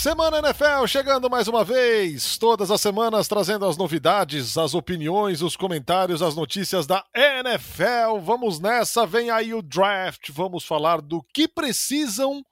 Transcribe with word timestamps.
Semana 0.00 0.38
NFL 0.38 0.86
chegando 0.88 1.30
mais 1.30 1.46
uma 1.46 1.62
vez, 1.62 2.36
todas 2.36 2.72
as 2.72 2.80
semanas 2.80 3.28
trazendo 3.28 3.66
as 3.66 3.76
novidades, 3.76 4.58
as 4.58 4.74
opiniões, 4.74 5.42
os 5.42 5.54
comentários, 5.54 6.22
as 6.22 6.34
notícias 6.34 6.88
da 6.88 7.04
NFL. 7.14 8.18
Vamos 8.20 8.58
nessa, 8.58 9.06
vem 9.06 9.30
aí 9.30 9.54
o 9.54 9.62
draft. 9.62 10.30
Vamos 10.30 10.64
falar 10.64 11.00
do 11.00 11.22
que 11.32 11.46
precisam 11.46 12.44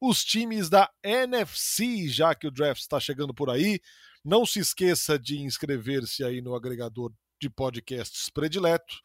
os 0.00 0.24
times 0.24 0.68
da 0.68 0.90
NFC, 1.04 2.08
já 2.08 2.34
que 2.34 2.48
o 2.48 2.50
draft 2.50 2.80
está 2.80 2.98
chegando 2.98 3.32
por 3.32 3.50
aí. 3.50 3.78
Não 4.24 4.44
se 4.44 4.58
esqueça 4.58 5.16
de 5.16 5.40
inscrever-se 5.40 6.24
aí 6.24 6.40
no 6.40 6.56
agregador 6.56 7.12
de 7.40 7.48
podcasts 7.48 8.30
predileto 8.30 8.96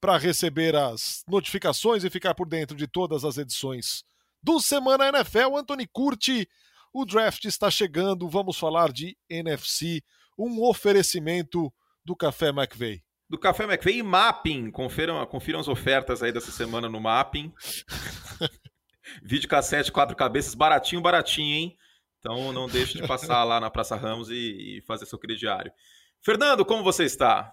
para 0.00 0.18
receber 0.18 0.76
as 0.76 1.22
notificações 1.26 2.04
e 2.04 2.10
ficar 2.10 2.34
por 2.34 2.46
dentro 2.46 2.76
de 2.76 2.86
todas 2.86 3.24
as 3.24 3.38
edições 3.38 4.04
do 4.42 4.60
Semana 4.60 5.08
NFL. 5.08 5.56
Anthony 5.56 5.86
Curti 5.86 6.46
o 6.92 7.04
draft 7.04 7.44
está 7.44 7.70
chegando, 7.70 8.28
vamos 8.28 8.58
falar 8.58 8.92
de 8.92 9.16
NFC, 9.28 10.02
um 10.38 10.62
oferecimento 10.62 11.72
do 12.04 12.14
Café 12.14 12.48
McVeigh. 12.48 13.02
Do 13.28 13.38
Café 13.38 13.64
McVeigh 13.64 13.98
e 13.98 14.02
Mapping. 14.02 14.70
Confiram, 14.70 15.24
confiram 15.26 15.60
as 15.60 15.68
ofertas 15.68 16.22
aí 16.22 16.32
dessa 16.32 16.50
semana 16.50 16.88
no 16.88 17.00
Mapping. 17.00 17.52
Vídeo 19.22 19.48
cassete, 19.48 19.90
quatro 19.90 20.14
cabeças, 20.14 20.54
baratinho, 20.54 21.00
baratinho, 21.00 21.54
hein? 21.54 21.76
Então 22.18 22.52
não 22.52 22.68
deixe 22.68 23.00
de 23.00 23.06
passar 23.06 23.42
lá 23.44 23.58
na 23.58 23.70
Praça 23.70 23.96
Ramos 23.96 24.30
e, 24.30 24.78
e 24.78 24.82
fazer 24.86 25.06
seu 25.06 25.18
crediário. 25.18 25.72
Fernando, 26.20 26.64
como 26.64 26.84
você 26.84 27.04
está? 27.04 27.52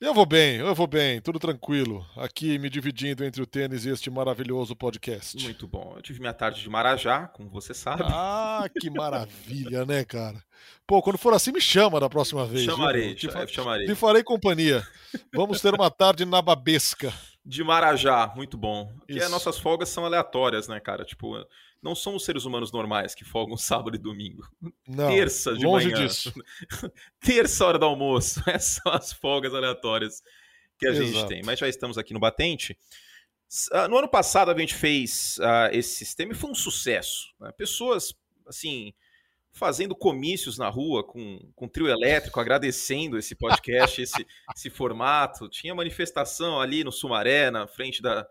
Eu 0.00 0.14
vou 0.14 0.24
bem, 0.24 0.58
eu 0.58 0.74
vou 0.76 0.86
bem, 0.86 1.20
tudo 1.20 1.40
tranquilo. 1.40 2.06
Aqui 2.16 2.56
me 2.56 2.70
dividindo 2.70 3.24
entre 3.24 3.42
o 3.42 3.46
tênis 3.46 3.84
e 3.84 3.90
este 3.90 4.08
maravilhoso 4.08 4.76
podcast. 4.76 5.42
Muito 5.42 5.66
bom. 5.66 5.94
Eu 5.96 6.02
tive 6.02 6.20
minha 6.20 6.32
tarde 6.32 6.62
de 6.62 6.70
Marajá, 6.70 7.26
como 7.26 7.50
você 7.50 7.74
sabe. 7.74 8.04
Ah, 8.06 8.64
que 8.80 8.88
maravilha, 8.94 9.84
né, 9.84 10.04
cara? 10.04 10.40
Pô, 10.86 11.02
quando 11.02 11.18
for 11.18 11.34
assim, 11.34 11.50
me 11.50 11.60
chama 11.60 11.98
da 11.98 12.08
próxima 12.08 12.46
vez. 12.46 12.62
Chamarei, 12.62 13.16
te, 13.16 13.28
fa 13.28 13.44
chamarei. 13.44 13.88
Te 13.88 13.94
farei 13.96 14.22
companhia. 14.22 14.86
Vamos 15.34 15.60
ter 15.60 15.74
uma 15.74 15.90
tarde 15.90 16.24
na 16.24 16.40
babesca. 16.40 17.12
De 17.44 17.64
Marajá, 17.64 18.32
muito 18.36 18.56
bom. 18.56 18.92
Porque 19.00 19.18
as 19.18 19.30
nossas 19.32 19.58
folgas 19.58 19.88
são 19.88 20.04
aleatórias, 20.04 20.68
né, 20.68 20.78
cara? 20.78 21.04
Tipo, 21.04 21.44
não 21.82 21.94
somos 21.94 22.24
seres 22.24 22.44
humanos 22.44 22.72
normais 22.72 23.14
que 23.14 23.24
folgam 23.24 23.56
sábado 23.58 23.94
e 23.94 23.98
domingo. 23.98 24.48
Não, 24.86 25.08
Terça 25.08 25.54
de 25.54 25.64
longe 25.64 25.90
manhã. 25.90 26.06
disso. 26.06 26.32
Terça 27.20 27.64
hora 27.66 27.78
do 27.78 27.84
almoço. 27.84 28.40
Essas 28.48 28.80
são 28.82 28.92
as 28.92 29.12
folgas 29.12 29.54
aleatórias 29.54 30.22
que 30.78 30.86
a 30.86 30.92
gente 30.92 31.10
Exato. 31.10 31.28
tem. 31.28 31.42
Mas 31.42 31.58
já 31.58 31.68
estamos 31.68 31.98
aqui 31.98 32.12
no 32.14 32.20
Batente. 32.20 32.76
Ah, 33.72 33.88
No 33.88 33.96
ano 33.98 34.08
passado 34.08 34.50
a 34.50 34.58
gente 34.58 34.74
fez 34.74 35.38
ah, 35.40 35.70
esse 35.72 35.94
sistema 35.96 36.32
e 36.32 36.36
foi 36.36 36.50
um 36.50 36.54
sucesso. 36.54 37.34
né? 37.40 37.50
Pessoas, 37.52 38.14
assim, 38.46 38.92
fazendo 39.52 39.94
comícios 39.96 40.58
na 40.58 40.68
rua 40.68 41.02
com, 41.02 41.40
com 41.56 41.66
trio 41.66 41.88
elétrico, 41.88 42.38
agradecendo 42.38 43.18
esse 43.18 43.34
podcast, 43.34 44.00
esse, 44.02 44.26
esse 44.54 44.70
formato. 44.70 45.48
Tinha 45.48 45.74
manifestação 45.74 46.60
ali 46.60 46.84
no 46.84 46.92
Sumaré, 46.92 47.50
na 47.50 47.66
frente 47.66 48.00
da, 48.02 48.26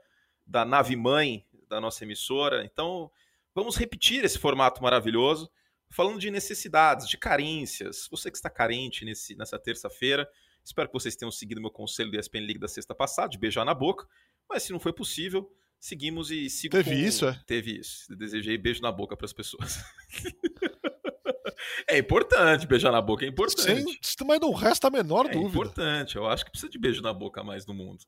da 0.46 0.64
nave 0.64 0.96
mãe 0.96 1.46
da 1.68 1.82
nossa 1.82 2.04
emissora. 2.06 2.64
Então, 2.64 3.12
vamos 3.58 3.76
repetir 3.76 4.24
esse 4.24 4.38
formato 4.38 4.84
maravilhoso, 4.84 5.50
falando 5.90 6.20
de 6.20 6.30
necessidades, 6.30 7.10
de 7.10 7.18
carências. 7.18 8.08
Você 8.12 8.30
que 8.30 8.38
está 8.38 8.52
carente 8.52 9.04
nesse, 9.04 9.36
nessa 9.36 9.58
terça-feira, 9.58 10.30
espero 10.64 10.88
que 10.88 10.94
vocês 10.94 11.16
tenham 11.16 11.32
seguido 11.32 11.60
meu 11.60 11.72
conselho 11.72 12.12
do 12.12 12.20
ESPN 12.20 12.42
League 12.42 12.60
da 12.60 12.68
sexta 12.68 12.94
passada, 12.94 13.30
de 13.30 13.38
beijar 13.40 13.66
na 13.66 13.74
boca. 13.74 14.08
Mas 14.48 14.62
se 14.62 14.72
não 14.72 14.80
foi 14.80 14.94
possível, 14.94 15.52
seguimos 15.80 16.30
e 16.30 16.50
sigo 16.52 16.72
Teve 16.76 16.92
com- 16.92 16.96
isso, 16.98 17.26
é? 17.28 17.42
Teve 17.48 17.80
isso. 17.80 18.16
Desejei 18.16 18.58
beijo 18.60 18.82
na 18.82 18.92
boca 18.92 19.18
para 19.18 19.26
as 19.26 19.34
pessoas. 19.34 19.84
é 21.90 21.98
importante 21.98 22.68
beijar 22.68 22.92
na 22.92 23.02
boca, 23.02 23.26
é 23.26 23.28
importante. 23.28 23.98
Sem, 24.04 24.28
mas 24.28 24.40
não 24.40 24.52
resta 24.54 24.88
a 24.88 24.92
menor 24.92 25.26
É 25.26 25.30
dúvida. 25.32 25.50
importante, 25.50 26.16
eu 26.16 26.28
acho 26.28 26.46
que 26.46 26.52
precisa 26.52 26.70
de 26.72 26.78
beijo 26.78 27.02
na 27.02 27.14
boca 27.14 27.44
mais 27.44 27.66
no 27.66 27.74
mundo. 27.74 28.04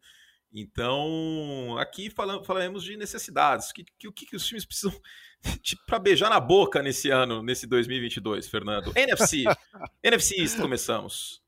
Então, 0.51 1.77
aqui 1.77 2.09
fala- 2.09 2.43
falaremos 2.43 2.83
de 2.83 2.97
necessidades. 2.97 3.71
Que- 3.71 3.85
que- 3.97 4.07
O 4.07 4.11
que, 4.13 4.25
que 4.25 4.35
os 4.35 4.45
times 4.45 4.65
precisam 4.65 4.93
para 5.87 5.99
beijar 5.99 6.29
na 6.29 6.39
boca 6.39 6.81
nesse 6.81 7.09
ano, 7.09 7.41
nesse 7.43 7.67
2022, 7.67 8.47
Fernando? 8.47 8.91
NFC. 8.95 9.43
NFC 10.03 10.41
East, 10.41 10.57
começamos. 10.59 11.41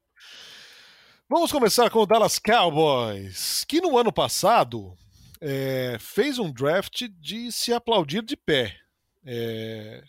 Vamos 1.28 1.52
começar 1.52 1.90
com 1.90 2.00
o 2.00 2.06
Dallas 2.06 2.38
Cowboys, 2.40 3.64
que 3.68 3.80
no 3.80 3.98
ano 3.98 4.12
passado 4.12 4.94
é, 5.40 5.98
fez 6.00 6.38
um 6.38 6.52
draft 6.52 7.04
de 7.20 7.52
se 7.52 7.72
aplaudir 7.74 8.22
de 8.22 8.36
pé, 8.36 8.78
é, 9.26 10.04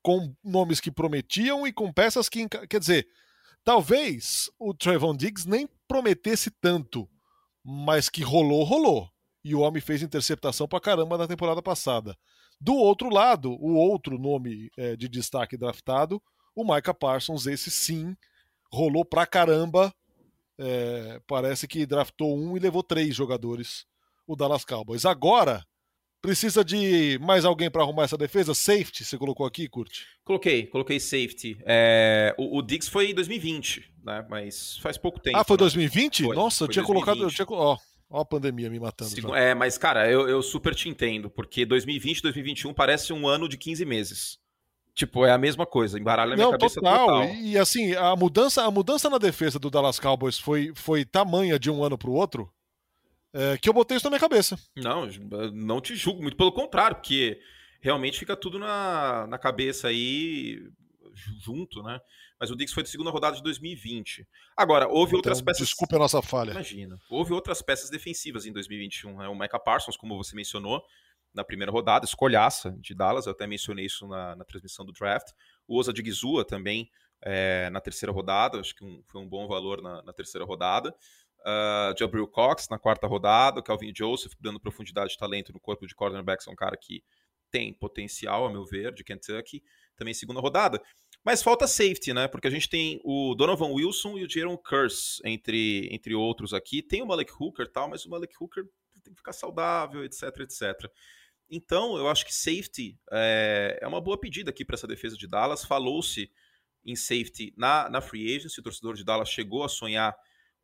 com 0.00 0.32
nomes 0.42 0.78
que 0.80 0.90
prometiam 0.92 1.66
e 1.66 1.72
com 1.72 1.92
peças 1.92 2.28
que. 2.28 2.48
Quer 2.48 2.78
dizer, 2.78 3.08
talvez 3.64 4.48
o 4.58 4.72
Trevon 4.72 5.16
Diggs 5.16 5.48
nem 5.48 5.68
prometesse 5.88 6.48
tanto, 6.60 7.08
mas 7.70 8.08
que 8.08 8.22
rolou, 8.22 8.64
rolou. 8.64 9.10
E 9.44 9.54
o 9.54 9.60
homem 9.60 9.78
fez 9.78 10.02
interceptação 10.02 10.66
pra 10.66 10.80
caramba 10.80 11.18
na 11.18 11.28
temporada 11.28 11.62
passada. 11.62 12.16
Do 12.58 12.74
outro 12.74 13.10
lado, 13.10 13.52
o 13.60 13.74
outro 13.74 14.18
nome 14.18 14.70
é, 14.74 14.96
de 14.96 15.06
destaque 15.06 15.54
draftado, 15.54 16.20
o 16.56 16.64
Micah 16.64 16.94
Parsons, 16.94 17.46
esse 17.46 17.70
sim, 17.70 18.16
rolou 18.72 19.04
pra 19.04 19.26
caramba 19.26 19.94
é, 20.58 21.20
parece 21.26 21.68
que 21.68 21.84
draftou 21.84 22.34
um 22.34 22.56
e 22.56 22.60
levou 22.60 22.82
três 22.82 23.14
jogadores, 23.14 23.84
o 24.26 24.34
Dallas 24.34 24.64
Cowboys. 24.64 25.04
Agora, 25.04 25.62
precisa 26.20 26.64
de 26.64 27.18
mais 27.20 27.44
alguém 27.44 27.70
para 27.70 27.82
arrumar 27.82 28.04
essa 28.04 28.16
defesa? 28.16 28.54
Safety, 28.54 29.04
você 29.04 29.16
colocou 29.16 29.46
aqui, 29.46 29.68
Curte? 29.68 30.06
Coloquei, 30.24 30.66
coloquei 30.66 30.98
safety. 31.00 31.58
É, 31.64 32.34
o, 32.38 32.58
o 32.58 32.62
Diggs 32.62 32.90
foi 32.90 33.10
em 33.10 33.14
2020, 33.14 33.90
né? 34.04 34.26
Mas 34.28 34.78
faz 34.78 34.96
pouco 34.98 35.18
tempo. 35.20 35.36
ah, 35.36 35.44
foi 35.44 35.54
né? 35.56 35.60
2020? 35.60 36.24
Foi, 36.24 36.36
Nossa, 36.36 36.64
eu 36.64 36.66
foi 36.66 36.72
tinha 36.74 36.84
colocado. 36.84 37.16
Eu 37.16 37.28
2020. 37.28 37.46
tinha, 37.46 37.58
ó, 37.58 37.76
ó 38.10 38.20
a 38.20 38.24
pandemia 38.24 38.68
me 38.70 38.78
matando. 38.80 39.10
Segu- 39.10 39.28
já. 39.30 39.38
É, 39.38 39.54
mas, 39.54 39.78
cara, 39.78 40.10
eu, 40.10 40.28
eu 40.28 40.42
super 40.42 40.74
te 40.74 40.88
entendo, 40.88 41.30
porque 41.30 41.64
2020 41.64 42.22
2021 42.22 42.74
parece 42.74 43.12
um 43.12 43.26
ano 43.26 43.48
de 43.48 43.56
15 43.56 43.84
meses. 43.84 44.38
Tipo, 44.94 45.24
é 45.24 45.30
a 45.30 45.38
mesma 45.38 45.64
coisa, 45.64 45.96
embaralha 45.96 46.32
a 46.32 46.34
minha 46.34 46.44
Não, 46.46 46.50
cabeça 46.50 46.80
total. 46.80 47.06
total. 47.06 47.24
E, 47.36 47.52
e, 47.52 47.58
assim, 47.58 47.94
a 47.94 48.16
mudança, 48.16 48.64
a 48.64 48.70
mudança 48.70 49.08
na 49.08 49.16
defesa 49.18 49.56
do 49.56 49.70
Dallas 49.70 50.00
Cowboys 50.00 50.40
foi, 50.40 50.72
foi 50.74 51.04
tamanha 51.04 51.56
de 51.56 51.70
um 51.70 51.84
ano 51.84 51.96
para 51.96 52.10
o 52.10 52.14
outro 52.14 52.50
é, 53.32 53.58
que 53.58 53.68
eu 53.68 53.72
botei 53.72 53.96
isso 53.96 54.04
na 54.06 54.10
minha 54.10 54.20
cabeça. 54.20 54.58
Não, 54.76 55.06
não 55.52 55.80
te 55.80 55.94
julgo, 55.94 56.22
muito 56.22 56.36
pelo 56.36 56.52
contrário, 56.52 56.96
porque 56.96 57.40
realmente 57.80 58.18
fica 58.18 58.36
tudo 58.36 58.58
na, 58.58 59.26
na 59.26 59.38
cabeça 59.38 59.88
aí 59.88 60.60
ju- 61.14 61.34
junto, 61.40 61.82
né? 61.82 62.00
Mas 62.40 62.50
o 62.50 62.56
Dix 62.56 62.72
foi 62.72 62.82
de 62.84 62.88
segunda 62.88 63.10
rodada 63.10 63.36
de 63.36 63.42
2020. 63.42 64.26
Agora, 64.56 64.86
houve 64.88 65.16
outras 65.16 65.38
Então, 65.38 65.46
peças. 65.46 65.66
Desculpe 65.66 65.96
a 65.96 65.98
nossa 65.98 66.22
falha. 66.22 66.52
Imagina. 66.52 66.96
Houve 67.10 67.32
outras 67.32 67.60
peças 67.60 67.90
defensivas 67.90 68.46
em 68.46 68.52
2021. 68.52 69.16
Né? 69.18 69.28
O 69.28 69.34
Micah 69.34 69.58
Parsons, 69.58 69.96
como 69.96 70.16
você 70.16 70.36
mencionou, 70.36 70.80
na 71.34 71.42
primeira 71.44 71.72
rodada, 71.72 72.04
escolhaça 72.04 72.76
de 72.80 72.94
Dallas, 72.94 73.26
eu 73.26 73.32
até 73.32 73.44
mencionei 73.46 73.86
isso 73.86 74.06
na, 74.06 74.36
na 74.36 74.44
transmissão 74.44 74.84
do 74.86 74.92
draft. 74.92 75.32
O 75.66 75.76
Osa 75.78 75.92
de 75.92 76.00
Gizua 76.02 76.44
também 76.44 76.88
é, 77.20 77.68
na 77.70 77.80
terceira 77.80 78.12
rodada, 78.12 78.60
acho 78.60 78.72
que 78.74 78.84
um- 78.84 79.02
foi 79.08 79.20
um 79.20 79.28
bom 79.28 79.48
valor 79.48 79.82
na, 79.82 80.00
na 80.04 80.12
terceira 80.12 80.44
rodada. 80.46 80.94
Uh, 81.40 81.96
Jabril 81.98 82.26
Cox 82.26 82.68
na 82.68 82.78
quarta 82.78 83.06
rodada, 83.06 83.60
o 83.60 83.62
Calvin 83.62 83.92
Joseph 83.96 84.32
dando 84.40 84.60
profundidade 84.60 85.12
de 85.12 85.18
talento 85.18 85.52
no 85.52 85.60
corpo 85.60 85.86
de 85.86 85.94
cornerbacks, 85.94 86.46
é 86.46 86.50
um 86.50 86.56
cara 86.56 86.76
que 86.76 87.02
tem 87.50 87.72
potencial, 87.72 88.46
a 88.46 88.50
meu 88.50 88.64
ver, 88.64 88.92
de 88.92 89.04
Kentucky, 89.04 89.62
também 89.96 90.12
segunda 90.14 90.40
rodada. 90.40 90.82
Mas 91.24 91.42
falta 91.42 91.66
safety, 91.66 92.12
né? 92.12 92.28
Porque 92.28 92.46
a 92.46 92.50
gente 92.50 92.68
tem 92.68 93.00
o 93.04 93.34
Donovan 93.34 93.72
Wilson 93.72 94.18
e 94.18 94.24
o 94.24 94.30
Jaron 94.30 94.56
Curse, 94.56 95.20
entre, 95.24 95.88
entre 95.92 96.14
outros 96.14 96.54
aqui. 96.54 96.82
Tem 96.82 97.02
o 97.02 97.06
Malik 97.06 97.32
Hooker 97.38 97.66
e 97.66 97.70
tal, 97.70 97.88
mas 97.88 98.04
o 98.04 98.10
Malik 98.10 98.34
Hooker 98.40 98.64
tem 99.02 99.12
que 99.12 99.18
ficar 99.18 99.32
saudável, 99.32 100.04
etc, 100.04 100.22
etc. 100.40 100.90
Então, 101.50 101.96
eu 101.96 102.08
acho 102.08 102.26
que 102.26 102.34
safety 102.34 102.98
é, 103.10 103.78
é 103.80 103.88
uma 103.88 104.00
boa 104.00 104.18
pedida 104.18 104.50
aqui 104.50 104.64
para 104.64 104.74
essa 104.74 104.86
defesa 104.86 105.16
de 105.16 105.26
Dallas. 105.26 105.64
Falou-se 105.64 106.30
em 106.84 106.94
safety 106.94 107.52
na, 107.56 107.88
na 107.88 108.00
free 108.00 108.34
agency, 108.34 108.60
o 108.60 108.62
torcedor 108.62 108.94
de 108.94 109.04
Dallas 109.04 109.28
chegou 109.28 109.64
a 109.64 109.68
sonhar 109.68 110.14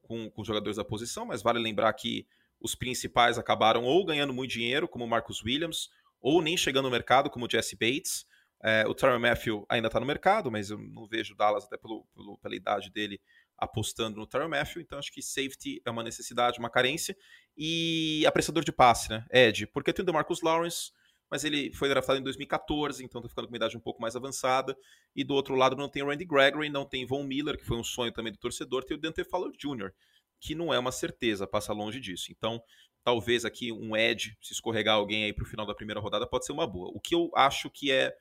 com, 0.04 0.30
com 0.30 0.44
jogadores 0.44 0.76
da 0.76 0.84
posição, 0.84 1.26
mas 1.26 1.42
vale 1.42 1.58
lembrar 1.58 1.92
que 1.94 2.26
os 2.60 2.74
principais 2.74 3.38
acabaram 3.38 3.84
ou 3.84 4.04
ganhando 4.04 4.32
muito 4.32 4.52
dinheiro, 4.52 4.88
como 4.88 5.04
o 5.04 5.08
Marcus 5.08 5.42
Williams, 5.42 5.90
ou 6.20 6.40
nem 6.40 6.56
chegando 6.56 6.84
no 6.84 6.90
mercado, 6.90 7.28
como 7.28 7.46
o 7.46 7.50
Jesse 7.50 7.76
Bates. 7.76 8.26
É, 8.62 8.86
o 8.86 8.94
Tyron 8.94 9.18
Matthew 9.18 9.66
ainda 9.68 9.88
está 9.88 10.00
no 10.00 10.06
mercado, 10.06 10.50
mas 10.50 10.70
eu 10.70 10.78
não 10.78 11.06
vejo 11.06 11.34
o 11.34 11.36
Dallas, 11.36 11.64
até 11.64 11.76
pelo, 11.76 12.06
pelo- 12.14 12.38
pela 12.38 12.54
idade 12.56 12.90
dele, 12.90 13.20
apostando 13.58 14.16
no 14.18 14.26
Tyron 14.26 14.48
Matthew. 14.48 14.80
Então 14.80 14.98
acho 14.98 15.12
que 15.12 15.20
safety 15.20 15.82
é 15.84 15.90
uma 15.90 16.02
necessidade, 16.02 16.58
uma 16.58 16.70
carência. 16.70 17.14
E 17.56 18.24
apressador 18.26 18.64
de 18.64 18.72
passe, 18.72 19.10
né? 19.10 19.26
Ed, 19.30 19.66
porque 19.66 19.92
tem 19.92 20.02
o 20.02 20.06
DeMarcus 20.06 20.40
Lawrence, 20.40 20.92
mas 21.34 21.42
ele 21.42 21.72
foi 21.72 21.88
draftado 21.88 22.20
em 22.20 22.22
2014, 22.22 23.04
então 23.04 23.20
tá 23.20 23.28
ficando 23.28 23.48
com 23.48 23.52
uma 23.52 23.56
idade 23.56 23.76
um 23.76 23.80
pouco 23.80 24.00
mais 24.00 24.14
avançada. 24.14 24.78
E 25.16 25.24
do 25.24 25.34
outro 25.34 25.56
lado 25.56 25.74
não 25.74 25.88
tem 25.88 26.00
o 26.00 26.06
Randy 26.06 26.24
Gregory, 26.24 26.70
não 26.70 26.84
tem 26.84 27.04
Von 27.04 27.24
Miller, 27.24 27.58
que 27.58 27.64
foi 27.64 27.76
um 27.76 27.82
sonho 27.82 28.12
também 28.12 28.30
do 28.30 28.38
torcedor, 28.38 28.84
tem 28.84 28.96
o 28.96 29.00
Dante 29.00 29.24
Fowler 29.24 29.50
Jr., 29.50 29.90
que 30.38 30.54
não 30.54 30.72
é 30.72 30.78
uma 30.78 30.92
certeza, 30.92 31.44
passa 31.44 31.72
longe 31.72 31.98
disso. 31.98 32.30
Então, 32.30 32.62
talvez 33.02 33.44
aqui 33.44 33.72
um 33.72 33.96
Ed, 33.96 34.38
se 34.40 34.52
escorregar 34.52 34.94
alguém 34.94 35.24
aí 35.24 35.32
pro 35.32 35.44
final 35.44 35.66
da 35.66 35.74
primeira 35.74 36.00
rodada, 36.00 36.24
pode 36.24 36.46
ser 36.46 36.52
uma 36.52 36.68
boa. 36.68 36.92
O 36.94 37.00
que 37.00 37.16
eu 37.16 37.28
acho 37.34 37.68
que 37.68 37.90
é 37.90 38.16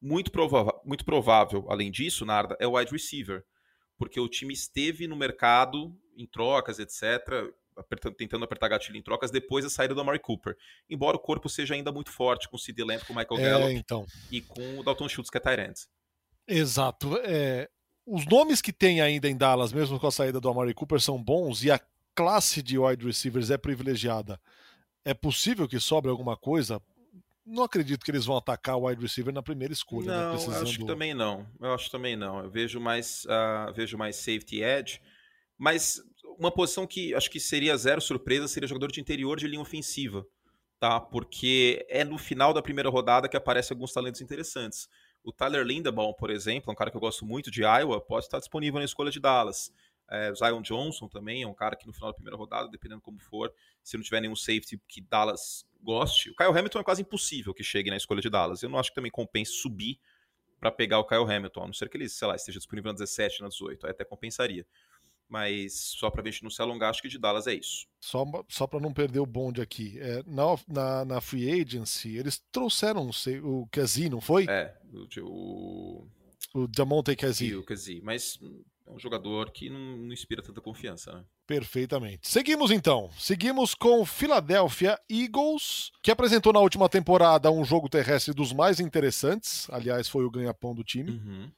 Muito, 0.00 0.32
prova 0.32 0.76
muito 0.84 1.04
provável, 1.04 1.66
além 1.68 1.88
disso, 1.88 2.26
Narda, 2.26 2.56
é 2.58 2.66
o 2.66 2.76
wide 2.76 2.90
receiver, 2.90 3.44
porque 3.96 4.18
o 4.18 4.28
time 4.28 4.52
esteve 4.52 5.06
no 5.06 5.14
mercado 5.14 5.96
em 6.16 6.26
trocas, 6.26 6.80
etc., 6.80 7.54
apertando, 7.76 8.14
tentando 8.14 8.44
apertar 8.44 8.68
gatilho 8.68 8.96
em 8.96 9.02
trocas 9.02 9.30
depois 9.30 9.64
da 9.64 9.70
saída 9.70 9.94
do 9.94 10.00
Amari 10.00 10.18
Cooper. 10.18 10.56
Embora 10.88 11.16
o 11.16 11.20
corpo 11.20 11.48
seja 11.48 11.74
ainda 11.74 11.92
muito 11.92 12.10
forte 12.10 12.48
com 12.48 12.56
o 12.56 12.58
Sid 12.58 12.82
Lamb, 12.82 13.04
com 13.04 13.12
o 13.12 13.16
Michael 13.16 13.40
é, 13.40 13.50
Gallup 13.50 13.74
então. 13.74 14.06
e 14.30 14.40
com 14.40 14.78
o 14.78 14.82
Dalton 14.82 15.08
Schultz, 15.08 15.30
que 15.30 15.38
é 15.38 15.40
Tyrant. 15.40 15.76
Exato. 16.48 17.18
É, 17.24 17.68
os 18.06 18.24
nomes 18.26 18.62
que 18.62 18.72
tem 18.72 19.00
ainda 19.00 19.28
em 19.28 19.36
Dallas, 19.36 19.72
mesmo 19.72 19.98
com 19.98 20.06
a 20.06 20.12
saída 20.12 20.40
do 20.40 20.48
Amari 20.48 20.72
Cooper, 20.72 21.00
são 21.00 21.22
bons 21.22 21.64
e 21.64 21.70
a 21.70 21.80
classe 22.14 22.62
de 22.62 22.78
wide 22.78 23.04
receivers 23.04 23.50
é 23.50 23.58
privilegiada. 23.58 24.40
É 25.04 25.12
possível 25.12 25.68
que 25.68 25.78
sobre 25.78 26.10
alguma 26.10 26.36
coisa? 26.36 26.80
Não 27.44 27.62
acredito 27.62 28.04
que 28.04 28.10
eles 28.10 28.24
vão 28.24 28.36
atacar 28.36 28.76
o 28.76 28.86
wide 28.86 29.00
receiver 29.00 29.32
na 29.32 29.42
primeira 29.42 29.72
escolha. 29.72 30.06
Né, 30.06 30.16
não, 30.16 30.24
né? 30.24 30.30
Precisando... 30.30 30.56
eu 30.56 30.62
acho 30.62 30.78
que 30.78 30.86
também 30.86 31.14
não. 31.14 31.46
Eu 31.60 31.74
acho 31.74 31.90
também 31.90 32.16
não. 32.16 32.42
Eu 32.42 32.50
vejo 32.50 32.80
mais, 32.80 33.24
uh, 33.26 33.72
vejo 33.72 33.96
mais 33.98 34.16
safety 34.16 34.62
edge, 34.62 35.00
mas 35.58 36.00
uma 36.38 36.50
posição 36.50 36.86
que 36.86 37.14
acho 37.14 37.30
que 37.30 37.40
seria 37.40 37.76
zero 37.76 38.00
surpresa 38.00 38.48
seria 38.48 38.68
jogador 38.68 38.92
de 38.92 39.00
interior 39.00 39.38
de 39.38 39.46
linha 39.46 39.60
ofensiva, 39.60 40.26
tá? 40.78 41.00
Porque 41.00 41.84
é 41.88 42.04
no 42.04 42.18
final 42.18 42.52
da 42.52 42.62
primeira 42.62 42.88
rodada 42.88 43.28
que 43.28 43.36
aparecem 43.36 43.74
alguns 43.74 43.92
talentos 43.92 44.20
interessantes. 44.20 44.88
O 45.22 45.32
Tyler 45.32 45.64
Lindebaum, 45.64 46.12
por 46.12 46.30
exemplo, 46.30 46.70
é 46.70 46.72
um 46.72 46.76
cara 46.76 46.90
que 46.90 46.96
eu 46.96 47.00
gosto 47.00 47.26
muito 47.26 47.50
de 47.50 47.62
Iowa, 47.62 48.00
pode 48.00 48.26
estar 48.26 48.38
disponível 48.38 48.78
na 48.78 48.84
escolha 48.84 49.10
de 49.10 49.18
Dallas. 49.18 49.72
É, 50.08 50.32
Zion 50.34 50.62
Johnson 50.62 51.08
também 51.08 51.42
é 51.42 51.46
um 51.48 51.54
cara 51.54 51.74
que 51.74 51.86
no 51.86 51.92
final 51.92 52.10
da 52.10 52.14
primeira 52.14 52.36
rodada, 52.36 52.68
dependendo 52.68 53.00
como 53.00 53.18
for, 53.18 53.52
se 53.82 53.96
não 53.96 54.04
tiver 54.04 54.20
nenhum 54.20 54.36
safety 54.36 54.80
que 54.86 55.00
Dallas 55.00 55.66
goste. 55.82 56.30
O 56.30 56.36
Kyle 56.36 56.56
Hamilton 56.56 56.78
é 56.78 56.84
quase 56.84 57.02
impossível 57.02 57.52
que 57.52 57.64
chegue 57.64 57.90
na 57.90 57.96
escolha 57.96 58.20
de 58.20 58.30
Dallas. 58.30 58.62
Eu 58.62 58.68
não 58.68 58.78
acho 58.78 58.90
que 58.90 58.94
também 58.94 59.10
compense 59.10 59.52
subir 59.52 59.98
para 60.60 60.70
pegar 60.70 60.98
o 60.98 61.04
Kyle 61.04 61.24
Hamilton, 61.24 61.62
a 61.62 61.66
não 61.66 61.72
ser 61.72 61.88
que 61.88 61.96
ele, 61.96 62.08
sei 62.08 62.28
lá, 62.28 62.36
esteja 62.36 62.58
disponível 62.58 62.92
na 62.92 62.94
17, 62.94 63.42
na 63.42 63.48
18, 63.48 63.86
aí 63.86 63.90
até 63.90 64.04
compensaria. 64.04 64.66
Mas 65.28 65.74
só 65.98 66.08
para 66.08 66.22
a 66.22 66.30
gente 66.30 66.42
não 66.42 66.50
se 66.50 66.62
alongar, 66.62 66.90
acho 66.90 67.02
que 67.02 67.08
de 67.08 67.18
Dallas 67.18 67.46
é 67.46 67.54
isso. 67.54 67.86
Só, 68.00 68.24
só 68.48 68.66
para 68.66 68.78
não 68.78 68.92
perder 68.92 69.18
o 69.18 69.26
bonde 69.26 69.60
aqui. 69.60 69.98
É, 69.98 70.22
na, 70.24 70.44
na, 70.68 71.04
na, 71.04 71.20
Free 71.20 71.60
Agency, 71.60 72.16
eles 72.16 72.40
trouxeram 72.52 73.12
sei, 73.12 73.40
o 73.40 73.66
Kazi, 73.70 74.08
não 74.08 74.20
foi? 74.20 74.46
É, 74.48 74.76
o. 75.20 76.06
O 76.54 76.66
Damonte 76.66 77.14
Kazi. 77.16 77.54
O 77.54 77.64
Kazi, 77.64 78.00
mas 78.02 78.38
é 78.86 78.90
um 78.90 78.98
jogador 78.98 79.50
que 79.50 79.68
não, 79.68 79.78
não, 79.78 80.12
inspira 80.12 80.40
tanta 80.40 80.60
confiança, 80.60 81.12
né? 81.12 81.24
Perfeitamente. 81.46 82.28
Seguimos 82.28 82.70
então. 82.70 83.10
Seguimos 83.18 83.74
com 83.74 84.00
o 84.00 84.06
Philadelphia 84.06 84.98
Eagles, 85.10 85.90
que 86.02 86.10
apresentou 86.10 86.52
na 86.52 86.60
última 86.60 86.88
temporada 86.88 87.50
um 87.50 87.64
jogo 87.64 87.88
terrestre 87.88 88.32
dos 88.32 88.52
mais 88.52 88.78
interessantes. 88.78 89.68
Aliás, 89.70 90.08
foi 90.08 90.24
o 90.24 90.30
ganha-pão 90.30 90.74
do 90.74 90.84
time. 90.84 91.10
Uhum. 91.10 91.50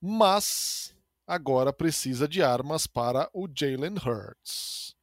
Mas 0.00 0.94
agora 1.28 1.74
precisa 1.74 2.26
de 2.26 2.42
armas 2.42 2.86
para 2.86 3.28
o 3.34 3.46
Jalen 3.46 3.94
Hurts. 3.94 4.96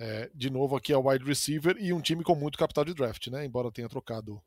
É, 0.00 0.28
de 0.34 0.50
novo, 0.50 0.76
aqui 0.76 0.92
é 0.92 0.96
o 0.96 1.08
wide 1.08 1.24
receiver 1.24 1.76
e 1.78 1.92
um 1.92 2.00
time 2.00 2.24
com 2.24 2.34
muito 2.34 2.58
capital 2.58 2.84
de 2.84 2.94
draft, 2.94 3.28
né? 3.28 3.44
Embora 3.44 3.70
tenha 3.70 3.88
trocado 3.88 4.42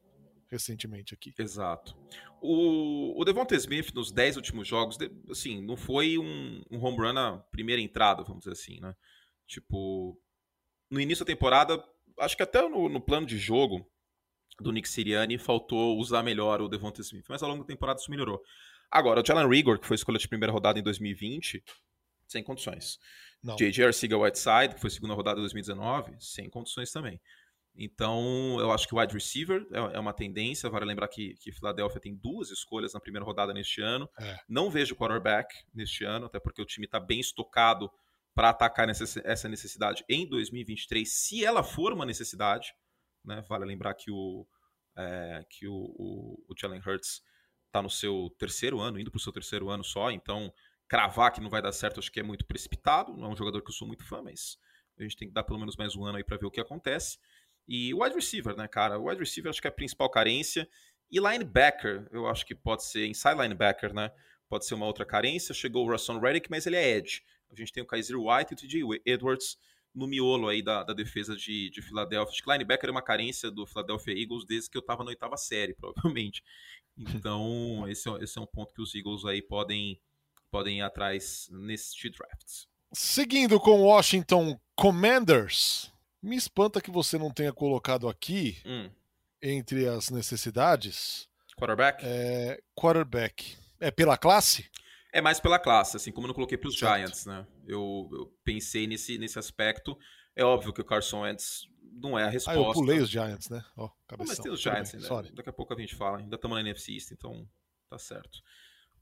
recentemente 0.49 1.13
aqui. 1.13 1.33
Exato. 1.39 1.97
O, 2.41 3.19
o 3.19 3.23
Devonta 3.23 3.55
Smith, 3.55 3.93
nos 3.93 4.11
10 4.11 4.35
últimos 4.35 4.67
jogos, 4.67 4.97
assim, 5.29 5.61
não 5.61 5.77
foi 5.77 6.17
um, 6.17 6.61
um 6.69 6.83
home 6.83 6.97
run 6.97 7.13
na 7.13 7.37
primeira 7.37 7.81
entrada, 7.81 8.23
vamos 8.23 8.39
dizer 8.39 8.51
assim, 8.51 8.79
né? 8.81 8.93
Tipo, 9.47 10.17
no 10.89 10.99
início 10.99 11.23
da 11.23 11.31
temporada, 11.31 11.81
acho 12.19 12.35
que 12.35 12.43
até 12.43 12.61
no, 12.67 12.89
no 12.89 12.99
plano 12.99 13.25
de 13.25 13.37
jogo 13.37 13.85
do 14.59 14.71
Nick 14.71 14.87
Sirianni 14.87 15.37
faltou 15.37 15.97
usar 15.97 16.23
melhor 16.23 16.61
o 16.61 16.67
Devonta 16.67 17.01
Smith, 17.01 17.25
mas 17.29 17.41
ao 17.41 17.49
longo 17.49 17.63
da 17.63 17.67
temporada 17.67 17.99
isso 17.99 18.11
melhorou. 18.11 18.41
Agora, 18.91 19.21
o 19.21 19.25
Jalen 19.25 19.47
Rigor, 19.47 19.79
que 19.79 19.87
foi 19.87 19.95
escolha 19.95 20.19
de 20.19 20.27
primeira 20.27 20.51
rodada 20.51 20.77
em 20.77 20.83
2020, 20.83 21.63
sem 22.27 22.43
condições. 22.43 22.99
J.J. 23.43 23.85
Arcega-Whiteside, 23.85 24.75
que 24.75 24.81
foi 24.81 24.89
segunda 24.89 25.13
rodada 25.13 25.39
em 25.39 25.41
2019, 25.41 26.15
sem 26.19 26.49
condições 26.49 26.91
também. 26.91 27.19
Então, 27.75 28.57
eu 28.59 28.71
acho 28.71 28.87
que 28.87 28.93
o 28.93 28.99
wide 28.99 29.13
receiver 29.13 29.65
é, 29.71 29.95
é 29.95 29.99
uma 29.99 30.13
tendência. 30.13 30.69
Vale 30.69 30.85
lembrar 30.85 31.07
que, 31.07 31.35
que 31.35 31.51
Philadelphia 31.51 32.01
tem 32.01 32.15
duas 32.15 32.51
escolhas 32.51 32.93
na 32.93 32.99
primeira 32.99 33.25
rodada 33.25 33.53
neste 33.53 33.81
ano. 33.81 34.09
É. 34.19 34.37
Não 34.47 34.69
vejo 34.69 34.95
quarterback 34.95 35.55
neste 35.73 36.03
ano, 36.03 36.25
até 36.25 36.39
porque 36.39 36.61
o 36.61 36.65
time 36.65 36.85
está 36.85 36.99
bem 36.99 37.19
estocado 37.19 37.89
para 38.35 38.49
atacar 38.49 38.87
essa 38.89 39.49
necessidade 39.49 40.05
em 40.07 40.27
2023, 40.27 41.09
se 41.11 41.43
ela 41.43 41.63
for 41.63 41.91
uma 41.91 42.05
necessidade. 42.05 42.73
Né? 43.23 43.43
Vale 43.47 43.65
lembrar 43.65 43.93
que 43.93 44.11
o, 44.11 44.45
é, 44.95 45.45
que 45.49 45.67
o, 45.67 45.73
o, 45.73 46.45
o 46.47 46.53
Jalen 46.57 46.81
Hurts 46.85 47.21
está 47.71 47.81
no 47.81 47.89
seu 47.89 48.29
terceiro 48.37 48.79
ano, 48.79 48.99
indo 48.99 49.09
para 49.09 49.17
o 49.17 49.21
seu 49.21 49.31
terceiro 49.31 49.69
ano 49.69 49.83
só, 49.83 50.11
então 50.11 50.53
cravar 50.87 51.31
que 51.31 51.39
não 51.39 51.49
vai 51.49 51.61
dar 51.61 51.71
certo 51.71 51.99
acho 51.99 52.11
que 52.11 52.19
é 52.19 52.23
muito 52.23 52.45
precipitado. 52.45 53.15
Não 53.15 53.29
é 53.29 53.29
um 53.29 53.35
jogador 53.35 53.61
que 53.61 53.69
eu 53.69 53.73
sou 53.73 53.87
muito 53.87 54.05
fã, 54.05 54.21
mas 54.21 54.57
a 54.99 55.03
gente 55.03 55.15
tem 55.15 55.27
que 55.27 55.33
dar 55.33 55.43
pelo 55.43 55.57
menos 55.57 55.77
mais 55.77 55.95
um 55.95 56.05
ano 56.05 56.17
aí 56.17 56.23
para 56.23 56.37
ver 56.37 56.45
o 56.45 56.51
que 56.51 56.59
acontece. 56.59 57.17
E 57.67 57.93
o 57.93 58.03
wide 58.03 58.15
receiver, 58.15 58.55
né, 58.55 58.67
cara? 58.67 58.99
O 58.99 59.07
wide 59.07 59.19
receiver 59.19 59.49
acho 59.49 59.61
que 59.61 59.67
é 59.67 59.69
a 59.69 59.73
principal 59.73 60.09
carência. 60.09 60.67
E 61.09 61.19
linebacker, 61.19 62.07
eu 62.11 62.27
acho 62.27 62.45
que 62.45 62.53
pode 62.53 62.83
ser, 62.83 63.07
inside 63.07 63.35
linebacker, 63.35 63.93
né? 63.93 64.11
Pode 64.49 64.65
ser 64.65 64.73
uma 64.73 64.85
outra 64.85 65.05
carência. 65.05 65.53
Chegou 65.53 65.85
o 65.85 65.89
Rasson 65.89 66.19
Reddick, 66.19 66.49
mas 66.49 66.65
ele 66.65 66.75
é 66.75 66.97
edge. 66.97 67.23
A 67.49 67.55
gente 67.55 67.71
tem 67.71 67.81
o 67.81 67.85
Kaiser 67.85 68.17
White 68.17 68.51
e 68.51 68.53
o 68.53 68.57
TJ 68.57 69.01
Edwards 69.05 69.57
no 69.93 70.07
miolo 70.07 70.47
aí 70.47 70.61
da, 70.61 70.83
da 70.83 70.93
defesa 70.93 71.35
de, 71.35 71.69
de 71.69 71.81
Filadélfia. 71.81 72.31
Acho 72.31 72.43
que 72.43 72.51
linebacker 72.51 72.89
é 72.89 72.91
uma 72.91 73.01
carência 73.01 73.51
do 73.51 73.65
Philadelphia 73.65 74.13
Eagles 74.17 74.45
desde 74.45 74.69
que 74.69 74.77
eu 74.77 74.81
estava 74.81 75.03
na 75.03 75.09
oitava 75.09 75.37
série, 75.37 75.73
provavelmente. 75.79 76.43
Então, 76.97 77.87
esse 77.87 78.09
é, 78.09 78.23
esse 78.23 78.37
é 78.37 78.41
um 78.41 78.45
ponto 78.45 78.73
que 78.73 78.81
os 78.81 78.93
Eagles 78.93 79.25
aí 79.25 79.41
podem, 79.41 79.99
podem 80.49 80.79
ir 80.79 80.81
atrás 80.81 81.47
neste 81.51 82.09
draft. 82.09 82.65
Seguindo 82.93 83.59
com 83.59 83.81
o 83.81 83.85
Washington 83.85 84.59
Commanders, 84.75 85.91
me 86.21 86.35
espanta 86.35 86.81
que 86.81 86.91
você 86.91 87.17
não 87.17 87.31
tenha 87.31 87.53
colocado 87.53 88.07
aqui, 88.07 88.57
hum. 88.65 88.89
entre 89.41 89.87
as 89.87 90.09
necessidades... 90.09 91.29
Quarterback? 91.57 92.03
É, 92.03 92.61
quarterback. 92.75 93.57
É 93.79 93.91
pela 93.91 94.17
classe? 94.17 94.69
É 95.13 95.21
mais 95.21 95.39
pela 95.39 95.59
classe, 95.59 95.97
assim 95.97 96.11
como 96.11 96.25
eu 96.25 96.29
não 96.29 96.35
coloquei 96.35 96.57
para 96.57 96.69
os 96.69 96.75
Giants, 96.75 97.25
né? 97.25 97.45
Eu, 97.67 98.09
eu, 98.11 98.33
pensei 98.43 98.87
nesse, 98.87 99.17
nesse 99.17 99.37
aspecto. 99.37 99.97
É 100.35 100.43
óbvio 100.43 100.71
que 100.71 100.81
o 100.81 100.85
Carson 100.85 101.21
Wentz 101.21 101.67
não 101.91 102.17
é 102.17 102.23
a 102.23 102.29
resposta. 102.29 102.59
Ah, 102.59 102.63
eu 102.63 102.73
pulei 102.73 102.99
os 102.99 103.09
Giants, 103.09 103.49
né? 103.49 103.63
Ó, 103.75 103.85
oh, 103.85 104.17
mas 104.17 104.39
tem 104.39 104.51
os 104.51 104.61
Giants 104.61 104.95
ainda. 104.95 105.31
Daqui 105.33 105.49
a 105.49 105.53
pouco 105.53 105.73
a 105.73 105.77
gente 105.77 105.95
fala. 105.95 106.19
Ainda 106.19 106.35
estamos 106.35 106.55
na 106.55 106.61
NFC 106.61 106.93
East, 106.93 107.11
então 107.11 107.47
tá 107.89 107.97
certo. 107.97 108.39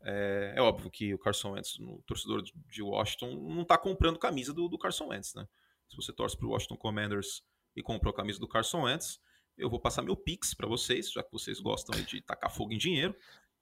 É, 0.01 0.53
é, 0.55 0.61
óbvio 0.61 0.89
que 0.89 1.13
o 1.13 1.19
Carson 1.19 1.51
Wentz, 1.51 1.77
no 1.77 2.01
torcedor 2.03 2.41
de 2.41 2.81
Washington, 2.81 3.35
não 3.35 3.63
está 3.63 3.77
comprando 3.77 4.17
camisa 4.17 4.53
do, 4.53 4.67
do, 4.67 4.77
Carson 4.77 5.07
Wentz, 5.07 5.33
né? 5.35 5.47
Se 5.89 5.95
você 5.95 6.13
torce 6.13 6.37
para 6.37 6.47
o 6.47 6.51
Washington 6.51 6.77
Commanders 6.77 7.43
e 7.75 7.83
comprou 7.83 8.11
a 8.11 8.15
camisa 8.15 8.39
do 8.39 8.47
Carson 8.47 8.83
Wentz, 8.83 9.19
eu 9.57 9.69
vou 9.69 9.79
passar 9.79 10.01
meu 10.01 10.15
Pix 10.15 10.53
para 10.53 10.67
vocês, 10.67 11.11
já 11.11 11.21
que 11.21 11.31
vocês 11.31 11.59
gostam 11.59 11.99
de 12.03 12.21
tacar 12.21 12.49
fogo 12.49 12.71
em 12.71 12.77
dinheiro. 12.77 13.15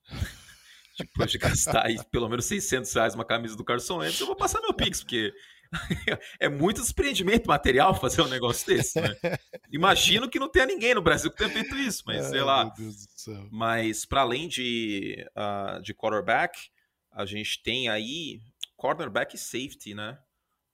Depois 0.98 1.32
de 1.32 1.38
gastar 1.38 1.86
aí 1.86 1.98
pelo 2.12 2.28
menos 2.28 2.46
600 2.46 2.92
reais 2.94 3.16
uma 3.16 3.26
camisa 3.26 3.56
do 3.56 3.64
Carson 3.64 3.98
Wentz, 3.98 4.20
eu 4.20 4.28
vou 4.28 4.36
passar 4.36 4.62
meu 4.62 4.74
Pix, 4.74 5.02
porque 5.02 5.34
é 6.40 6.50
muito 6.50 6.82
desprendimento 6.82 7.48
material 7.48 8.00
fazer 8.00 8.22
um 8.22 8.28
negócio 8.28 8.68
desse, 8.68 9.00
né? 9.00 9.16
Imagino 9.72 10.30
que 10.30 10.40
não 10.40 10.50
tenha 10.50 10.66
ninguém 10.66 10.94
no 10.94 11.02
Brasil 11.02 11.32
que 11.32 11.38
tenha 11.38 11.50
feito 11.50 11.76
isso, 11.76 12.04
mas 12.06 12.28
sei 12.28 12.42
lá. 12.42 12.74
Mas 13.52 14.06
para 14.06 14.22
além 14.22 14.48
de, 14.48 15.26
uh, 15.36 15.82
de 15.82 15.94
quarterback, 15.94 16.70
a 17.12 17.26
gente 17.26 17.62
tem 17.64 17.90
aí 17.90 18.42
cornerback 18.76 19.36
e 19.36 19.40
safety, 19.40 19.94
né? 19.94 20.20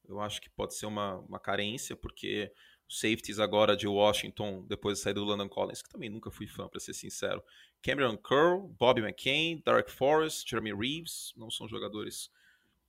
Eu 0.06 0.20
acho 0.20 0.42
que 0.42 0.50
pode 0.50 0.76
ser 0.76 0.86
uma, 0.86 1.16
uma 1.20 1.40
carência, 1.40 1.96
porque 1.96 2.52
os 2.88 3.00
safeties 3.00 3.40
agora 3.40 3.76
de 3.76 3.88
Washington, 3.88 4.66
depois 4.68 5.00
da 5.00 5.04
saída 5.04 5.22
do 5.22 5.26
London 5.26 5.48
Collins, 5.48 5.82
que 5.82 5.90
também 5.90 6.10
nunca 6.10 6.30
fui 6.30 6.46
fã, 6.46 6.68
para 6.68 6.80
ser 6.80 6.94
sincero. 6.94 7.42
Cameron 7.82 8.18
Curl, 8.18 8.68
Bobby 8.78 9.02
McCain, 9.02 9.62
Derek 9.66 9.90
Forrest, 9.90 10.50
Jeremy 10.50 10.74
Reeves, 10.74 11.34
não 11.36 11.50
são 11.50 11.68
jogadores 11.68 12.30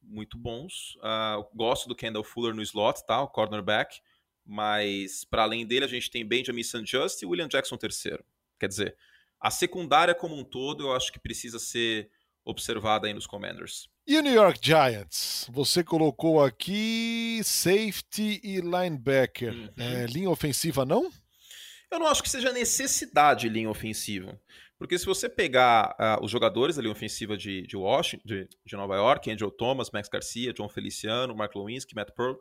muito 0.06 0.38
bons. 0.38 0.96
Uh, 0.96 1.44
gosto 1.54 1.88
do 1.88 1.94
Kendall 1.94 2.24
Fuller 2.24 2.54
no 2.54 2.62
slot, 2.62 3.04
tá? 3.06 3.22
O 3.22 3.28
cornerback. 3.28 4.00
Mas, 4.44 5.24
para 5.24 5.42
além 5.42 5.66
dele, 5.66 5.84
a 5.84 5.88
gente 5.88 6.10
tem 6.10 6.24
Benjamin 6.24 6.62
St. 6.62 6.84
Just 6.84 7.22
e 7.22 7.26
William 7.26 7.48
Jackson 7.48 7.78
III. 7.82 8.18
Quer 8.60 8.68
dizer, 8.68 8.96
a 9.40 9.50
secundária 9.50 10.14
como 10.14 10.36
um 10.36 10.44
todo, 10.44 10.84
eu 10.84 10.92
acho 10.94 11.12
que 11.12 11.18
precisa 11.18 11.58
ser 11.58 12.10
observada 12.44 13.06
aí 13.06 13.14
nos 13.14 13.26
Commanders. 13.26 13.88
E 14.06 14.18
o 14.18 14.22
New 14.22 14.34
York 14.34 14.60
Giants? 14.62 15.48
Você 15.50 15.82
colocou 15.82 16.44
aqui 16.44 17.40
safety 17.42 18.38
e 18.44 18.60
linebacker. 18.60 19.54
Uhum. 19.54 19.68
É, 19.78 20.06
linha 20.06 20.28
ofensiva, 20.28 20.84
não? 20.84 21.10
Eu 21.90 21.98
não 21.98 22.06
acho 22.06 22.22
que 22.22 22.28
seja 22.28 22.52
necessidade 22.52 23.48
linha 23.48 23.70
ofensiva. 23.70 24.38
Porque 24.84 24.98
se 24.98 25.06
você 25.06 25.30
pegar 25.30 25.96
uh, 25.98 26.22
os 26.22 26.30
jogadores 26.30 26.76
linha 26.76 26.92
ofensiva 26.92 27.38
de, 27.38 27.62
de 27.62 27.74
Washington, 27.74 28.22
de, 28.26 28.46
de, 28.66 28.76
Nova 28.76 28.94
York, 28.94 29.30
Andrew 29.30 29.50
Thomas, 29.50 29.90
Max 29.90 30.10
Garcia, 30.10 30.52
John 30.52 30.68
Feliciano, 30.68 31.34
Mark 31.34 31.56
Lewinsky, 31.56 31.94
Matt 31.94 32.10
Pearl, 32.10 32.34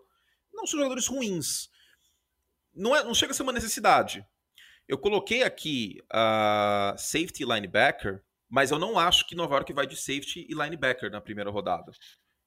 não 0.51 0.67
são 0.67 0.77
jogadores 0.77 1.07
ruins. 1.07 1.69
Não, 2.75 2.93
é, 2.93 3.01
não 3.01 3.15
chega 3.15 3.31
a 3.31 3.33
ser 3.33 3.43
uma 3.43 3.53
necessidade. 3.53 4.27
Eu 4.89 4.97
coloquei 4.97 5.41
aqui 5.43 6.01
uh, 6.11 6.97
safety 6.97 7.45
linebacker 7.45 8.21
Mas 8.49 8.71
eu 8.71 8.77
não 8.77 8.99
acho 8.99 9.25
que 9.25 9.35
Nova 9.35 9.55
York 9.55 9.71
vai 9.71 9.87
de 9.87 9.95
safety 9.95 10.45
e 10.49 10.53
linebacker 10.53 11.09
na 11.09 11.21
primeira 11.21 11.49
rodada. 11.49 11.93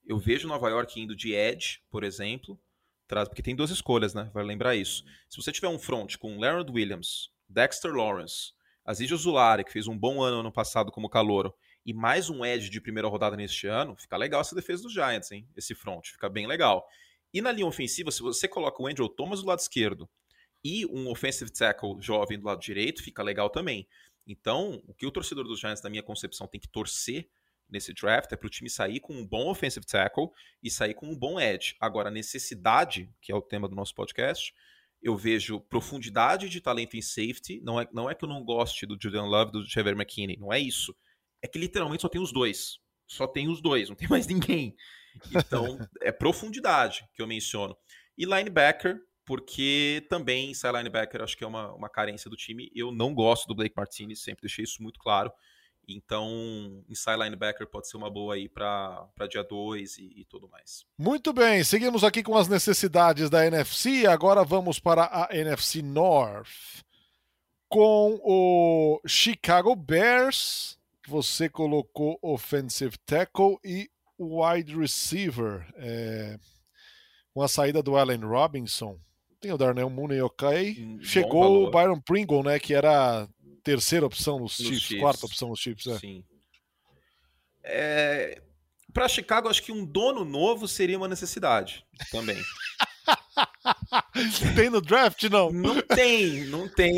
Eu 0.05 0.19
vejo 0.19 0.47
Nova 0.47 0.69
York 0.69 1.01
indo 1.01 1.15
de 1.15 1.33
edge, 1.33 1.81
por 1.89 2.03
exemplo, 2.03 2.55
porque 3.07 3.41
tem 3.41 3.55
duas 3.55 3.71
escolhas, 3.71 4.13
né? 4.13 4.29
Vai 4.31 4.43
lembrar 4.43 4.75
isso. 4.75 5.03
Se 5.27 5.41
você 5.41 5.51
tiver 5.51 5.69
um 5.69 5.79
front 5.79 6.17
com 6.17 6.37
Leonard 6.37 6.71
Williams, 6.71 7.31
Dexter 7.49 7.95
Lawrence, 7.95 8.55
Aziz 8.87 9.09
Zulari, 9.09 9.65
que 9.65 9.71
fez 9.73 9.85
um 9.85 9.97
bom 9.97 10.23
ano 10.23 10.39
ano 10.39 10.51
passado 10.51 10.93
como 10.93 11.09
calouro, 11.09 11.53
e 11.85 11.93
mais 11.93 12.29
um 12.29 12.45
edge 12.45 12.69
de 12.69 12.79
primeira 12.79 13.09
rodada 13.09 13.35
neste 13.35 13.67
ano, 13.67 13.97
fica 13.97 14.15
legal 14.15 14.39
essa 14.39 14.55
defesa 14.55 14.83
dos 14.83 14.93
Giants, 14.93 15.29
hein? 15.29 15.45
Esse 15.57 15.75
front, 15.75 16.07
fica 16.07 16.29
bem 16.29 16.47
legal. 16.47 16.87
E 17.33 17.41
na 17.41 17.51
linha 17.51 17.67
ofensiva, 17.67 18.11
se 18.11 18.21
você 18.21 18.47
coloca 18.47 18.81
o 18.81 18.87
Andrew 18.87 19.09
Thomas 19.09 19.41
do 19.41 19.47
lado 19.47 19.59
esquerdo 19.59 20.09
e 20.63 20.85
um 20.85 21.09
offensive 21.09 21.51
tackle 21.51 21.97
jovem 21.99 22.39
do 22.39 22.45
lado 22.45 22.61
direito, 22.61 23.03
fica 23.03 23.21
legal 23.21 23.49
também. 23.49 23.85
Então, 24.25 24.81
o 24.87 24.93
que 24.93 25.05
o 25.05 25.11
torcedor 25.11 25.43
dos 25.43 25.59
Giants, 25.59 25.83
na 25.83 25.89
minha 25.89 26.01
concepção, 26.01 26.47
tem 26.47 26.61
que 26.61 26.69
torcer 26.69 27.27
nesse 27.69 27.93
draft 27.93 28.31
é 28.31 28.37
para 28.37 28.47
o 28.47 28.49
time 28.49 28.69
sair 28.69 29.01
com 29.01 29.13
um 29.13 29.27
bom 29.27 29.49
offensive 29.49 29.85
tackle 29.85 30.29
e 30.63 30.71
sair 30.71 30.93
com 30.93 31.07
um 31.07 31.15
bom 31.17 31.37
edge. 31.37 31.75
Agora, 31.77 32.07
a 32.07 32.11
necessidade, 32.11 33.13
que 33.19 33.33
é 33.33 33.35
o 33.35 33.41
tema 33.41 33.67
do 33.67 33.75
nosso 33.75 33.93
podcast, 33.93 34.53
eu 35.01 35.15
vejo 35.15 35.59
profundidade 35.61 36.49
de 36.49 36.61
talento 36.61 36.95
em 36.95 37.01
safety. 37.01 37.61
Não 37.63 37.79
é, 37.79 37.87
não 37.93 38.09
é 38.09 38.15
que 38.15 38.23
eu 38.23 38.29
não 38.29 38.43
goste 38.43 38.85
do 38.85 38.97
Julian 39.01 39.25
Love 39.25 39.51
do 39.51 39.67
Trevor 39.67 39.93
McKinney, 39.93 40.37
não 40.37 40.51
é 40.51 40.59
isso. 40.59 40.95
É 41.41 41.47
que 41.47 41.59
literalmente 41.59 42.01
só 42.01 42.09
tem 42.09 42.21
os 42.21 42.31
dois. 42.31 42.79
Só 43.07 43.27
tem 43.27 43.47
os 43.47 43.61
dois, 43.61 43.89
não 43.89 43.95
tem 43.95 44.07
mais 44.09 44.27
ninguém. 44.27 44.75
Então, 45.33 45.77
é 46.01 46.11
profundidade 46.11 47.07
que 47.13 47.21
eu 47.21 47.27
menciono. 47.27 47.75
E 48.17 48.25
linebacker, 48.25 48.99
porque 49.25 50.05
também 50.09 50.53
sai 50.53 50.71
linebacker 50.71 51.21
acho 51.21 51.37
que 51.37 51.43
é 51.43 51.47
uma, 51.47 51.73
uma 51.73 51.89
carência 51.89 52.29
do 52.29 52.35
time. 52.35 52.71
Eu 52.75 52.91
não 52.91 53.13
gosto 53.13 53.47
do 53.47 53.55
Blake 53.55 53.75
Martinez, 53.75 54.23
sempre 54.23 54.41
deixei 54.41 54.63
isso 54.63 54.81
muito 54.81 54.99
claro. 54.99 55.31
Então, 55.87 56.83
inside 56.89 57.17
linebacker 57.17 57.65
pode 57.67 57.87
ser 57.87 57.97
uma 57.97 58.09
boa 58.09 58.35
aí 58.35 58.49
para 58.49 59.07
dia 59.29 59.43
2 59.43 59.97
e, 59.97 60.13
e, 60.17 60.25
tudo 60.25 60.49
mais. 60.49 60.85
Muito 60.97 61.31
bem, 61.31 61.63
seguimos 61.63 62.03
aqui 62.03 62.21
com 62.21 62.35
as 62.35 62.47
necessidades 62.47 63.29
da 63.29 63.45
NFC. 63.45 64.05
Agora 64.05 64.43
vamos 64.43 64.79
para 64.79 65.05
a 65.05 65.29
NFC 65.35 65.81
North. 65.81 66.83
Com 67.69 68.19
o 68.23 69.01
Chicago 69.05 69.75
Bears, 69.75 70.77
você 71.07 71.47
colocou 71.47 72.19
offensive 72.21 72.97
tackle 73.05 73.57
e 73.63 73.89
wide 74.19 74.75
receiver. 74.75 75.65
É, 75.75 76.37
com 77.37 77.43
a 77.43 77.47
saída 77.47 77.83
do 77.83 77.95
Allen 77.95 78.21
Robinson. 78.21 78.97
Tem 79.39 79.51
o 79.51 79.59
Darnell 79.59 79.91
Mooney 79.91 80.19
ok. 80.23 80.75
Hum, 80.79 80.97
Chegou 81.03 81.67
o 81.67 81.69
Byron 81.69 82.01
Pringle, 82.01 82.41
né? 82.41 82.57
Que 82.57 82.73
era 82.73 83.27
terceira 83.67 84.05
opção 84.05 84.39
nos, 84.39 84.57
nos 84.57 84.67
Chiefs, 84.67 84.83
Chiefs, 84.83 85.01
quarta 85.01 85.25
opção 85.25 85.49
nos 85.49 85.59
Chiefs. 85.59 85.87
É. 85.87 85.99
Sim. 85.99 86.23
É, 87.61 88.41
para 88.93 89.09
Chicago, 89.09 89.49
acho 89.49 89.61
que 89.61 89.73
um 89.73 89.85
dono 89.85 90.23
novo 90.23 90.69
seria 90.69 90.97
uma 90.97 91.09
necessidade 91.09 91.85
também. 92.09 92.41
tem 94.55 94.69
no 94.69 94.79
draft, 94.79 95.21
não? 95.23 95.51
Não 95.51 95.81
tem, 95.81 96.45
não 96.45 96.69
tem. 96.69 96.97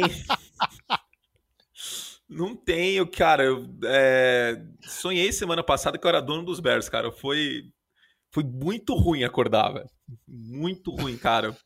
não 2.29 2.55
tenho, 2.55 3.07
cara. 3.09 3.45
Eu 3.45 3.67
é, 3.85 4.61
sonhei 4.83 5.31
semana 5.31 5.63
passada 5.63 5.97
que 5.97 6.05
eu 6.05 6.09
era 6.09 6.21
dono 6.21 6.45
dos 6.45 6.59
Bears, 6.59 6.87
cara. 6.87 7.11
Foi, 7.11 7.63
foi 8.29 8.43
muito 8.43 8.93
ruim 8.93 9.23
acordar, 9.23 9.71
velho. 9.73 9.89
Muito 10.27 10.91
ruim, 10.91 11.17
cara 11.17 11.57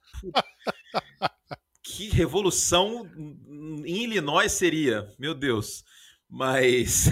que 1.84 2.10
revolução 2.10 3.08
em 3.86 4.03
Illinois 4.03 4.51
seria, 4.51 5.10
meu 5.17 5.34
Deus. 5.34 5.84
Mas 6.29 7.10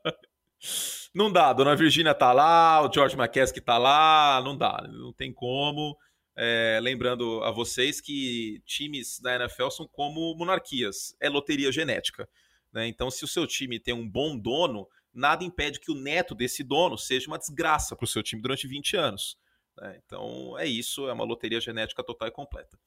não 1.14 1.32
dá, 1.32 1.52
Dona 1.52 1.74
Virgínia 1.74 2.14
tá 2.14 2.32
lá, 2.32 2.86
o 2.86 2.92
George 2.92 3.16
McCaskey 3.16 3.60
tá 3.60 3.78
lá, 3.78 4.40
não 4.44 4.56
dá, 4.56 4.86
não 4.88 5.12
tem 5.12 5.32
como. 5.32 5.96
É, 6.36 6.78
lembrando 6.80 7.42
a 7.42 7.50
vocês 7.50 8.00
que 8.00 8.62
times 8.64 9.18
da 9.18 9.34
NFL 9.34 9.70
são 9.70 9.88
como 9.88 10.34
monarquias, 10.36 11.16
é 11.20 11.28
loteria 11.28 11.72
genética. 11.72 12.28
Né? 12.72 12.86
Então, 12.86 13.10
se 13.10 13.24
o 13.24 13.28
seu 13.28 13.46
time 13.46 13.80
tem 13.80 13.92
um 13.92 14.08
bom 14.08 14.38
dono, 14.38 14.86
nada 15.12 15.42
impede 15.42 15.80
que 15.80 15.90
o 15.90 15.96
neto 15.96 16.34
desse 16.34 16.62
dono 16.62 16.96
seja 16.96 17.26
uma 17.26 17.38
desgraça 17.38 17.96
para 17.96 18.04
o 18.04 18.08
seu 18.08 18.22
time 18.22 18.40
durante 18.40 18.68
20 18.68 18.96
anos. 18.96 19.36
Né? 19.76 20.00
Então, 20.04 20.56
é 20.58 20.66
isso, 20.66 21.08
é 21.08 21.12
uma 21.12 21.24
loteria 21.24 21.60
genética 21.60 22.04
total 22.04 22.28
e 22.28 22.32
completa. 22.32 22.78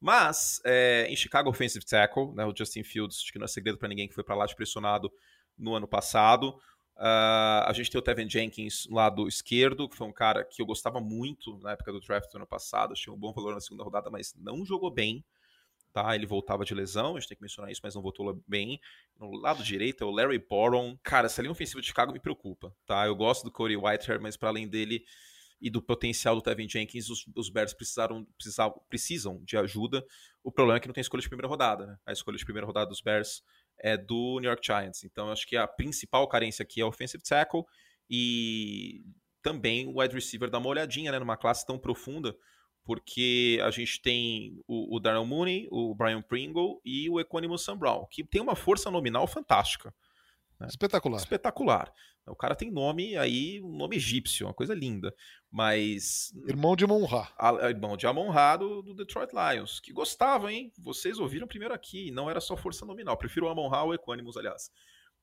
Mas, 0.00 0.60
é, 0.64 1.06
em 1.08 1.16
Chicago 1.16 1.50
Offensive 1.50 1.84
Tackle, 1.84 2.34
né, 2.34 2.44
o 2.44 2.54
Justin 2.56 2.82
Fields, 2.82 3.18
acho 3.22 3.32
que 3.32 3.38
não 3.38 3.46
é 3.46 3.48
segredo 3.48 3.78
para 3.78 3.88
ninguém 3.88 4.08
que 4.08 4.14
foi 4.14 4.24
para 4.24 4.34
lá 4.34 4.46
pressionado 4.46 5.10
no 5.56 5.74
ano 5.74 5.88
passado. 5.88 6.58
Uh, 6.96 7.60
a 7.66 7.72
gente 7.74 7.90
tem 7.90 7.98
o 7.98 8.02
Tevin 8.02 8.28
Jenkins 8.28 8.86
no 8.88 8.96
lado 8.96 9.28
esquerdo, 9.28 9.88
que 9.88 9.96
foi 9.96 10.06
um 10.06 10.12
cara 10.12 10.44
que 10.44 10.62
eu 10.62 10.66
gostava 10.66 10.98
muito 10.98 11.58
na 11.58 11.72
época 11.72 11.92
do 11.92 12.00
draft 12.00 12.30
do 12.30 12.36
ano 12.36 12.46
passado, 12.46 12.92
achei 12.92 13.12
um 13.12 13.18
bom 13.18 13.32
valor 13.34 13.54
na 13.54 13.60
segunda 13.60 13.84
rodada, 13.84 14.10
mas 14.10 14.34
não 14.34 14.64
jogou 14.64 14.90
bem. 14.90 15.24
Tá, 15.92 16.14
ele 16.14 16.26
voltava 16.26 16.62
de 16.62 16.74
lesão, 16.74 17.16
a 17.16 17.20
gente 17.20 17.28
tem 17.30 17.36
que 17.38 17.42
mencionar 17.42 17.70
isso, 17.70 17.80
mas 17.82 17.94
não 17.94 18.02
voltou 18.02 18.42
bem. 18.46 18.78
No 19.18 19.32
lado 19.32 19.62
direito 19.62 20.04
é 20.04 20.06
o 20.06 20.10
Larry 20.10 20.38
Boron. 20.38 20.94
Cara, 21.02 21.24
essa 21.24 21.40
linha 21.40 21.52
ofensiva 21.52 21.80
de 21.80 21.86
Chicago 21.86 22.12
me 22.12 22.20
preocupa, 22.20 22.74
tá? 22.84 23.06
Eu 23.06 23.16
gosto 23.16 23.44
do 23.44 23.50
Cody 23.50 23.78
Whitehair, 23.78 24.20
mas 24.20 24.36
para 24.36 24.50
além 24.50 24.68
dele, 24.68 25.06
e 25.60 25.70
do 25.70 25.80
potencial 25.80 26.34
do 26.34 26.42
Tevin 26.42 26.68
Jenkins, 26.68 27.08
os, 27.08 27.26
os 27.34 27.48
Bears 27.48 27.72
precisaram, 27.72 28.26
precisavam, 28.36 28.80
precisam 28.88 29.42
de 29.44 29.56
ajuda. 29.56 30.04
O 30.44 30.52
problema 30.52 30.76
é 30.76 30.80
que 30.80 30.86
não 30.86 30.94
tem 30.94 31.00
escolha 31.00 31.22
de 31.22 31.28
primeira 31.28 31.48
rodada. 31.48 31.86
Né? 31.86 31.96
A 32.06 32.12
escolha 32.12 32.36
de 32.36 32.44
primeira 32.44 32.66
rodada 32.66 32.88
dos 32.88 33.00
Bears 33.00 33.42
é 33.78 33.96
do 33.96 34.38
New 34.40 34.48
York 34.48 34.64
Giants. 34.64 35.04
Então, 35.04 35.30
acho 35.30 35.46
que 35.46 35.56
a 35.56 35.66
principal 35.66 36.28
carência 36.28 36.62
aqui 36.62 36.80
é 36.80 36.84
o 36.84 36.88
offensive 36.88 37.22
tackle 37.22 37.64
e 38.08 39.04
também 39.42 39.86
o 39.86 40.00
wide 40.00 40.14
receiver 40.14 40.50
dá 40.50 40.58
uma 40.58 40.68
olhadinha 40.68 41.12
né, 41.12 41.18
numa 41.18 41.36
classe 41.36 41.64
tão 41.64 41.78
profunda, 41.78 42.36
porque 42.84 43.60
a 43.62 43.70
gente 43.70 44.00
tem 44.00 44.60
o, 44.66 44.96
o 44.96 45.00
Darnell 45.00 45.26
Mooney, 45.26 45.68
o 45.70 45.94
Brian 45.94 46.22
Pringle 46.22 46.80
e 46.84 47.08
o 47.08 47.18
Equanimous 47.18 47.62
Sam 47.62 47.78
Brown, 47.78 48.06
que 48.10 48.24
tem 48.24 48.40
uma 48.40 48.56
força 48.56 48.90
nominal 48.90 49.26
fantástica. 49.26 49.94
Né? 50.58 50.66
Espetacular. 50.68 51.18
Espetacular. 51.18 51.92
O 52.26 52.36
cara 52.36 52.56
tem 52.56 52.70
nome 52.70 53.16
aí, 53.16 53.60
um 53.62 53.76
nome 53.76 53.96
egípcio, 53.96 54.46
uma 54.46 54.54
coisa 54.54 54.74
linda. 54.74 55.14
Mas. 55.50 56.32
Irmão 56.46 56.74
de 56.74 56.86
Monra. 56.86 57.28
Irmão 57.68 57.96
de 57.96 58.06
Amon-Ra 58.06 58.56
do, 58.56 58.82
do, 58.82 58.94
Detroit 58.94 59.30
Lions. 59.32 59.80
Que 59.80 59.92
gostava, 59.92 60.52
hein? 60.52 60.72
Vocês 60.78 61.18
ouviram 61.18 61.46
primeiro 61.46 61.72
aqui. 61.72 62.10
Não 62.10 62.28
era 62.28 62.40
só 62.40 62.56
força 62.56 62.84
nominal. 62.84 63.16
Prefiro 63.16 63.46
o 63.46 63.48
Amon-Ra 63.48 63.84
ou 63.84 63.94
Equanimus, 63.94 64.36
aliás. 64.36 64.70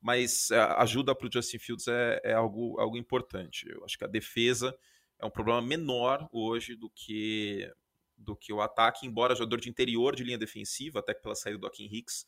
Mas 0.01 0.49
a 0.51 0.55
é, 0.55 0.81
ajuda 0.81 1.13
para 1.13 1.27
o 1.27 1.31
Justin 1.31 1.59
Fields 1.59 1.87
é, 1.87 2.21
é, 2.23 2.33
algo, 2.33 2.79
algo 2.79 2.97
importante. 2.97 3.69
Eu 3.69 3.83
acho 3.85 3.97
que 3.97 4.05
a 4.05 4.07
defesa 4.07 4.75
é 5.19 5.25
um 5.25 5.29
problema 5.29 5.61
menor 5.61 6.27
hoje 6.31 6.75
do 6.75 6.89
que 6.89 7.69
do 8.15 8.35
que 8.37 8.53
o 8.53 8.61
ataque, 8.61 9.05
embora 9.05 9.35
jogador 9.35 9.59
de 9.59 9.69
interior 9.69 10.15
de 10.15 10.23
linha 10.23 10.37
defensiva, 10.37 10.99
até 10.99 11.13
pela 11.13 11.35
saída 11.35 11.59
do 11.59 11.67
Akin 11.67 11.89
Hicks, 11.91 12.25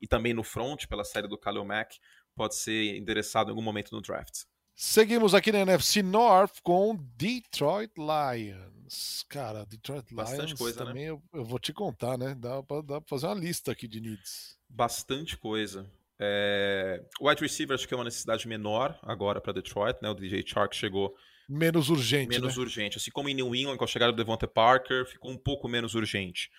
e 0.00 0.06
também 0.06 0.34
no 0.34 0.44
front, 0.44 0.86
pela 0.86 1.04
saída 1.04 1.26
do 1.26 1.38
Khalil 1.38 1.64
Mack, 1.64 1.98
pode 2.38 2.54
ser 2.54 2.96
endereçado 2.96 3.50
em 3.50 3.52
algum 3.52 3.62
momento 3.62 3.92
no 3.92 4.00
draft. 4.00 4.44
Seguimos 4.74 5.34
aqui 5.34 5.50
na 5.50 5.58
NFC 5.58 6.04
North 6.04 6.60
com 6.62 6.96
Detroit 7.16 7.90
Lions. 7.98 9.26
Cara, 9.28 9.66
Detroit 9.66 10.14
Bastante 10.14 10.46
Lions 10.46 10.58
coisa, 10.58 10.78
né? 10.78 10.86
também 10.86 11.04
né? 11.06 11.10
eu, 11.10 11.22
eu, 11.34 11.44
vou 11.44 11.58
te 11.58 11.72
contar, 11.72 12.16
né? 12.16 12.36
Dá 12.36 12.62
pra, 12.62 12.80
dá 12.80 13.00
pra 13.00 13.08
fazer 13.08 13.26
uma 13.26 13.34
lista 13.34 13.72
aqui 13.72 13.88
de 13.88 14.00
needs. 14.00 14.56
Bastante 14.68 15.36
coisa. 15.36 15.84
É... 16.16 17.04
O 17.20 17.28
wide 17.28 17.42
receiver 17.42 17.74
acho 17.74 17.88
que 17.88 17.92
é 17.92 17.96
uma 17.96 18.04
necessidade 18.04 18.46
menor 18.46 18.96
agora 19.02 19.40
para 19.40 19.52
Detroit, 19.52 19.98
né? 20.00 20.10
O 20.10 20.14
DJ 20.14 20.44
Chark 20.46 20.76
chegou 20.76 21.12
menos 21.48 21.90
urgente, 21.90 22.28
menos 22.28 22.56
né? 22.56 22.62
urgente. 22.62 22.98
Assim 22.98 23.10
como 23.10 23.28
em 23.28 23.34
New 23.34 23.52
England 23.56 23.78
com 23.78 23.84
a 23.84 23.88
chegada 23.88 24.12
do 24.12 24.16
Devonta 24.16 24.46
Parker, 24.46 25.04
ficou 25.06 25.32
um 25.32 25.36
pouco 25.36 25.68
menos 25.68 25.96
urgente. 25.96 26.50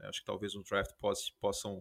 Acho 0.00 0.18
que 0.18 0.26
talvez 0.26 0.52
no 0.54 0.64
draft 0.64 0.90
possam 1.40 1.80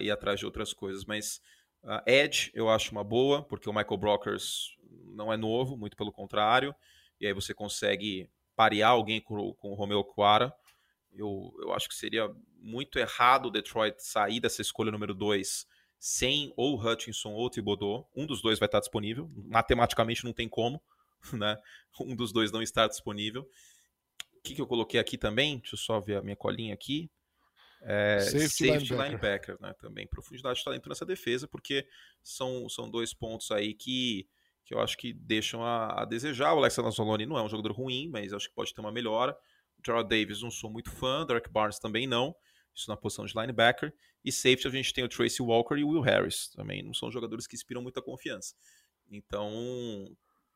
ir 0.00 0.10
atrás 0.10 0.38
de 0.38 0.44
outras 0.44 0.74
coisas, 0.74 1.06
mas 1.06 1.40
Uh, 1.84 2.02
Edge 2.10 2.50
eu 2.54 2.68
acho 2.68 2.92
uma 2.92 3.04
boa, 3.04 3.42
porque 3.42 3.68
o 3.68 3.72
Michael 3.72 3.98
Brockers 3.98 4.76
não 5.14 5.32
é 5.32 5.36
novo, 5.36 5.76
muito 5.76 5.96
pelo 5.96 6.10
contrário. 6.10 6.74
E 7.20 7.26
aí 7.26 7.32
você 7.32 7.54
consegue 7.54 8.28
parear 8.56 8.90
alguém 8.90 9.20
com, 9.20 9.52
com 9.54 9.70
o 9.70 9.74
Romeo 9.74 10.02
Quara. 10.02 10.52
Eu, 11.12 11.54
eu 11.60 11.72
acho 11.72 11.88
que 11.88 11.94
seria 11.94 12.34
muito 12.58 12.98
errado 12.98 13.46
o 13.46 13.50
Detroit 13.50 13.96
sair 13.98 14.40
dessa 14.40 14.62
escolha 14.62 14.90
número 14.90 15.14
2 15.14 15.66
sem 15.98 16.52
ou 16.56 16.78
Hutchinson 16.78 17.32
ou 17.32 17.48
Thibodeau. 17.48 18.10
Um 18.14 18.26
dos 18.26 18.42
dois 18.42 18.58
vai 18.58 18.66
estar 18.66 18.80
disponível. 18.80 19.30
Matematicamente 19.46 20.24
não 20.24 20.32
tem 20.32 20.48
como, 20.48 20.82
né? 21.32 21.58
Um 22.00 22.14
dos 22.14 22.32
dois 22.32 22.52
não 22.52 22.60
estar 22.62 22.88
disponível. 22.88 23.48
O 24.36 24.42
que, 24.42 24.54
que 24.54 24.60
eu 24.60 24.66
coloquei 24.66 25.00
aqui 25.00 25.16
também? 25.16 25.58
Deixa 25.58 25.74
eu 25.74 25.78
só 25.78 26.00
ver 26.00 26.16
a 26.16 26.22
minha 26.22 26.36
colinha 26.36 26.74
aqui. 26.74 27.10
É, 27.86 28.20
safety, 28.20 28.48
safety 28.48 28.92
linebacker. 28.92 29.04
linebacker, 29.04 29.56
né? 29.60 29.74
Também 29.74 30.06
profundidade 30.06 30.58
de 30.58 30.64
talento 30.64 30.88
nessa 30.88 31.04
defesa, 31.04 31.46
porque 31.46 31.86
são, 32.22 32.68
são 32.68 32.90
dois 32.90 33.12
pontos 33.12 33.50
aí 33.50 33.74
que, 33.74 34.26
que 34.64 34.74
eu 34.74 34.80
acho 34.80 34.96
que 34.96 35.12
deixam 35.12 35.62
a, 35.62 36.02
a 36.02 36.04
desejar. 36.04 36.54
O 36.54 36.58
Alex 36.58 36.78
Anzalone 36.78 37.26
não 37.26 37.36
é 37.36 37.42
um 37.42 37.48
jogador 37.48 37.72
ruim, 37.72 38.08
mas 38.08 38.32
acho 38.32 38.48
que 38.48 38.54
pode 38.54 38.72
ter 38.72 38.80
uma 38.80 38.90
melhora. 38.90 39.36
O 39.78 39.82
Gerald 39.84 40.08
Davis 40.08 40.40
não 40.40 40.50
sou 40.50 40.70
muito 40.70 40.90
fã, 40.90 41.26
Derek 41.26 41.50
Barnes 41.50 41.78
também 41.78 42.06
não. 42.06 42.34
isso 42.74 42.88
na 42.88 42.96
posição 42.96 43.26
de 43.26 43.34
linebacker. 43.38 43.92
E 44.24 44.32
safety 44.32 44.66
a 44.66 44.70
gente 44.70 44.92
tem 44.94 45.04
o 45.04 45.08
Tracy 45.08 45.42
Walker 45.42 45.76
e 45.76 45.84
o 45.84 45.88
Will 45.88 46.00
Harris. 46.00 46.48
Também 46.48 46.82
não 46.82 46.94
são 46.94 47.10
jogadores 47.10 47.46
que 47.46 47.54
inspiram 47.54 47.82
muita 47.82 48.00
confiança. 48.00 48.54
Então, 49.10 49.52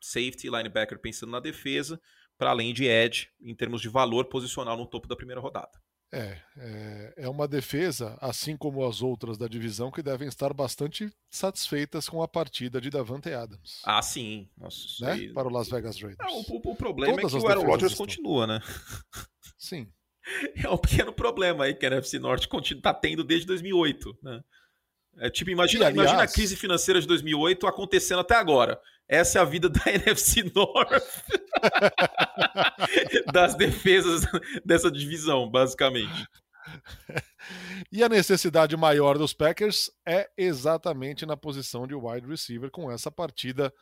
safety 0.01 0.47
e 0.47 0.51
linebacker 0.51 0.99
pensando 0.99 1.31
na 1.31 1.41
defesa, 1.41 2.01
para 2.39 2.51
além 2.51 2.73
de 2.73 2.87
edge, 2.87 3.31
em 3.39 3.55
termos 3.55 3.83
de 3.83 3.89
valor 3.89 4.25
posicional 4.27 4.77
no 4.77 4.87
topo 4.87 5.07
da 5.07 5.15
primeira 5.17 5.41
rodada. 5.41 5.79
É, 6.11 6.39
é, 6.57 7.15
é, 7.19 7.29
uma 7.29 7.47
defesa, 7.47 8.17
assim 8.19 8.57
como 8.57 8.87
as 8.87 9.03
outras 9.03 9.37
da 9.37 9.47
divisão, 9.47 9.91
que 9.91 10.03
devem 10.03 10.27
estar 10.27 10.55
bastante 10.55 11.13
satisfeitas 11.31 12.09
com 12.09 12.23
a 12.23 12.29
partida 12.29 12.81
de 12.81 12.89
Davante 12.89 13.31
Adams. 13.31 13.83
Ah, 13.85 14.01
sim. 14.01 14.49
Nossa, 14.57 15.05
né? 15.05 15.13
Aí... 15.13 15.33
Para 15.35 15.49
o 15.49 15.53
Las 15.53 15.69
Vegas 15.69 16.01
Raiders. 16.01 16.19
Não, 16.19 16.41
o, 16.41 16.71
o, 16.73 16.75
problema 16.75 17.17
Todas 17.17 17.35
é 17.35 17.39
que 17.39 17.45
o 17.45 17.49
Aaron 17.49 17.67
Rodgers 17.67 17.95
continua, 17.95 18.47
né? 18.47 18.61
Sim. 19.59 19.91
É 20.63 20.69
um 20.69 20.77
pequeno 20.77 21.11
problema 21.11 21.65
aí 21.65 21.75
que 21.75 21.87
a 21.87 21.89
NFC 21.89 22.19
Norte 22.19 22.47
está 22.75 22.93
tendo 22.93 23.25
desde 23.25 23.47
2008, 23.47 24.19
né? 24.23 24.45
É, 25.17 25.31
tipo, 25.31 25.51
imagina, 25.51 25.85
e, 25.85 25.87
aliás, 25.87 26.11
imagina 26.11 26.23
a 26.23 26.29
crise 26.29 26.55
financeira 26.55 27.01
de 27.01 27.07
2008 27.07 27.67
acontecendo 27.67 28.21
até 28.21 28.35
agora. 28.35 28.79
Essa 29.09 29.39
é 29.39 29.43
a 29.43 29.45
vida 29.45 29.69
da 29.69 29.81
NFC 29.91 30.53
North. 30.55 31.25
das 33.33 33.55
defesas 33.55 34.23
dessa 34.65 34.91
divisão, 34.91 35.49
basicamente. 35.49 36.27
E 37.91 38.05
a 38.05 38.09
necessidade 38.11 38.77
maior 38.77 39.17
dos 39.17 39.33
Packers 39.33 39.91
é 40.07 40.29
exatamente 40.37 41.25
na 41.25 41.35
posição 41.35 41.87
de 41.87 41.95
wide 41.95 42.27
receiver 42.27 42.71
com 42.71 42.91
essa 42.91 43.11
partida. 43.11 43.73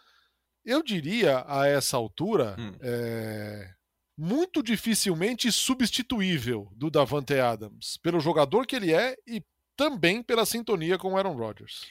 Eu 0.64 0.84
diria 0.84 1.44
a 1.48 1.66
essa 1.66 1.96
altura 1.96 2.54
hum. 2.56 2.76
é, 2.80 3.68
muito 4.16 4.62
dificilmente 4.62 5.50
substituível 5.50 6.70
do 6.76 6.90
Davante 6.90 7.34
Adams, 7.34 7.98
pelo 8.02 8.20
jogador 8.20 8.66
que 8.66 8.76
ele 8.76 8.92
é 8.92 9.16
e 9.26 9.42
também 9.76 10.22
pela 10.22 10.46
sintonia 10.46 10.96
com 10.96 11.12
o 11.12 11.16
Aaron 11.16 11.36
Rodgers. 11.36 11.82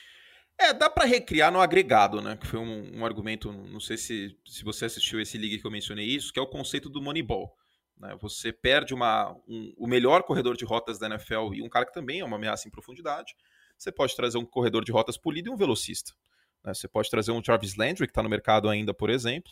É, 0.57 0.73
dá 0.73 0.89
para 0.89 1.05
recriar 1.05 1.51
no 1.51 1.59
agregado, 1.59 2.21
né? 2.21 2.37
Que 2.37 2.47
foi 2.47 2.59
um, 2.59 2.99
um, 2.99 3.05
argumento, 3.05 3.51
não 3.51 3.79
sei 3.79 3.97
se, 3.97 4.37
se 4.45 4.63
você 4.63 4.85
assistiu 4.85 5.19
esse 5.19 5.37
liga 5.37 5.57
que 5.59 5.65
eu 5.65 5.71
mencionei 5.71 6.05
isso, 6.05 6.31
que 6.31 6.39
é 6.39 6.41
o 6.41 6.47
conceito 6.47 6.89
do 6.89 7.01
Moneyball. 7.01 7.53
Né? 7.97 8.15
Você 8.21 8.53
perde 8.53 8.93
uma, 8.93 9.31
um, 9.47 9.73
o 9.77 9.87
melhor 9.87 10.23
corredor 10.23 10.55
de 10.55 10.65
rotas 10.65 10.97
da 10.97 11.07
NFL 11.07 11.53
e 11.53 11.61
um 11.61 11.69
cara 11.69 11.85
que 11.85 11.93
também 11.93 12.21
é 12.21 12.25
uma 12.25 12.37
ameaça 12.37 12.67
em 12.67 12.71
profundidade. 12.71 13.33
Você 13.77 13.91
pode 13.91 14.15
trazer 14.15 14.37
um 14.37 14.45
corredor 14.45 14.83
de 14.83 14.91
rotas 14.91 15.17
polido 15.17 15.49
e 15.49 15.51
um 15.51 15.57
velocista. 15.57 16.13
Né? 16.63 16.73
Você 16.73 16.87
pode 16.87 17.09
trazer 17.09 17.31
um 17.31 17.43
Jarvis 17.43 17.75
Landry, 17.75 18.07
que 18.07 18.11
está 18.11 18.23
no 18.23 18.29
mercado 18.29 18.69
ainda, 18.69 18.93
por 18.93 19.09
exemplo. 19.09 19.51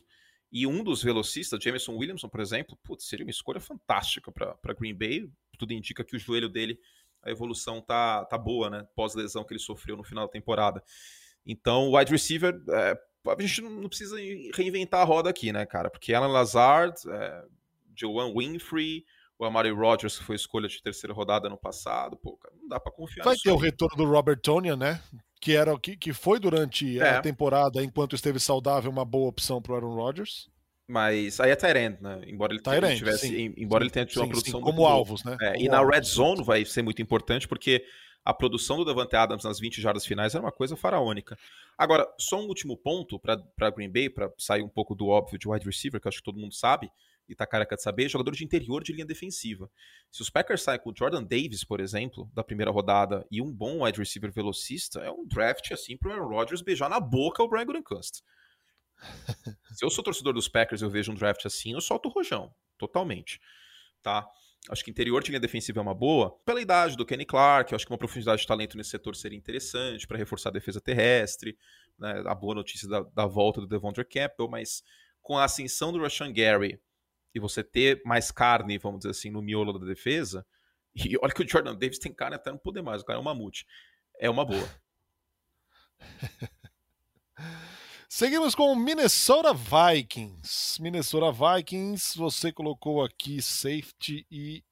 E 0.51 0.67
um 0.67 0.83
dos 0.83 1.01
velocistas, 1.01 1.59
Jameson 1.61 1.95
Williamson, 1.95 2.29
por 2.29 2.39
exemplo, 2.39 2.77
putz, 2.83 3.05
seria 3.05 3.25
uma 3.25 3.31
escolha 3.31 3.59
fantástica 3.59 4.31
para 4.31 4.73
Green 4.73 4.93
Bay. 4.93 5.27
Tudo 5.57 5.73
indica 5.73 6.03
que 6.03 6.15
o 6.15 6.19
joelho 6.19 6.47
dele 6.47 6.79
a 7.23 7.31
evolução 7.31 7.81
tá, 7.81 8.25
tá 8.25 8.37
boa, 8.37 8.69
né? 8.69 8.87
Pós-lesão 8.95 9.43
que 9.43 9.53
ele 9.53 9.59
sofreu 9.59 9.97
no 9.97 10.03
final 10.03 10.25
da 10.25 10.31
temporada. 10.31 10.83
Então, 11.45 11.89
o 11.89 11.97
wide 11.97 12.11
receiver, 12.11 12.61
é, 12.69 12.97
a 13.27 13.41
gente 13.41 13.61
não 13.61 13.87
precisa 13.87 14.17
reinventar 14.53 15.01
a 15.01 15.05
roda 15.05 15.29
aqui, 15.29 15.51
né, 15.51 15.65
cara? 15.65 15.89
Porque 15.89 16.13
Alan 16.13 16.27
Lazard, 16.27 16.95
é, 17.09 17.43
Joan 17.95 18.33
Winfrey, 18.33 19.05
o 19.37 19.45
Amari 19.45 19.71
Rodgers, 19.71 20.17
que 20.17 20.23
foi 20.23 20.35
escolha 20.35 20.67
de 20.67 20.81
terceira 20.81 21.13
rodada 21.13 21.49
no 21.49 21.57
passado, 21.57 22.17
pô, 22.17 22.37
cara, 22.37 22.53
não 22.59 22.67
dá 22.67 22.79
para 22.79 22.91
confiar 22.91 23.23
Vai 23.23 23.35
ter 23.35 23.49
aí. 23.49 23.55
o 23.55 23.57
retorno 23.57 23.97
do 23.97 24.05
Robert 24.05 24.39
Tonian, 24.39 24.77
né? 24.77 25.01
Que, 25.39 25.55
era, 25.55 25.77
que, 25.77 25.97
que 25.97 26.13
foi 26.13 26.39
durante 26.39 26.99
é. 26.99 27.17
a 27.17 27.21
temporada, 27.21 27.83
enquanto 27.83 28.15
esteve 28.15 28.39
saudável, 28.39 28.89
uma 28.89 29.03
boa 29.03 29.27
opção 29.27 29.61
para 29.61 29.75
Aaron 29.75 29.95
Rodgers. 29.95 30.49
Mas 30.87 31.39
aí 31.39 31.51
é 31.51 31.55
Tyrant, 31.55 32.01
né? 32.01 32.21
Embora 32.27 32.53
ele 32.53 32.61
tivesse, 32.61 33.27
sim, 33.27 33.53
embora 33.57 33.83
sim, 33.83 33.85
ele 33.85 33.93
tenha 33.93 34.05
tido 34.05 34.21
uma 34.21 34.27
produção 34.27 34.59
sim, 34.59 34.65
como 34.65 34.85
alvos, 34.85 35.23
né? 35.23 35.37
É, 35.41 35.53
como 35.53 35.65
e 35.65 35.69
na 35.69 35.83
red 35.83 36.03
zone 36.03 36.43
vai 36.43 36.65
ser 36.65 36.81
muito 36.81 37.01
importante 37.01 37.47
porque 37.47 37.85
a 38.25 38.33
produção 38.33 38.77
do 38.77 38.85
Davante 38.85 39.15
Adams 39.15 39.43
nas 39.43 39.59
20 39.59 39.81
jardas 39.81 40.05
finais 40.05 40.33
era 40.33 40.43
uma 40.43 40.51
coisa 40.51 40.75
faraônica. 40.75 41.37
Agora, 41.77 42.07
só 42.17 42.39
um 42.39 42.47
último 42.47 42.77
ponto 42.77 43.19
para 43.19 43.69
Green 43.69 43.89
Bay, 43.89 44.09
para 44.09 44.31
sair 44.37 44.61
um 44.61 44.69
pouco 44.69 44.95
do 44.95 45.07
óbvio 45.07 45.37
de 45.37 45.47
wide 45.47 45.65
receiver, 45.65 45.99
que 45.99 46.07
acho 46.07 46.19
que 46.19 46.23
todo 46.23 46.39
mundo 46.39 46.53
sabe 46.53 46.89
e 47.27 47.35
tá 47.35 47.45
careca 47.45 47.75
de 47.75 47.81
saber, 47.81 48.09
jogador 48.09 48.31
de 48.31 48.43
interior 48.43 48.83
de 48.83 48.91
linha 48.91 49.05
defensiva. 49.05 49.69
Se 50.11 50.21
os 50.21 50.29
Packers 50.29 50.61
saem 50.61 50.79
com 50.79 50.91
o 50.91 50.93
Jordan 50.95 51.23
Davis, 51.23 51.63
por 51.63 51.79
exemplo, 51.79 52.29
da 52.33 52.43
primeira 52.43 52.71
rodada, 52.71 53.25
e 53.31 53.41
um 53.41 53.51
bom 53.51 53.83
wide 53.83 53.97
receiver 53.97 54.31
velocista, 54.31 54.99
é 54.99 55.09
um 55.09 55.25
draft 55.25 55.71
assim 55.71 55.97
pro 55.97 56.11
Aaron 56.11 56.27
Rodgers 56.27 56.61
beijar 56.61 56.89
na 56.89 56.99
boca 56.99 57.41
o 57.41 57.47
Brian 57.47 57.65
Gutekunst. 57.65 58.21
Se 59.75 59.83
eu 59.83 59.89
sou 59.89 60.03
torcedor 60.03 60.33
dos 60.33 60.47
Packers 60.47 60.81
e 60.81 60.85
eu 60.85 60.89
vejo 60.89 61.11
um 61.11 61.15
draft 61.15 61.45
assim, 61.45 61.73
eu 61.73 61.81
solto 61.81 62.07
o 62.07 62.11
rojão, 62.11 62.53
totalmente. 62.77 63.39
Tá? 64.01 64.27
Acho 64.69 64.83
que 64.83 64.91
interior 64.91 65.21
de 65.21 65.29
linha 65.29 65.39
defensiva 65.39 65.79
é 65.79 65.81
uma 65.81 65.93
boa. 65.93 66.39
Pela 66.45 66.61
idade 66.61 66.95
do 66.95 67.05
Kenny 67.05 67.25
Clark, 67.25 67.75
acho 67.75 67.85
que 67.85 67.91
uma 67.91 67.97
profundidade 67.97 68.41
de 68.41 68.47
talento 68.47 68.77
nesse 68.77 68.91
setor 68.91 69.15
seria 69.15 69.37
interessante 69.37 70.07
para 70.07 70.17
reforçar 70.17 70.49
a 70.49 70.53
defesa 70.53 70.79
terrestre. 70.79 71.57
Né? 71.99 72.23
A 72.25 72.33
boa 72.33 72.55
notícia 72.55 72.87
da, 72.87 73.01
da 73.01 73.25
volta 73.25 73.59
do 73.59 73.67
Devondre 73.67 74.05
Campbell, 74.05 74.47
mas 74.47 74.81
com 75.21 75.37
a 75.37 75.43
ascensão 75.43 75.91
do 75.91 76.01
Rashan 76.01 76.31
Gary 76.31 76.79
e 77.35 77.39
você 77.39 77.63
ter 77.63 78.01
mais 78.05 78.31
carne, 78.31 78.77
vamos 78.77 78.99
dizer 78.99 79.09
assim, 79.09 79.31
no 79.31 79.41
miolo 79.41 79.77
da 79.77 79.85
defesa, 79.85 80.45
e 80.95 81.17
olha 81.21 81.33
que 81.33 81.43
o 81.43 81.49
Jordan 81.49 81.75
Davis 81.75 81.99
tem 81.99 82.13
carne 82.13 82.35
até 82.35 82.51
não 82.51 82.57
poder 82.57 82.81
mais, 82.81 83.01
o 83.01 83.05
cara 83.05 83.17
é 83.17 83.21
um 83.21 83.25
mamute. 83.25 83.65
É 84.19 84.29
uma 84.29 84.45
boa. 84.45 84.69
Seguimos 88.15 88.53
com 88.53 88.75
Minnesota 88.75 89.55
Vikings. 89.55 90.79
Minnesota 90.79 91.31
Vikings, 91.31 92.15
você 92.15 92.51
colocou 92.51 93.03
aqui 93.03 93.41
safety 93.41 94.23
e 94.29 94.63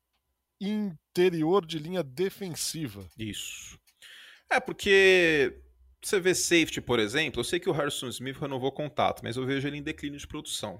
interior 0.59 1.65
de 1.65 1.79
linha 1.79 2.03
defensiva. 2.03 3.03
Isso. 3.17 3.79
É, 4.47 4.59
porque 4.59 5.59
você 5.99 6.19
vê 6.19 6.35
safety, 6.35 6.81
por 6.81 6.99
exemplo, 6.99 7.39
eu 7.39 7.43
sei 7.43 7.59
que 7.59 7.67
o 7.67 7.73
Harrison 7.73 8.09
Smith 8.09 8.37
renovou 8.37 8.71
contato, 8.71 9.23
mas 9.23 9.37
eu 9.37 9.43
vejo 9.43 9.67
ele 9.67 9.77
em 9.77 9.83
declínio 9.83 10.19
de 10.19 10.27
produção. 10.27 10.79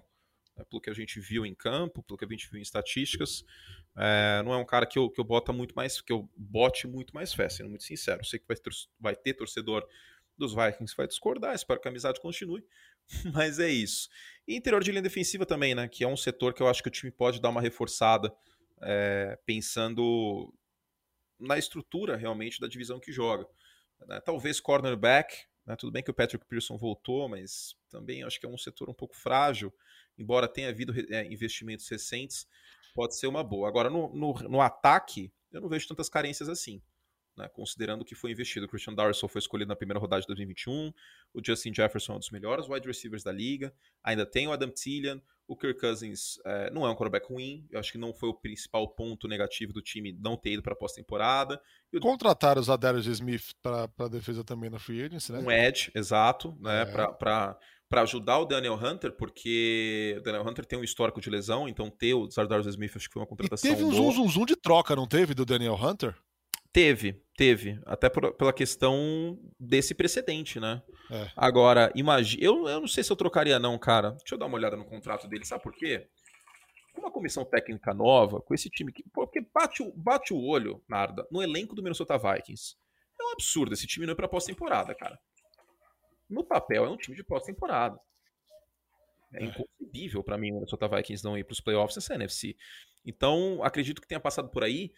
É, 0.55 0.63
pelo 0.63 0.79
que 0.79 0.91
a 0.91 0.93
gente 0.93 1.19
viu 1.19 1.43
em 1.43 1.55
campo, 1.55 2.03
pelo 2.03 2.15
que 2.15 2.25
a 2.25 2.27
gente 2.27 2.47
viu 2.47 2.59
em 2.59 2.61
estatísticas, 2.61 3.43
é, 3.97 4.43
não 4.45 4.53
é 4.53 4.57
um 4.57 4.65
cara 4.65 4.85
que 4.85 4.99
eu, 4.99 5.09
que 5.09 5.19
eu 5.19 5.25
bota 5.25 5.51
muito 5.51 5.73
mais, 5.73 5.99
que 5.99 6.13
eu 6.13 6.29
bote 6.37 6.87
muito 6.87 7.11
mais 7.15 7.33
fé, 7.33 7.49
sendo 7.49 7.69
muito 7.69 7.85
sincero. 7.85 8.21
Eu 8.21 8.25
sei 8.25 8.37
que 8.37 8.45
vai 8.47 8.55
ter, 8.55 8.71
vai 8.99 9.15
ter 9.15 9.33
torcedor 9.33 9.83
dos 10.37 10.53
Vikings 10.53 10.95
vai 10.95 11.07
discordar, 11.07 11.53
espero 11.53 11.79
que 11.79 11.87
a 11.87 11.91
amizade 11.91 12.19
continue, 12.19 12.65
mas 13.33 13.59
é 13.59 13.69
isso. 13.69 14.09
E 14.47 14.55
interior 14.55 14.83
de 14.83 14.91
linha 14.91 15.01
defensiva 15.01 15.45
também, 15.45 15.75
né? 15.75 15.87
Que 15.87 16.03
é 16.03 16.07
um 16.07 16.17
setor 16.17 16.53
que 16.53 16.61
eu 16.61 16.67
acho 16.67 16.81
que 16.81 16.89
o 16.89 16.91
time 16.91 17.11
pode 17.11 17.41
dar 17.41 17.49
uma 17.49 17.61
reforçada, 17.61 18.33
é, 18.81 19.37
pensando 19.45 20.53
na 21.39 21.57
estrutura 21.57 22.15
realmente 22.15 22.59
da 22.59 22.67
divisão 22.67 22.99
que 22.99 23.11
joga. 23.11 23.47
Né? 24.07 24.19
Talvez 24.21 24.59
cornerback, 24.59 25.35
né? 25.65 25.75
tudo 25.75 25.91
bem 25.91 26.03
que 26.03 26.11
o 26.11 26.13
Patrick 26.13 26.45
Pearson 26.45 26.77
voltou, 26.77 27.27
mas 27.27 27.75
também 27.89 28.23
acho 28.23 28.39
que 28.39 28.45
é 28.45 28.49
um 28.49 28.57
setor 28.57 28.89
um 28.89 28.93
pouco 28.93 29.15
frágil, 29.15 29.73
embora 30.17 30.47
tenha 30.47 30.69
havido 30.69 30.93
é, 31.13 31.25
investimentos 31.25 31.87
recentes, 31.89 32.47
pode 32.93 33.15
ser 33.15 33.27
uma 33.27 33.43
boa. 33.43 33.67
Agora, 33.67 33.89
no, 33.89 34.13
no, 34.13 34.33
no 34.33 34.61
ataque, 34.61 35.31
eu 35.51 35.61
não 35.61 35.69
vejo 35.69 35.87
tantas 35.87 36.09
carências 36.09 36.49
assim 36.49 36.81
né, 37.37 37.47
considerando 37.49 38.05
que 38.05 38.15
foi 38.15 38.31
investido. 38.31 38.65
O 38.65 38.69
Christian 38.69 38.93
Darsow 38.93 39.29
foi 39.29 39.39
escolhido 39.39 39.69
na 39.69 39.75
primeira 39.75 39.99
rodada 39.99 40.21
de 40.21 40.27
2021, 40.27 40.93
o 41.33 41.41
Justin 41.45 41.73
Jefferson 41.73 42.13
é 42.13 42.15
um 42.15 42.19
dos 42.19 42.29
melhores 42.29 42.67
wide 42.67 42.87
receivers 42.87 43.23
da 43.23 43.31
liga, 43.31 43.73
ainda 44.03 44.25
tem 44.25 44.47
o 44.47 44.51
Adam 44.51 44.69
Thielen, 44.69 45.21
o 45.47 45.55
Kirk 45.55 45.79
Cousins 45.79 46.39
é, 46.45 46.71
não 46.71 46.85
é 46.85 46.89
um 46.89 46.95
quarterback 46.95 47.27
ruim, 47.27 47.67
eu 47.69 47.79
acho 47.79 47.91
que 47.91 47.97
não 47.97 48.13
foi 48.13 48.29
o 48.29 48.33
principal 48.33 48.87
ponto 48.87 49.27
negativo 49.27 49.73
do 49.73 49.81
time 49.81 50.17
não 50.19 50.37
ter 50.37 50.53
ido 50.53 50.63
para 50.63 50.73
a 50.73 50.77
pós-temporada. 50.77 51.61
Contrataram 52.01 52.61
os 52.61 52.69
Adarius 52.69 53.05
Smith 53.05 53.51
para 53.61 53.89
a 53.99 54.07
defesa 54.07 54.43
também 54.43 54.69
na 54.69 54.79
free 54.79 55.03
agency, 55.03 55.33
né? 55.33 55.39
Um 55.39 55.51
edge, 55.51 55.91
exato, 55.93 56.57
né, 56.59 56.83
é. 56.83 56.85
para 56.85 57.57
para 57.91 58.03
ajudar 58.03 58.39
o 58.39 58.45
Daniel 58.45 58.75
Hunter, 58.75 59.11
porque 59.11 60.15
o 60.17 60.21
Daniel 60.21 60.47
Hunter 60.47 60.65
tem 60.65 60.79
um 60.79 60.83
histórico 60.83 61.19
de 61.19 61.29
lesão, 61.29 61.67
então 61.67 61.89
ter 61.89 62.13
o 62.13 62.25
Zardarius 62.31 62.65
Smith 62.67 62.95
acho 62.95 63.09
que 63.09 63.13
foi 63.13 63.21
uma 63.21 63.27
contratação 63.27 63.69
e 63.69 63.73
teve 63.73 63.83
um 63.83 63.91
zoom, 63.91 64.11
zoom, 64.13 64.29
zoom 64.29 64.45
de 64.45 64.55
troca, 64.55 64.95
não 64.95 65.05
teve, 65.05 65.33
do 65.33 65.45
Daniel 65.45 65.75
Hunter? 65.75 66.15
Teve, 66.73 67.21
teve. 67.35 67.81
Até 67.85 68.09
por, 68.09 68.33
pela 68.33 68.53
questão 68.53 69.37
desse 69.59 69.93
precedente, 69.93 70.59
né? 70.59 70.81
É. 71.09 71.29
Agora, 71.35 71.91
imagine. 71.95 72.43
Eu, 72.43 72.67
eu 72.67 72.79
não 72.79 72.87
sei 72.87 73.03
se 73.03 73.11
eu 73.11 73.15
trocaria, 73.15 73.59
não, 73.59 73.77
cara. 73.77 74.11
Deixa 74.11 74.35
eu 74.35 74.39
dar 74.39 74.45
uma 74.45 74.55
olhada 74.55 74.77
no 74.77 74.85
contrato 74.85 75.27
dele, 75.27 75.45
sabe 75.45 75.61
por 75.61 75.73
quê? 75.73 76.07
Com 76.93 77.01
uma 77.01 77.11
comissão 77.11 77.43
técnica 77.43 77.93
nova, 77.93 78.41
com 78.41 78.53
esse 78.53 78.69
time 78.69 78.91
que. 78.91 79.03
Porque 79.13 79.41
bate 79.53 79.83
o, 79.83 79.91
bate 79.93 80.33
o 80.33 80.41
olho, 80.41 80.81
Narda, 80.87 81.27
no 81.29 81.41
elenco 81.41 81.75
do 81.75 81.83
Minnesota 81.83 82.17
Vikings. 82.17 82.75
É 83.19 83.23
um 83.23 83.31
absurdo 83.33 83.73
esse 83.73 83.85
time 83.85 84.05
não 84.05 84.13
ir 84.13 84.15
pra 84.15 84.27
pós-temporada, 84.27 84.95
cara. 84.95 85.19
No 86.29 86.45
papel, 86.45 86.85
é 86.85 86.89
um 86.89 86.97
time 86.97 87.15
de 87.15 87.23
pós-temporada. 87.23 87.99
É, 89.33 89.43
é. 89.43 89.45
inconcebível 89.45 90.23
para 90.23 90.37
mim 90.37 90.51
o 90.51 90.55
Minnesota 90.55 90.87
Vikings 90.87 91.23
não 91.23 91.37
ir 91.37 91.43
para 91.43 91.53
os 91.53 91.61
playoffs 91.61 91.95
nessa 91.95 92.15
NFC. 92.15 92.55
Então, 93.05 93.61
acredito 93.63 94.01
que 94.01 94.07
tenha 94.07 94.19
passado 94.19 94.49
por 94.49 94.63
aí 94.63 94.91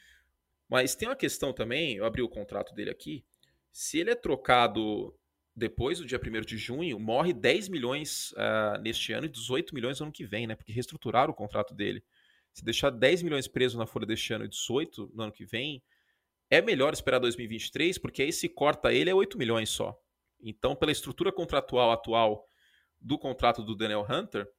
mas 0.74 0.96
tem 0.96 1.08
uma 1.08 1.16
questão 1.16 1.54
também, 1.54 1.98
eu 1.98 2.04
abri 2.04 2.24
o 2.24 2.28
contrato 2.28 2.74
dele 2.74 2.90
aqui. 2.90 3.24
Se 3.72 4.00
ele 4.00 4.10
é 4.10 4.16
trocado 4.16 5.14
depois 5.56 6.00
do 6.00 6.06
dia 6.06 6.20
1 6.20 6.42
de 6.42 6.58
junho, 6.58 7.00
morre 7.00 7.32
10 7.32 7.70
milhões 7.70 8.32
uh, 8.32 8.82
neste 8.82 9.14
ano 9.14 9.28
e 9.28 9.30
18 9.30 9.76
milhões 9.76 10.00
no 10.00 10.08
ano 10.08 10.12
que 10.12 10.26
vem, 10.26 10.48
né? 10.48 10.56
Porque 10.56 10.74
reestruturaram 10.74 11.32
o 11.32 11.36
contrato 11.36 11.76
dele. 11.76 12.04
Se 12.52 12.66
deixar 12.66 12.90
10 12.90 13.22
milhões 13.22 13.48
preso 13.48 13.78
na 13.78 13.86
folha 13.86 14.08
deste 14.08 14.34
ano 14.34 14.46
e 14.46 14.48
18 14.48 15.12
no 15.14 15.22
ano 15.22 15.32
que 15.32 15.46
vem, 15.46 15.84
é 16.50 16.60
melhor 16.60 16.92
esperar 16.92 17.20
2023, 17.20 18.00
porque 18.00 18.24
aí 18.24 18.34
se 18.34 18.50
corta 18.50 18.92
ele 18.92 19.12
é 19.12 19.14
8 19.14 19.38
milhões 19.38 19.70
só. 19.70 19.96
Então, 20.42 20.76
pela 20.76 20.92
estrutura 20.92 21.32
contratual 21.32 21.92
atual 21.92 22.48
do 23.00 23.20
contrato 23.20 23.62
do 23.62 23.76
Daniel 23.76 24.08
Hunter, 24.10 24.50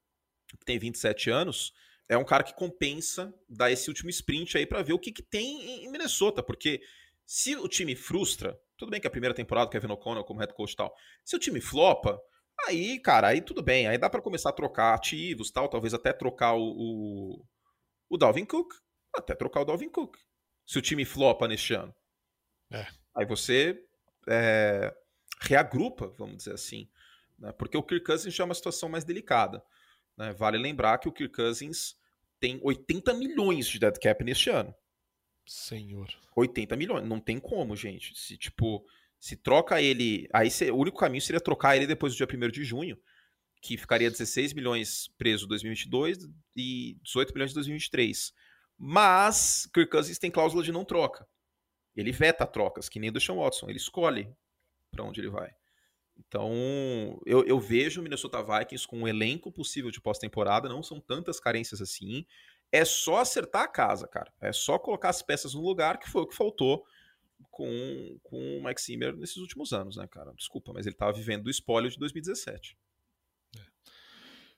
que 0.61 0.65
tem 0.65 0.79
27 0.79 1.29
anos, 1.29 1.75
é 2.09 2.17
um 2.17 2.25
cara 2.25 2.43
que 2.43 2.55
compensa 2.55 3.35
dar 3.49 3.71
esse 3.71 3.89
último 3.89 4.11
sprint 4.11 4.59
aí 4.59 4.67
para 4.67 4.83
ver 4.83 4.93
o 4.93 4.99
que, 4.99 5.13
que 5.13 5.23
tem 5.23 5.85
em 5.85 5.91
Minnesota, 5.91 6.43
porque 6.43 6.83
se 7.27 7.57
o 7.57 7.69
time 7.69 7.97
frustra, 7.97 8.59
tudo 8.77 8.91
bem 8.91 9.01
que 9.01 9.07
a 9.07 9.11
primeira 9.11 9.35
temporada, 9.35 9.71
Kevin 9.71 9.93
O'Connell 9.93 10.25
como 10.25 10.41
head 10.41 10.53
coach 10.55 10.73
e 10.73 10.77
tal, 10.77 10.95
se 11.25 11.35
o 11.35 11.39
time 11.39 11.61
flopa, 11.61 12.21
aí, 12.67 13.01
cara, 13.01 13.29
aí 13.29 13.41
tudo 13.41 13.63
bem, 13.63 13.87
aí 13.87 13.97
dá 13.97 14.11
para 14.11 14.21
começar 14.21 14.51
a 14.51 14.55
trocar 14.55 14.95
ativos 14.95 15.51
tal, 15.51 15.69
talvez 15.69 15.95
até 15.95 16.13
trocar 16.13 16.55
o, 16.55 16.63
o, 16.63 17.45
o 18.11 18.19
Dalvin 18.19 18.45
Cook, 18.45 18.75
até 19.15 19.35
trocar 19.35 19.63
o 19.63 19.65
Dalvin 19.65 19.89
Cook, 19.89 20.17
se 20.67 20.79
o 20.79 20.83
time 20.83 21.05
flopa 21.05 21.49
neste 21.49 21.75
ano. 21.75 21.95
É. 22.71 22.87
Aí 23.15 23.25
você 23.25 23.83
é, 24.29 24.95
reagrupa, 25.41 26.09
vamos 26.19 26.39
dizer 26.39 26.53
assim, 26.53 26.91
né? 27.39 27.53
porque 27.53 27.77
o 27.77 27.83
Kirk 27.83 28.05
Cousins 28.05 28.35
já 28.35 28.45
é 28.45 28.47
uma 28.47 28.55
situação 28.55 28.89
mais 28.89 29.05
delicada. 29.05 29.65
Né? 30.17 30.33
Vale 30.33 30.59
lembrar 30.59 30.99
que 30.99 31.09
o 31.09 31.13
Kirk 31.13 31.35
Cousins 31.35 31.97
tem 32.41 32.61
80 32.63 33.15
milhões 33.15 33.67
de 33.67 33.79
dead 33.79 33.99
cap 33.99 34.23
neste 34.25 34.51
ano. 34.51 34.75
Senhor. 35.47 36.09
80 36.37 36.77
milhões. 36.77 37.07
Não 37.07 37.21
tem 37.21 37.39
como, 37.39 37.77
gente. 37.77 38.19
Se, 38.19 38.37
tipo, 38.37 38.85
se 39.19 39.37
troca 39.37 39.81
ele. 39.81 40.29
Aí 40.33 40.49
o 40.71 40.77
único 40.77 40.99
caminho 40.99 41.23
seria 41.23 41.41
trocar 41.41 41.77
ele 41.77 41.87
depois 41.87 42.13
do 42.13 42.17
dia 42.17 42.29
1 42.31 42.49
de 42.51 42.65
junho, 42.65 42.99
que 43.61 43.77
ficaria 43.77 44.11
16 44.11 44.53
milhões 44.53 45.09
preso 45.17 45.47
em 45.47 45.49
2022 45.49 46.29
e 46.57 46.97
18 47.03 47.33
milhões 47.33 47.51
em 47.51 47.55
2023. 47.55 48.33
Mas 48.77 49.69
Kirk 49.73 49.91
Cousins 49.91 50.19
tem 50.19 50.31
cláusula 50.31 50.63
de 50.63 50.73
não 50.73 50.85
troca. 50.85 51.27
Ele 51.97 52.11
veta 52.11 52.47
trocas, 52.47 52.89
que 52.89 52.99
nem 52.99 53.11
o 53.11 53.13
Deshaun 53.13 53.39
Watson. 53.39 53.69
Ele 53.69 53.79
escolhe 53.79 54.29
para 54.91 55.05
onde 55.05 55.21
ele 55.21 55.29
vai. 55.29 55.55
Então, 56.17 57.21
eu, 57.27 57.45
eu 57.45 57.59
vejo 57.59 58.01
o 58.01 58.05
Minnesota 58.05 58.43
Vikings 58.43 58.87
com 58.87 59.01
um 59.01 59.09
elenco 59.09 59.51
possível 59.53 59.91
de 59.91 60.01
pós-temporada, 60.01 60.69
não 60.69 60.83
são 60.83 61.01
tantas 61.01 61.41
carências 61.41 61.81
assim. 61.81 62.25
É 62.71 62.85
só 62.85 63.19
acertar 63.19 63.63
a 63.63 63.69
casa, 63.69 64.07
cara. 64.07 64.33
É 64.41 64.53
só 64.53 64.79
colocar 64.79 65.11
as 65.11 65.23
peças 65.23 65.55
no 65.55 65.61
lugar, 65.61 65.99
que 65.99 66.09
foi 66.09 66.23
o 66.23 66.27
que 66.27 66.35
faltou 66.35 66.85
com, 67.51 68.19
com 68.23 68.59
o 68.59 68.65
Mike 68.65 68.83
Zimmer 68.83 69.17
nesses 69.17 69.37
últimos 69.37 69.73
anos, 69.73 69.97
né, 69.97 70.07
cara? 70.09 70.33
Desculpa, 70.35 70.73
mas 70.73 70.87
ele 70.87 70.95
estava 70.95 71.13
vivendo 71.13 71.45
do 71.45 71.51
espólio 71.51 71.91
de 71.91 71.99
2017. 71.99 72.77
É. 73.57 73.61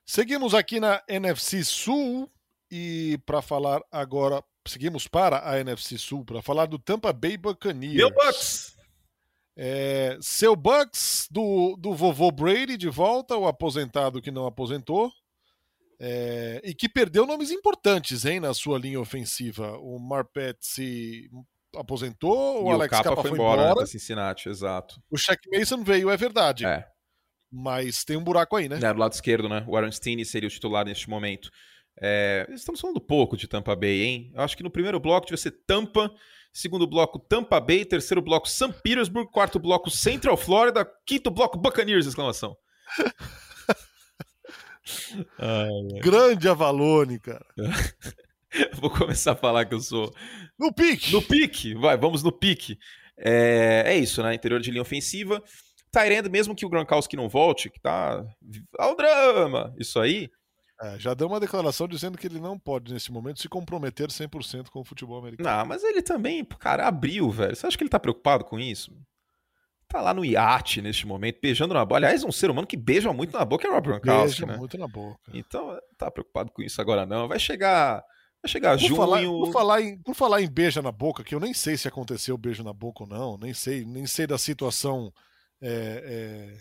Seguimos 0.05 0.53
aqui 0.53 0.79
na 0.79 1.03
NFC 1.07 1.63
Sul 1.63 2.31
e 2.71 3.19
para 3.25 3.41
falar 3.41 3.81
agora, 3.91 4.43
seguimos 4.67 5.07
para 5.07 5.47
a 5.47 5.59
NFC 5.59 5.97
Sul 5.97 6.25
para 6.25 6.41
falar 6.41 6.65
do 6.65 6.79
Tampa 6.79 7.13
Bay 7.13 7.37
Buccaneers. 7.37 7.95
Meu 7.95 8.09
Bucks! 8.11 8.76
É, 9.59 10.17
seu 10.21 10.55
Bucks 10.55 11.27
do, 11.31 11.75
do 11.79 11.95
vovô 11.95 12.31
Brady 12.31 12.77
de 12.77 12.89
volta, 12.89 13.35
o 13.35 13.47
aposentado 13.47 14.21
que 14.21 14.29
não 14.29 14.45
aposentou. 14.45 15.11
É, 15.99 16.61
e 16.63 16.75
que 16.75 16.87
perdeu 16.87 17.25
nomes 17.25 17.49
importantes 17.49 18.23
hein, 18.23 18.39
na 18.39 18.53
sua 18.53 18.77
linha 18.77 18.99
ofensiva. 18.99 19.77
O 19.79 19.97
Marpet 19.97 20.57
se 20.61 21.27
aposentou, 21.75 22.65
o 22.65 22.69
e 22.69 22.73
Alex 22.73 22.87
o 22.87 22.97
Capa, 22.97 23.09
Capa 23.09 23.21
foi, 23.21 23.31
foi 23.31 23.39
embora, 23.39 23.61
embora. 23.63 23.79
da 23.79 23.87
Cincinnati, 23.87 24.47
exato. 24.47 25.01
O 25.09 25.17
Shaq 25.17 25.49
Mason 25.51 25.83
veio, 25.83 26.11
é 26.11 26.17
verdade. 26.17 26.65
É. 26.65 26.87
Mas 27.51 28.03
tem 28.03 28.15
um 28.15 28.23
buraco 28.23 28.55
aí, 28.55 28.69
né? 28.69 28.77
É, 28.77 28.93
do 28.93 28.99
lado 28.99 29.13
esquerdo, 29.13 29.49
né? 29.49 29.63
O 29.67 29.75
Aaron 29.75 29.91
Steen 29.91 30.23
seria 30.23 30.47
o 30.47 30.51
titular 30.51 30.85
neste 30.85 31.09
momento. 31.09 31.49
É, 31.99 32.47
estamos 32.51 32.79
falando 32.79 33.01
pouco 33.01 33.35
de 33.35 33.47
Tampa 33.47 33.75
Bay, 33.75 34.03
hein? 34.03 34.31
Eu 34.35 34.41
acho 34.41 34.55
que 34.55 34.63
no 34.63 34.69
primeiro 34.69 34.99
bloco 34.99 35.25
devia 35.25 35.37
ser 35.37 35.51
Tampa, 35.65 36.13
segundo 36.57 36.87
bloco 36.87 37.19
Tampa 37.19 37.59
Bay, 37.59 37.85
terceiro 37.85 38.19
bloco 38.19 38.49
St. 38.49 38.73
Petersburg, 38.81 39.29
quarto 39.31 39.59
bloco 39.59 39.91
Central 39.91 40.35
Florida, 40.35 40.89
quinto 41.05 41.29
bloco 41.29 41.57
Buccaneers, 41.57 42.07
exclamação. 42.07 42.57
Ai, 45.37 45.99
Grande 46.01 46.49
Avalone, 46.49 47.19
cara. 47.19 47.45
Vou 48.81 48.89
começar 48.89 49.33
a 49.33 49.35
falar 49.35 49.65
que 49.65 49.75
eu 49.75 49.79
sou. 49.79 50.11
No 50.57 50.73
pique! 50.73 51.11
No 51.11 51.21
pique! 51.21 51.75
Vai, 51.75 51.95
vamos 51.95 52.23
no 52.23 52.31
pique. 52.31 52.79
É, 53.17 53.83
é 53.85 53.97
isso, 53.97 54.23
né? 54.23 54.33
Interior 54.33 54.59
de 54.59 54.71
linha 54.71 54.81
ofensiva. 54.81 55.43
Tyrande, 55.91 56.29
mesmo 56.29 56.55
que 56.55 56.65
o 56.65 56.69
Gronkowski 56.69 57.15
não 57.15 57.29
volte, 57.29 57.69
que 57.69 57.79
tá. 57.79 58.25
Ao 58.79 58.95
drama! 58.95 59.75
Isso 59.77 59.99
aí. 59.99 60.31
É, 60.79 60.99
já 60.99 61.13
deu 61.15 61.27
uma 61.27 61.39
declaração 61.39 61.87
dizendo 61.87 62.17
que 62.17 62.27
ele 62.27 62.39
não 62.39 62.57
pode, 62.57 62.93
nesse 62.93 63.11
momento, 63.11 63.41
se 63.41 63.49
comprometer 63.49 64.09
100% 64.09 64.69
com 64.69 64.81
o 64.81 64.83
futebol 64.83 65.17
americano. 65.17 65.49
Não, 65.49 65.65
mas 65.65 65.83
ele 65.83 66.03
também, 66.03 66.45
cara, 66.45 66.87
abriu, 66.87 67.31
velho. 67.31 67.55
Você 67.55 67.65
acha 67.65 67.75
que 67.75 67.83
ele 67.83 67.89
tá 67.89 67.99
preocupado 67.99 68.45
com 68.45 68.59
isso? 68.59 68.91
Tá 69.87 70.01
lá 70.01 70.13
no 70.13 70.23
iate 70.23 70.81
neste 70.81 71.07
momento, 71.07 71.39
beijando 71.41 71.73
na 71.73 71.83
boca. 71.83 71.95
Aliás, 71.95 72.23
um 72.23 72.31
ser 72.31 72.51
humano 72.51 72.67
que 72.67 72.77
beija 72.77 73.11
muito 73.11 73.35
na 73.35 73.43
boca 73.43 73.65
é 73.65 73.71
o 73.71 73.73
Rob 73.73 73.87
Gronkowski, 73.87 74.41
Beija 74.41 74.45
né? 74.45 74.57
muito 74.57 74.77
na 74.77 74.87
boca. 74.87 75.31
Então, 75.33 75.79
tá 75.97 76.11
preocupado 76.11 76.51
com 76.51 76.61
isso 76.61 76.79
agora 76.79 77.05
não. 77.05 77.27
Vai 77.27 77.39
chegar... 77.39 78.03
Vai 78.43 78.51
chegar 78.51 78.77
por 78.77 78.79
junho... 78.79 78.95
Falar, 78.95 79.21
por, 79.23 79.51
falar 79.51 79.81
em, 79.81 79.97
por 79.97 80.15
falar 80.15 80.41
em 80.41 80.49
beija 80.49 80.81
na 80.81 80.91
boca, 80.91 81.23
que 81.23 81.33
eu 81.33 81.39
nem 81.39 81.55
sei 81.55 81.75
se 81.75 81.87
aconteceu 81.87 82.37
beijo 82.37 82.63
na 82.63 82.73
boca 82.73 83.03
ou 83.03 83.09
não, 83.09 83.37
nem 83.37 83.51
sei, 83.51 83.83
nem 83.83 84.05
sei 84.05 84.27
da 84.27 84.37
situação 84.37 85.11
é, 85.59 86.59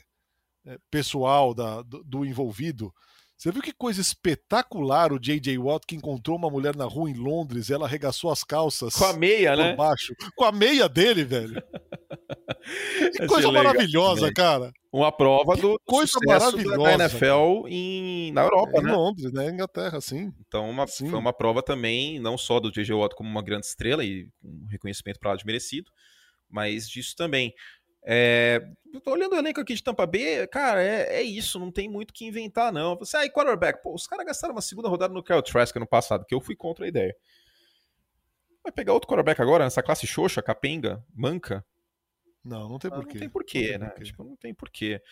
é, 0.64 0.72
é 0.72 0.78
pessoal 0.90 1.52
da, 1.52 1.82
do, 1.82 2.02
do 2.02 2.24
envolvido, 2.24 2.94
você 3.36 3.52
viu 3.52 3.60
que 3.60 3.72
coisa 3.72 4.00
espetacular 4.00 5.12
o 5.12 5.18
J.J. 5.18 5.58
Watt 5.58 5.86
que 5.86 5.94
encontrou 5.94 6.38
uma 6.38 6.48
mulher 6.48 6.74
na 6.74 6.86
rua 6.86 7.10
em 7.10 7.14
Londres 7.14 7.68
e 7.68 7.74
ela 7.74 7.84
arregaçou 7.84 8.30
as 8.30 8.42
calças. 8.42 8.94
Com 8.94 9.04
a 9.04 9.12
meia, 9.12 9.50
por 9.50 9.58
né? 9.58 9.76
baixo. 9.76 10.14
Com 10.34 10.44
a 10.44 10.52
meia 10.52 10.88
dele, 10.88 11.22
velho. 11.22 11.62
que 13.12 13.26
coisa 13.26 13.52
maravilhosa, 13.52 14.32
cara. 14.32 14.72
Uma 14.90 15.12
prova 15.12 15.54
que 15.54 15.60
do 15.60 15.78
coisa 15.84 16.18
maravilhosa 16.24 16.78
da 16.78 16.94
NFL 16.94 17.68
em, 17.68 18.32
na 18.32 18.44
Europa, 18.44 18.78
é, 18.78 18.82
né? 18.82 18.90
Em 18.90 18.92
Londres, 18.94 19.32
né? 19.32 19.50
Inglaterra, 19.50 20.00
sim. 20.00 20.32
Então 20.46 20.70
uma, 20.70 20.86
sim. 20.86 21.10
foi 21.10 21.18
uma 21.18 21.34
prova 21.34 21.62
também, 21.62 22.18
não 22.18 22.38
só 22.38 22.58
do 22.58 22.72
J.J. 22.72 22.94
Watt 22.94 23.14
como 23.14 23.28
uma 23.28 23.42
grande 23.42 23.66
estrela 23.66 24.02
e 24.02 24.26
um 24.42 24.66
reconhecimento 24.70 25.20
para 25.20 25.32
lá 25.32 25.36
de 25.36 25.44
merecido, 25.44 25.90
mas 26.48 26.88
disso 26.88 27.14
também. 27.14 27.52
É, 28.08 28.60
tô 29.02 29.10
olhando 29.10 29.32
o 29.32 29.36
elenco 29.36 29.60
aqui 29.60 29.74
de 29.74 29.82
Tampa 29.82 30.06
Bay, 30.06 30.46
cara, 30.46 30.80
é, 30.80 31.16
é 31.16 31.22
isso, 31.22 31.58
não 31.58 31.72
tem 31.72 31.88
muito 31.88 32.10
o 32.10 32.14
que 32.14 32.24
inventar, 32.24 32.72
não. 32.72 32.96
Você, 32.96 33.16
aí, 33.16 33.26
ah, 33.26 33.32
quarterback, 33.32 33.82
pô, 33.82 33.92
os 33.92 34.06
caras 34.06 34.24
gastaram 34.24 34.54
uma 34.54 34.62
segunda 34.62 34.88
rodada 34.88 35.12
no 35.12 35.24
Kyle 35.24 35.42
Trask 35.42 35.74
ano 35.74 35.88
passado, 35.88 36.24
que 36.24 36.32
eu 36.32 36.40
fui 36.40 36.54
contra 36.54 36.84
a 36.84 36.88
ideia. 36.88 37.16
Vai 38.62 38.70
pegar 38.70 38.92
outro 38.92 39.08
quarterback 39.08 39.42
agora, 39.42 39.64
nessa 39.64 39.82
classe 39.82 40.06
xoxa, 40.06 40.40
capenga, 40.40 41.04
manca? 41.12 41.64
Não, 42.44 42.68
não 42.68 42.78
tem 42.78 42.90
porquê. 42.92 43.10
Ah, 43.10 43.12
não 43.12 43.20
tem 43.20 43.28
porquê, 43.28 43.78
né? 43.78 43.86
Porquê. 43.88 44.04
Tipo, 44.04 44.24
não 44.24 44.36
tem 44.36 44.54
porquê. 44.54 45.02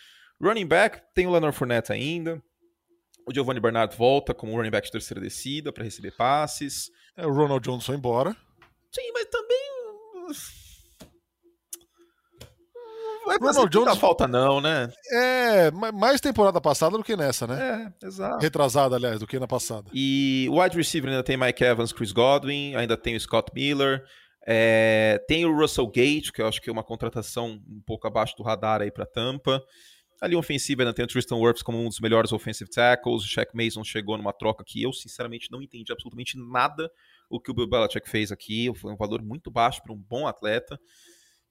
Running 0.41 0.65
back, 0.65 1.01
tem 1.13 1.27
o 1.27 1.31
Leonard 1.31 1.57
Fournette 1.57 1.91
ainda. 1.91 2.41
O 3.27 3.33
Giovanni 3.33 3.59
Bernard 3.59 3.95
volta 3.97 4.33
como 4.33 4.55
running 4.55 4.69
back 4.69 4.85
de 4.85 4.91
terceira 4.91 5.19
descida 5.19 5.73
para 5.73 5.83
receber 5.83 6.11
passes. 6.15 6.91
É, 7.17 7.25
o 7.25 7.33
Ronald 7.33 7.61
Johnson 7.61 7.93
embora. 7.93 8.35
Sim, 8.91 9.11
mas 9.13 9.25
também 9.25 9.65
fazer 13.25 13.59
Ronald 13.59 13.69
Jones 13.69 13.97
falta 13.97 14.27
não, 14.27 14.61
né? 14.61 14.89
É, 15.11 15.71
mais 15.71 16.21
temporada 16.21 16.59
passada 16.61 16.97
do 16.97 17.03
que 17.03 17.15
nessa, 17.15 17.47
né? 17.47 17.91
É, 18.01 18.07
exato. 18.07 18.41
Retrasada, 18.41 18.95
aliás, 18.95 19.19
do 19.19 19.27
que 19.27 19.39
na 19.39 19.47
passada. 19.47 19.89
E 19.93 20.47
o 20.49 20.61
wide 20.61 20.75
receiver 20.75 21.09
ainda 21.09 21.23
tem 21.23 21.37
Mike 21.37 21.63
Evans, 21.63 21.91
Chris 21.91 22.11
Godwin, 22.11 22.75
ainda 22.75 22.95
tem 22.95 23.15
o 23.15 23.19
Scott 23.19 23.51
Miller, 23.53 24.03
é, 24.47 25.23
tem 25.27 25.45
o 25.45 25.55
Russell 25.55 25.87
Gate, 25.87 26.31
que 26.31 26.41
eu 26.41 26.47
acho 26.47 26.61
que 26.61 26.69
é 26.69 26.73
uma 26.73 26.83
contratação 26.83 27.61
um 27.67 27.81
pouco 27.85 28.07
abaixo 28.07 28.35
do 28.37 28.43
radar 28.43 28.81
aí 28.81 28.91
para 28.91 29.05
Tampa. 29.05 29.61
Ali 30.21 30.35
ofensiva 30.35 30.81
ainda 30.81 30.93
tem 30.93 31.03
o 31.03 31.07
Tristan 31.07 31.35
Wirfs 31.35 31.61
como 31.61 31.77
um 31.77 31.89
dos 31.89 31.99
melhores 31.99 32.31
offensive 32.31 32.69
tackles. 32.69 33.23
O 33.23 33.27
Shaq 33.27 33.51
Mason 33.53 33.83
chegou 33.83 34.17
numa 34.17 34.31
troca 34.31 34.63
que 34.65 34.81
eu, 34.81 34.93
sinceramente, 34.93 35.51
não 35.51 35.61
entendi 35.61 35.91
absolutamente 35.91 36.37
nada 36.37 36.89
o 37.29 37.39
que 37.39 37.51
o 37.51 37.53
Bill 37.53 37.67
Belichick 37.67 38.09
fez 38.09 38.31
aqui. 38.31 38.71
Foi 38.75 38.93
um 38.93 38.95
valor 38.95 39.21
muito 39.21 39.51
baixo 39.51 39.81
para 39.83 39.93
um 39.93 39.97
bom 39.97 40.25
atleta. 40.25 40.79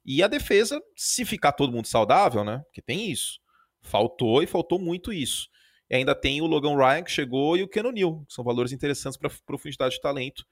E 0.04 0.22
a 0.22 0.28
defesa, 0.28 0.80
se 0.94 1.24
ficar 1.24 1.52
todo 1.52 1.72
mundo 1.72 1.86
saudável, 1.86 2.44
né? 2.44 2.58
Porque 2.66 2.82
tem 2.82 3.10
isso. 3.10 3.40
Faltou 3.80 4.42
e 4.42 4.46
faltou 4.46 4.78
muito 4.78 5.12
isso. 5.12 5.48
E 5.88 5.96
ainda 5.96 6.14
tem 6.14 6.40
o 6.42 6.46
Logan 6.46 6.76
Ryan 6.76 7.02
que 7.02 7.10
chegou 7.10 7.56
e 7.56 7.62
o 7.62 7.68
Keanu 7.68 7.92
Neal, 7.92 8.24
que 8.26 8.34
são 8.34 8.44
valores 8.44 8.72
interessantes 8.72 9.18
para 9.18 9.30
profundidade 9.46 9.94
de 9.94 10.00
talento, 10.00 10.44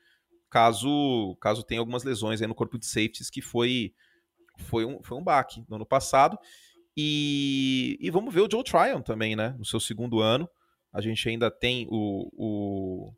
caso 0.50 1.36
caso 1.40 1.62
tenha 1.62 1.80
algumas 1.80 2.04
lesões 2.04 2.40
aí 2.40 2.46
no 2.46 2.54
corpo 2.54 2.78
de 2.78 2.86
safeties, 2.86 3.30
que 3.30 3.40
foi 3.40 3.94
foi 4.58 4.84
um, 4.84 5.02
foi 5.02 5.16
um 5.16 5.24
baque 5.24 5.64
no 5.68 5.76
ano 5.76 5.86
passado. 5.86 6.38
E, 6.96 7.96
e 8.00 8.10
vamos 8.10 8.32
ver 8.32 8.42
o 8.42 8.48
Joe 8.50 8.62
Tryon 8.62 9.00
também, 9.00 9.34
né? 9.34 9.54
No 9.58 9.64
seu 9.64 9.80
segundo 9.80 10.20
ano. 10.20 10.48
A 10.92 11.00
gente 11.00 11.26
ainda 11.26 11.50
tem 11.50 11.86
o, 11.90 12.28
o, 12.34 13.12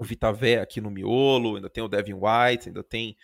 o 0.00 0.04
Vitavé 0.04 0.58
aqui 0.58 0.80
no 0.80 0.90
miolo, 0.90 1.54
ainda 1.54 1.70
tem 1.70 1.84
o 1.84 1.88
Devin 1.88 2.14
White, 2.14 2.68
ainda 2.68 2.82
tem 2.82 3.16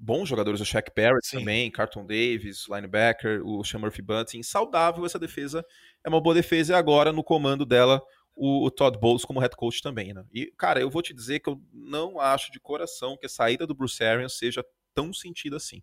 bons 0.00 0.28
jogadores, 0.28 0.60
o 0.60 0.64
Shaq 0.64 0.90
Barrett 0.96 1.26
Sim. 1.26 1.40
também, 1.40 1.70
Carlton 1.70 2.06
Davis, 2.06 2.66
linebacker, 2.68 3.42
o 3.44 3.62
Sean 3.62 3.80
Murphy 3.80 4.00
Bunting, 4.00 4.42
saudável 4.42 5.04
essa 5.04 5.18
defesa, 5.18 5.64
é 6.04 6.08
uma 6.08 6.20
boa 6.20 6.34
defesa 6.34 6.72
e 6.72 6.76
agora 6.76 7.12
no 7.12 7.22
comando 7.22 7.66
dela 7.66 8.02
o, 8.34 8.64
o, 8.64 8.70
Todd 8.70 8.98
Bowles 8.98 9.24
como 9.24 9.40
head 9.40 9.54
coach 9.54 9.82
também, 9.82 10.14
né? 10.14 10.24
E, 10.32 10.46
cara, 10.56 10.80
eu 10.80 10.88
vou 10.88 11.02
te 11.02 11.12
dizer 11.12 11.40
que 11.40 11.50
eu 11.50 11.60
não 11.72 12.18
acho 12.18 12.50
de 12.50 12.58
coração 12.58 13.16
que 13.18 13.26
a 13.26 13.28
saída 13.28 13.66
do 13.66 13.74
Bruce 13.74 14.02
Arians 14.02 14.38
seja 14.38 14.64
tão 14.94 15.12
sentido 15.12 15.56
assim. 15.56 15.82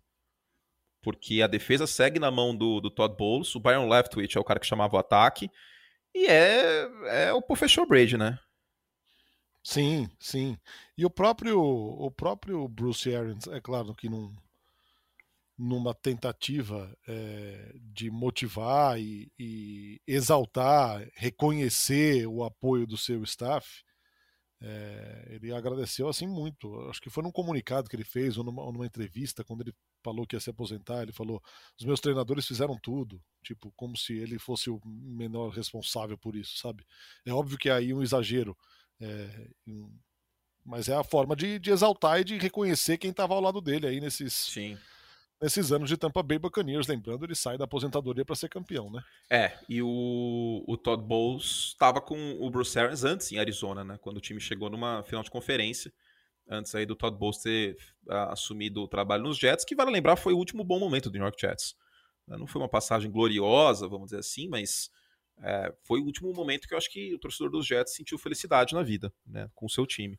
Porque 1.00 1.40
a 1.40 1.46
defesa 1.46 1.86
segue 1.86 2.18
na 2.18 2.30
mão 2.30 2.56
do, 2.56 2.80
do 2.80 2.90
Todd 2.90 3.14
Bowles, 3.16 3.54
o 3.54 3.60
Byron 3.60 3.88
Leftwich 3.88 4.36
é 4.36 4.40
o 4.40 4.44
cara 4.44 4.58
que 4.58 4.66
chamava 4.66 4.96
o 4.96 4.98
ataque, 4.98 5.48
e 6.12 6.26
é, 6.26 6.88
é 7.26 7.32
o 7.32 7.40
professor 7.40 7.86
Brady, 7.86 8.16
né? 8.16 8.38
Sim, 9.68 10.08
sim. 10.18 10.58
E 10.96 11.04
o 11.04 11.10
próprio, 11.10 11.60
o 11.60 12.10
próprio 12.10 12.66
Bruce 12.66 13.14
Arians, 13.14 13.46
é 13.48 13.60
claro 13.60 13.94
que 13.94 14.08
numa 15.58 15.94
tentativa 15.94 16.96
é, 17.06 17.74
de 17.92 18.10
motivar 18.10 18.98
e, 18.98 19.30
e, 19.38 20.00
exaltar, 20.06 21.06
reconhecer 21.14 22.26
o 22.26 22.42
apoio 22.44 22.86
do 22.86 22.96
seu 22.96 23.22
staff, 23.24 23.84
é, 24.60 25.26
ele 25.32 25.52
agradeceu 25.52 26.08
assim 26.08 26.26
muito. 26.26 26.74
Acho 26.88 27.02
que 27.02 27.10
foi 27.10 27.22
num 27.22 27.30
comunicado 27.30 27.90
que 27.90 27.96
ele 27.96 28.04
fez 28.04 28.38
ou 28.38 28.44
numa, 28.44 28.62
ou 28.62 28.72
numa, 28.72 28.86
entrevista 28.86 29.44
quando 29.44 29.60
ele 29.60 29.74
falou 30.02 30.26
que 30.26 30.34
ia 30.34 30.40
se 30.40 30.48
aposentar. 30.48 31.02
Ele 31.02 31.12
falou: 31.12 31.42
os 31.78 31.84
meus 31.84 32.00
treinadores 32.00 32.46
fizeram 32.46 32.78
tudo, 32.82 33.22
tipo 33.42 33.70
como 33.76 33.98
se 33.98 34.14
ele 34.16 34.38
fosse 34.38 34.70
o 34.70 34.80
menor 34.84 35.50
responsável 35.50 36.16
por 36.16 36.34
isso, 36.34 36.56
sabe? 36.56 36.86
É 37.26 37.32
óbvio 37.32 37.58
que 37.58 37.68
é 37.68 37.72
aí 37.72 37.92
um 37.92 38.02
exagero, 38.02 38.56
é, 39.00 39.48
mas 40.64 40.88
é 40.88 40.94
a 40.94 41.04
forma 41.04 41.34
de, 41.34 41.58
de, 41.58 41.70
exaltar 41.70 42.20
e 42.20 42.24
de 42.24 42.38
reconhecer 42.38 42.98
quem 42.98 43.10
estava 43.10 43.34
ao 43.34 43.40
lado 43.40 43.60
dele 43.60 43.86
aí 43.86 44.00
nesses. 44.00 44.32
Sim 44.34 44.76
nesses 45.40 45.70
anos 45.70 45.88
de 45.88 45.96
Tampa 45.96 46.22
Bay 46.22 46.38
Buccaneers. 46.38 46.86
Lembrando, 46.86 47.24
ele 47.24 47.34
sai 47.34 47.56
da 47.56 47.64
aposentadoria 47.64 48.24
para 48.24 48.36
ser 48.36 48.48
campeão, 48.48 48.90
né? 48.90 49.02
É, 49.30 49.58
e 49.68 49.80
o, 49.82 50.64
o 50.66 50.76
Todd 50.76 51.02
Bowles 51.02 51.68
estava 51.68 52.00
com 52.00 52.36
o 52.40 52.50
Bruce 52.50 52.78
Arians 52.78 53.04
antes 53.04 53.30
em 53.32 53.38
Arizona, 53.38 53.84
né? 53.84 53.98
Quando 54.00 54.16
o 54.16 54.20
time 54.20 54.40
chegou 54.40 54.68
numa 54.68 55.02
final 55.04 55.22
de 55.22 55.30
conferência. 55.30 55.92
Antes 56.50 56.74
aí 56.74 56.86
do 56.86 56.96
Todd 56.96 57.16
Bowles 57.16 57.38
ter 57.38 57.76
uh, 58.06 58.30
assumido 58.30 58.82
o 58.82 58.88
trabalho 58.88 59.24
nos 59.24 59.36
Jets, 59.38 59.66
que 59.66 59.74
vale 59.74 59.90
lembrar 59.90 60.16
foi 60.16 60.32
o 60.32 60.38
último 60.38 60.64
bom 60.64 60.78
momento 60.78 61.10
do 61.10 61.12
New 61.12 61.22
York 61.22 61.38
Jets. 61.38 61.76
Não 62.26 62.46
foi 62.46 62.60
uma 62.60 62.68
passagem 62.68 63.10
gloriosa, 63.10 63.88
vamos 63.88 64.06
dizer 64.06 64.18
assim, 64.18 64.48
mas 64.48 64.90
é, 65.42 65.72
foi 65.84 66.00
o 66.00 66.04
último 66.04 66.32
momento 66.32 66.66
que 66.66 66.74
eu 66.74 66.78
acho 66.78 66.90
que 66.90 67.14
o 67.14 67.18
torcedor 67.18 67.50
dos 67.50 67.66
Jets 67.66 67.94
sentiu 67.94 68.18
felicidade 68.18 68.74
na 68.74 68.82
vida, 68.82 69.12
né? 69.26 69.48
Com 69.54 69.66
o 69.66 69.70
seu 69.70 69.86
time. 69.86 70.18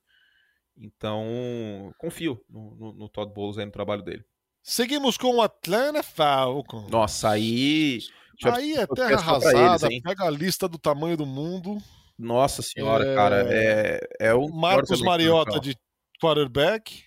Então, 0.77 1.93
confio 1.97 2.43
no, 2.49 2.75
no, 2.75 2.93
no 2.93 3.09
Todd 3.09 3.33
Bowles 3.33 3.57
aí 3.57 3.65
no 3.65 3.71
trabalho 3.71 4.01
dele. 4.01 4.23
Seguimos 4.63 5.17
com 5.17 5.35
o 5.35 5.41
Atlanta 5.41 6.03
Falcons. 6.03 6.89
Nossa, 6.89 7.29
aí. 7.29 7.99
Aí 8.45 8.73
é 8.73 8.87
terra 8.87 9.15
arrasada, 9.15 9.87
eles, 9.87 10.01
pega 10.01 10.23
a 10.23 10.29
lista 10.29 10.67
do 10.69 10.77
tamanho 10.77 11.17
do 11.17 11.25
mundo. 11.25 11.77
Nossa 12.17 12.61
senhora, 12.61 13.05
é... 13.05 13.15
cara. 13.15 13.47
É, 13.49 13.99
é 14.19 14.33
o 14.33 14.47
Marcos 14.47 15.01
Mariota 15.01 15.59
de 15.59 15.75
quarterback. 16.21 17.03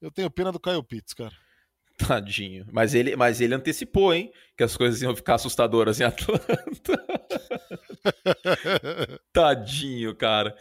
Eu 0.00 0.12
tenho 0.12 0.30
pena 0.30 0.52
do 0.52 0.60
Kyle 0.60 0.82
Pitts, 0.82 1.14
cara. 1.14 1.34
Tadinho. 2.06 2.66
Mas 2.72 2.94
ele, 2.94 3.16
mas 3.16 3.40
ele 3.40 3.54
antecipou, 3.54 4.14
hein? 4.14 4.30
Que 4.56 4.62
as 4.62 4.76
coisas 4.76 5.02
iam 5.02 5.14
ficar 5.14 5.34
assustadoras 5.34 6.00
em 6.00 6.04
Atlanta. 6.04 6.46
Tadinho, 9.32 10.14
cara. 10.14 10.54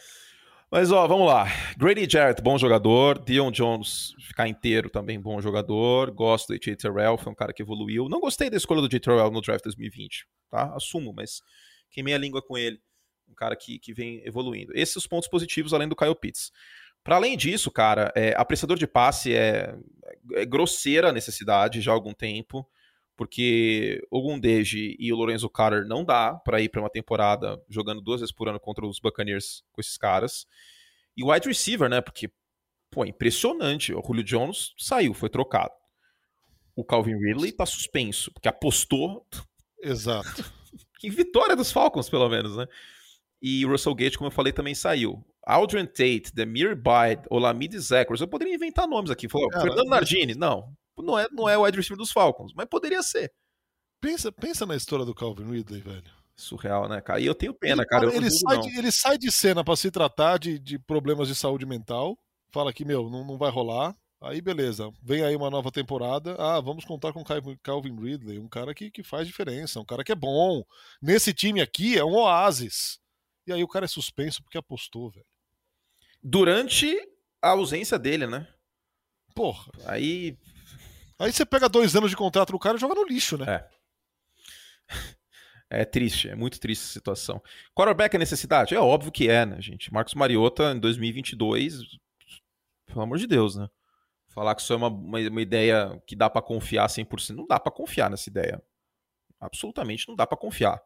Mas 0.69 0.91
ó, 0.91 1.07
vamos 1.07 1.27
lá. 1.27 1.45
Grady 1.77 2.09
Jarrett, 2.09 2.41
bom 2.41 2.57
jogador. 2.57 3.23
Dion 3.23 3.51
Jones, 3.51 4.13
ficar 4.19 4.47
inteiro 4.47 4.89
também, 4.89 5.19
bom 5.19 5.39
jogador. 5.39 6.11
Gosto 6.11 6.47
do 6.53 6.59
J. 6.59 6.75
Terrell, 6.75 7.17
foi 7.17 7.31
um 7.31 7.35
cara 7.35 7.53
que 7.53 7.61
evoluiu. 7.61 8.09
Não 8.09 8.19
gostei 8.19 8.49
da 8.49 8.57
escolha 8.57 8.81
do 8.81 8.89
J. 8.89 8.99
Terrell 8.99 9.31
no 9.31 9.41
draft 9.41 9.63
2020, 9.63 10.25
tá? 10.49 10.75
Assumo, 10.75 11.13
mas 11.13 11.39
queimei 11.89 12.13
a 12.13 12.17
língua 12.17 12.41
com 12.41 12.57
ele. 12.57 12.81
Um 13.29 13.33
cara 13.33 13.55
que, 13.55 13.79
que 13.79 13.93
vem 13.93 14.21
evoluindo. 14.25 14.73
Esses 14.75 14.95
os 14.97 15.07
pontos 15.07 15.29
positivos, 15.29 15.73
além 15.73 15.87
do 15.87 15.95
Kyle 15.95 16.15
Pitts. 16.15 16.51
Para 17.07 17.15
além 17.15 17.37
disso, 17.37 17.71
cara, 17.71 18.11
é, 18.13 18.33
apreciador 18.35 18.77
de 18.77 18.85
passe 18.85 19.33
é, 19.33 19.73
é 20.33 20.45
grosseira 20.45 21.07
a 21.07 21.13
necessidade 21.13 21.79
já 21.79 21.91
há 21.91 21.93
algum 21.93 22.13
tempo 22.13 22.69
porque 23.15 24.05
o 24.11 24.21
Gundeji 24.21 24.97
e 24.99 25.13
o 25.13 25.15
Lorenzo 25.15 25.49
Carter 25.49 25.87
não 25.87 26.03
dá 26.03 26.33
para 26.33 26.59
ir 26.59 26.67
para 26.67 26.81
uma 26.81 26.89
temporada 26.89 27.63
jogando 27.69 28.01
duas 28.01 28.19
vezes 28.19 28.35
por 28.35 28.49
ano 28.49 28.59
contra 28.59 28.85
os 28.85 28.99
Buccaneers 28.99 29.63
com 29.71 29.79
esses 29.79 29.97
caras. 29.97 30.45
E 31.15 31.23
o 31.23 31.31
wide 31.31 31.47
receiver, 31.47 31.89
né? 31.89 32.01
Porque, 32.01 32.29
pô, 32.91 33.05
impressionante. 33.05 33.93
O 33.93 34.03
Julio 34.05 34.25
Jones 34.25 34.73
saiu, 34.77 35.13
foi 35.13 35.29
trocado. 35.29 35.71
O 36.75 36.83
Calvin 36.83 37.17
Ridley 37.17 37.53
tá 37.53 37.65
suspenso, 37.65 38.33
porque 38.33 38.49
apostou. 38.49 39.25
Exato. 39.81 40.43
em 41.01 41.09
vitória 41.09 41.55
dos 41.55 41.71
Falcons, 41.71 42.09
pelo 42.09 42.27
menos, 42.27 42.57
né? 42.57 42.67
E 43.41 43.65
o 43.65 43.69
Russell 43.69 43.95
Gate, 43.95 44.17
como 44.17 44.27
eu 44.27 44.31
falei, 44.33 44.51
também 44.51 44.73
saiu. 44.73 45.23
Aldrin 45.45 45.85
Tate, 45.85 46.33
Demir 46.33 46.75
Bide, 46.75 47.25
Olamide 47.29 47.79
Zachary. 47.79 48.19
Eu 48.19 48.27
poderia 48.27 48.55
inventar 48.55 48.87
nomes 48.87 49.09
aqui. 49.09 49.29
Falou, 49.29 49.49
Fernando 49.51 49.87
Nardini. 49.87 50.35
Não, 50.35 50.73
não 50.97 51.17
é, 51.17 51.27
não 51.31 51.47
é 51.47 51.57
o 51.57 51.63
wide 51.63 51.77
receiver 51.77 51.97
dos 51.97 52.11
Falcons, 52.11 52.53
mas 52.53 52.65
poderia 52.65 53.01
ser. 53.01 53.31
Pensa, 54.01 54.31
pensa 54.31 54.65
na 54.65 54.75
história 54.75 55.05
do 55.05 55.15
Calvin 55.15 55.49
Ridley, 55.49 55.81
velho. 55.81 56.03
Surreal, 56.35 56.87
né, 56.87 57.01
cara? 57.01 57.19
E 57.19 57.25
eu 57.25 57.33
tenho 57.33 57.53
pena, 57.53 57.81
ele, 57.81 57.89
cara. 57.89 58.15
Ele, 58.15 58.29
sai 58.29 58.59
de, 58.59 58.77
ele 58.77 58.91
sai 58.91 59.17
de 59.17 59.31
cena 59.31 59.63
para 59.63 59.75
se 59.75 59.89
tratar 59.89 60.37
de, 60.37 60.59
de 60.59 60.77
problemas 60.77 61.27
de 61.27 61.33
saúde 61.33 61.65
mental. 61.65 62.17
Fala 62.51 62.71
que, 62.71 62.85
meu, 62.85 63.09
não, 63.09 63.25
não 63.25 63.37
vai 63.37 63.49
rolar. 63.49 63.95
Aí, 64.21 64.41
beleza. 64.41 64.91
Vem 65.01 65.23
aí 65.23 65.35
uma 65.35 65.49
nova 65.49 65.71
temporada. 65.71 66.35
Ah, 66.37 66.59
vamos 66.59 66.85
contar 66.85 67.13
com 67.13 67.23
Calvin 67.63 67.95
Ridley, 67.95 68.37
um 68.39 68.47
cara 68.47 68.73
que, 68.73 68.91
que 68.91 69.01
faz 69.01 69.25
diferença, 69.25 69.79
um 69.79 69.85
cara 69.85 70.03
que 70.03 70.11
é 70.11 70.15
bom. 70.15 70.63
Nesse 71.01 71.33
time 71.33 71.61
aqui 71.61 71.97
é 71.97 72.03
um 72.03 72.15
oásis. 72.15 72.99
E 73.47 73.53
aí 73.53 73.63
o 73.63 73.67
cara 73.67 73.85
é 73.85 73.87
suspenso 73.87 74.43
porque 74.43 74.57
apostou, 74.57 75.09
velho. 75.09 75.25
Durante 76.21 76.93
a 77.41 77.49
ausência 77.49 77.97
dele, 77.97 78.27
né? 78.27 78.47
Porra. 79.33 79.71
Aí 79.85 80.37
Aí 81.19 81.31
você 81.31 81.45
pega 81.45 81.67
dois 81.67 81.95
anos 81.95 82.11
de 82.11 82.15
contrato 82.15 82.51
do 82.51 82.59
cara 82.59 82.77
e 82.77 82.79
joga 82.79 82.93
no 82.93 83.03
lixo, 83.05 83.37
né? 83.37 83.45
É. 83.47 83.67
É 85.69 85.83
triste, 85.83 86.29
é 86.29 86.35
muito 86.35 86.61
triste 86.61 86.83
essa 86.83 86.93
situação. 86.93 87.43
Quarterback 87.75 88.15
é 88.15 88.19
necessidade? 88.19 88.73
É 88.73 88.79
óbvio 88.79 89.11
que 89.11 89.29
é, 89.29 89.45
né, 89.45 89.61
gente? 89.61 89.91
Marcos 89.91 90.13
Mariota, 90.13 90.71
em 90.71 90.79
2022, 90.79 91.81
pelo 92.85 93.01
amor 93.01 93.17
de 93.17 93.27
Deus, 93.27 93.57
né? 93.57 93.67
Falar 94.29 94.55
que 94.55 94.61
isso 94.61 94.71
é 94.71 94.77
uma, 94.77 94.87
uma, 94.87 95.19
uma 95.19 95.41
ideia 95.41 96.01
que 96.07 96.15
dá 96.15 96.29
para 96.29 96.41
confiar 96.41 96.87
100%, 96.87 97.35
não 97.35 97.45
dá 97.45 97.59
para 97.59 97.71
confiar 97.71 98.09
nessa 98.09 98.29
ideia. 98.29 98.63
Absolutamente 99.41 100.07
não 100.07 100.15
dá 100.15 100.25
para 100.25 100.37
confiar. 100.37 100.81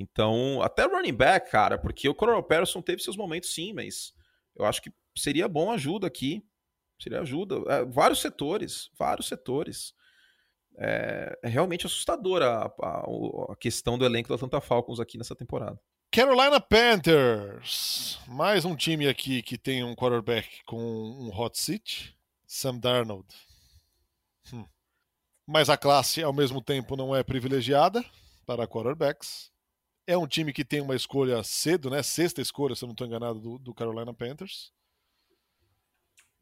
Então, 0.00 0.62
até 0.62 0.84
running 0.84 1.12
back, 1.12 1.50
cara, 1.50 1.76
porque 1.76 2.08
o 2.08 2.14
Coronel 2.14 2.42
Patterson 2.42 2.80
teve 2.80 3.02
seus 3.02 3.18
momentos 3.18 3.52
sim, 3.52 3.74
mas 3.74 4.14
eu 4.56 4.64
acho 4.64 4.80
que 4.80 4.90
seria 5.14 5.46
bom 5.46 5.70
ajuda 5.70 6.06
aqui. 6.06 6.42
Seria 6.98 7.20
ajuda. 7.20 7.56
É, 7.68 7.84
vários 7.84 8.20
setores, 8.20 8.90
vários 8.98 9.28
setores. 9.28 9.92
É, 10.78 11.38
é 11.42 11.48
realmente 11.48 11.84
assustadora 11.84 12.72
a, 12.80 13.52
a, 13.52 13.56
questão 13.56 13.98
do 13.98 14.06
elenco 14.06 14.30
da 14.30 14.36
Atlanta 14.36 14.60
Falcons 14.60 15.00
aqui 15.00 15.18
nessa 15.18 15.36
temporada. 15.36 15.78
Carolina 16.10 16.58
Panthers. 16.58 18.18
Mais 18.26 18.64
um 18.64 18.74
time 18.74 19.06
aqui 19.06 19.42
que 19.42 19.58
tem 19.58 19.84
um 19.84 19.94
quarterback 19.94 20.64
com 20.64 20.78
um 20.78 21.28
hot 21.28 21.58
seat. 21.60 22.16
Sam 22.46 22.78
Darnold. 22.78 23.28
Hum. 24.52 24.64
Mas 25.46 25.68
a 25.68 25.76
classe, 25.76 26.22
ao 26.22 26.32
mesmo 26.32 26.62
tempo, 26.62 26.96
não 26.96 27.14
é 27.14 27.22
privilegiada 27.22 28.02
para 28.46 28.66
quarterbacks. 28.66 29.50
É 30.10 30.16
um 30.16 30.26
time 30.26 30.52
que 30.52 30.64
tem 30.64 30.80
uma 30.80 30.96
escolha 30.96 31.42
cedo, 31.44 31.88
né? 31.88 32.02
Sexta 32.02 32.40
escolha, 32.40 32.74
se 32.74 32.82
eu 32.84 32.88
não 32.88 32.94
estou 32.94 33.06
enganado, 33.06 33.38
do, 33.38 33.58
do 33.58 33.72
Carolina 33.72 34.12
Panthers. 34.12 34.72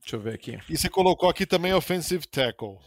Deixa 0.01 0.17
eu 0.17 0.21
ver 0.21 0.35
aqui. 0.35 0.59
E 0.71 0.77
você 0.77 0.89
colocou 0.89 1.29
aqui 1.29 1.45
também 1.45 1.75
offensive 1.75 2.27
tackle. 2.27 2.79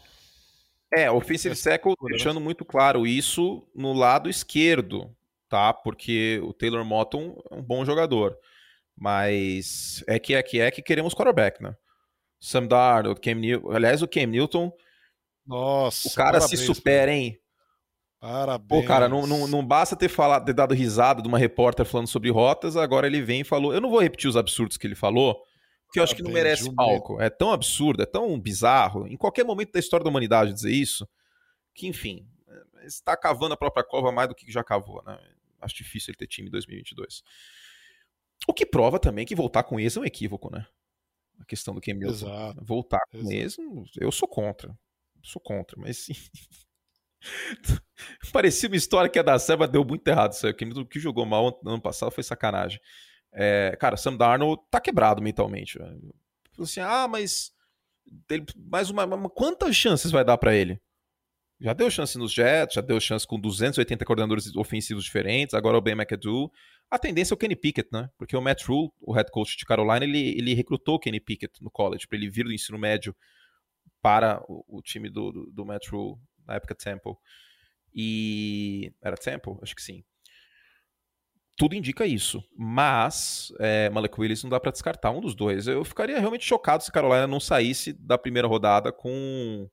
É, 0.92 1.10
offensive 1.10 1.52
Essa 1.52 1.70
tackle, 1.70 1.94
né? 2.02 2.10
deixando 2.10 2.40
muito 2.40 2.64
claro 2.64 3.06
isso 3.06 3.66
no 3.74 3.92
lado 3.92 4.28
esquerdo, 4.28 5.14
tá? 5.48 5.72
Porque 5.72 6.40
o 6.42 6.52
Taylor 6.52 6.84
Motton 6.84 7.40
é 7.50 7.54
um 7.54 7.62
bom 7.62 7.84
jogador. 7.84 8.36
Mas 8.96 10.02
é 10.06 10.18
que 10.18 10.34
é 10.34 10.42
que 10.42 10.60
é 10.60 10.70
que 10.70 10.82
queremos 10.82 11.14
quarterback, 11.14 11.62
né? 11.62 11.76
Sam 12.40 12.66
Darnold, 12.66 13.20
Cam 13.20 13.36
Newton. 13.36 13.70
Aliás, 13.70 14.02
o 14.02 14.08
Cam 14.08 14.26
Newton. 14.26 14.72
Nossa. 15.46 16.08
O 16.08 16.12
cara 16.12 16.40
se 16.40 16.56
supera, 16.56 17.12
hein? 17.12 17.38
Parabéns. 18.22 18.68
Pô, 18.68 18.86
cara, 18.86 19.08
não, 19.08 19.26
não, 19.26 19.48
não 19.48 19.66
basta 19.66 19.96
ter 19.96 20.08
falado, 20.08 20.44
ter 20.44 20.52
dado 20.52 20.72
risada 20.72 21.20
de 21.20 21.26
uma 21.26 21.38
repórter 21.38 21.84
falando 21.84 22.06
sobre 22.06 22.30
rotas, 22.30 22.76
agora 22.76 23.04
ele 23.04 23.20
vem 23.20 23.40
e 23.40 23.44
falou. 23.44 23.74
Eu 23.74 23.80
não 23.80 23.90
vou 23.90 24.00
repetir 24.00 24.30
os 24.30 24.36
absurdos 24.36 24.76
que 24.76 24.86
ele 24.86 24.94
falou, 24.94 25.42
que 25.92 25.98
eu 25.98 26.04
acho 26.04 26.14
que 26.14 26.22
não 26.22 26.30
merece 26.30 26.72
palco. 26.72 27.20
É 27.20 27.28
tão 27.28 27.50
absurdo, 27.50 28.00
é 28.00 28.06
tão 28.06 28.38
bizarro. 28.38 29.08
Em 29.08 29.16
qualquer 29.16 29.44
momento 29.44 29.72
da 29.72 29.80
história 29.80 30.04
da 30.04 30.08
humanidade 30.10 30.52
dizer 30.52 30.70
isso, 30.70 31.04
que 31.74 31.88
enfim, 31.88 32.24
está 32.84 33.16
cavando 33.16 33.54
a 33.54 33.56
própria 33.56 33.82
cova 33.82 34.12
mais 34.12 34.28
do 34.28 34.36
que 34.36 34.52
já 34.52 34.62
cavou, 34.62 35.02
né? 35.04 35.18
Acho 35.60 35.74
difícil 35.74 36.12
ele 36.12 36.18
ter 36.18 36.28
time 36.28 36.46
em 36.46 36.52
2022. 36.52 37.24
O 38.46 38.54
que 38.54 38.64
prova 38.64 39.00
também 39.00 39.26
que 39.26 39.34
voltar 39.34 39.64
com 39.64 39.80
ex 39.80 39.96
é 39.96 40.00
um 40.00 40.04
equívoco, 40.04 40.48
né? 40.48 40.64
A 41.40 41.44
questão 41.44 41.74
do 41.74 41.80
que 41.80 41.90
é 41.90 41.94
Exato. 41.94 42.64
Voltar 42.64 43.02
com 43.10 43.32
ex, 43.32 43.56
eu 44.00 44.12
sou 44.12 44.28
contra. 44.28 44.78
Sou 45.24 45.42
contra, 45.42 45.76
mas 45.76 45.98
sim. 46.06 46.14
Parecia 48.32 48.68
uma 48.68 48.76
história 48.76 49.08
que 49.08 49.18
ia 49.18 49.22
dar 49.22 49.38
certo, 49.38 49.66
deu 49.66 49.84
muito 49.84 50.06
errado. 50.06 50.32
O 50.76 50.86
que 50.86 50.98
jogou 50.98 51.24
mal 51.24 51.60
no 51.62 51.70
ano 51.72 51.82
passado 51.82 52.10
foi 52.10 52.24
sacanagem. 52.24 52.80
É, 53.32 53.76
cara, 53.80 53.96
Sam 53.96 54.16
Darnold 54.16 54.62
tá 54.70 54.80
quebrado 54.80 55.22
mentalmente. 55.22 55.78
Falou 55.78 56.64
assim: 56.64 56.80
ah, 56.80 57.08
mas 57.08 57.52
Ele, 58.30 58.44
mais 58.56 58.90
uma, 58.90 59.04
uma, 59.04 59.30
quantas 59.30 59.74
chances 59.74 60.10
vai 60.10 60.24
dar 60.24 60.36
para 60.36 60.54
ele? 60.54 60.80
Já 61.60 61.72
deu 61.72 61.88
chance 61.88 62.18
nos 62.18 62.32
Jets, 62.32 62.74
já 62.74 62.80
deu 62.80 62.98
chance 62.98 63.24
com 63.24 63.38
280 63.38 64.04
coordenadores 64.04 64.54
ofensivos 64.56 65.04
diferentes, 65.04 65.54
agora 65.54 65.78
o 65.78 65.80
Ben 65.80 65.94
McAdoo. 65.94 66.50
A 66.90 66.98
tendência 66.98 67.32
é 67.32 67.36
o 67.36 67.38
Kenny 67.38 67.54
Pickett, 67.54 67.88
né? 67.92 68.10
Porque 68.18 68.36
o 68.36 68.40
Matt 68.40 68.64
Rule, 68.64 68.90
o 69.00 69.12
head 69.12 69.30
coach 69.30 69.56
de 69.56 69.64
Carolina, 69.64 70.04
ele, 70.04 70.36
ele 70.36 70.54
recrutou 70.54 70.96
o 70.96 70.98
Kenny 70.98 71.20
Pickett 71.20 71.62
no 71.62 71.70
college, 71.70 72.06
para 72.08 72.18
ele 72.18 72.28
vir 72.28 72.44
do 72.44 72.52
ensino 72.52 72.76
médio 72.76 73.14
para 74.02 74.42
o, 74.48 74.78
o 74.78 74.82
time 74.82 75.08
do, 75.08 75.30
do, 75.30 75.50
do, 75.52 75.64
Matt 75.64 75.88
Rule, 75.88 76.16
na 76.46 76.54
época 76.54 76.74
Temple. 76.74 77.14
E. 77.94 78.92
Era 79.02 79.16
Temple? 79.16 79.54
Acho 79.62 79.74
que 79.74 79.82
sim. 79.82 80.04
Tudo 81.56 81.74
indica 81.74 82.06
isso. 82.06 82.42
Mas 82.56 83.52
é, 83.60 83.90
Malek 83.90 84.20
Willis 84.20 84.42
não 84.42 84.50
dá 84.50 84.58
para 84.58 84.72
descartar 84.72 85.10
um 85.10 85.20
dos 85.20 85.34
dois. 85.34 85.66
Eu 85.66 85.84
ficaria 85.84 86.18
realmente 86.18 86.44
chocado 86.44 86.82
se 86.82 86.90
Carolina 86.90 87.26
não 87.26 87.40
saísse 87.40 87.92
da 87.92 88.16
primeira 88.16 88.48
rodada 88.48 88.92
com 88.92 89.68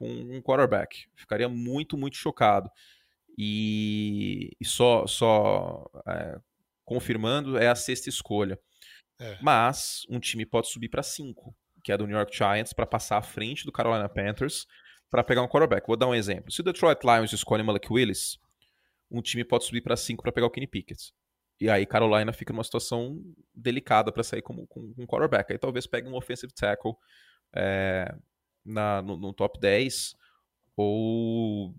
com 0.00 0.08
um 0.08 0.40
quarterback. 0.40 1.06
Ficaria 1.14 1.46
muito, 1.46 1.96
muito 1.96 2.16
chocado. 2.16 2.70
E, 3.36 4.56
e 4.58 4.64
só, 4.64 5.06
só 5.06 5.84
é, 6.08 6.38
confirmando, 6.86 7.58
é 7.58 7.68
a 7.68 7.74
sexta 7.74 8.08
escolha. 8.08 8.58
É. 9.20 9.36
Mas 9.42 10.06
um 10.08 10.18
time 10.18 10.46
pode 10.46 10.70
subir 10.70 10.88
para 10.88 11.02
cinco, 11.02 11.54
que 11.84 11.92
é 11.92 11.98
do 11.98 12.06
New 12.06 12.16
York 12.16 12.34
Giants, 12.34 12.72
para 12.72 12.86
passar 12.86 13.18
à 13.18 13.22
frente 13.22 13.66
do 13.66 13.72
Carolina 13.72 14.08
Panthers 14.08 14.66
para 15.10 15.24
pegar 15.24 15.42
um 15.42 15.48
quarterback. 15.48 15.86
Vou 15.86 15.96
dar 15.96 16.06
um 16.06 16.14
exemplo. 16.14 16.52
Se 16.52 16.60
o 16.60 16.64
Detroit 16.64 17.02
Lions 17.02 17.32
escolhe 17.32 17.62
Malik 17.62 17.92
Willis, 17.92 18.38
um 19.10 19.20
time 19.20 19.44
pode 19.44 19.64
subir 19.64 19.82
para 19.82 19.96
cinco 19.96 20.22
para 20.22 20.32
pegar 20.32 20.46
o 20.46 20.50
Kenny 20.50 20.68
Pickett. 20.68 21.12
E 21.60 21.68
aí 21.68 21.84
Carolina 21.84 22.32
fica 22.32 22.52
numa 22.52 22.64
situação 22.64 23.20
delicada 23.54 24.10
para 24.10 24.22
sair 24.22 24.40
com, 24.40 24.66
com, 24.66 24.94
com 24.94 25.02
um 25.02 25.06
quarterback. 25.06 25.52
Aí 25.52 25.58
talvez 25.58 25.86
pegue 25.86 26.08
um 26.08 26.14
offensive 26.14 26.52
tackle 26.54 26.94
é, 27.54 28.14
na, 28.64 29.02
no, 29.02 29.16
no, 29.16 29.32
top 29.34 29.58
10, 29.60 30.14
ou 30.76 31.74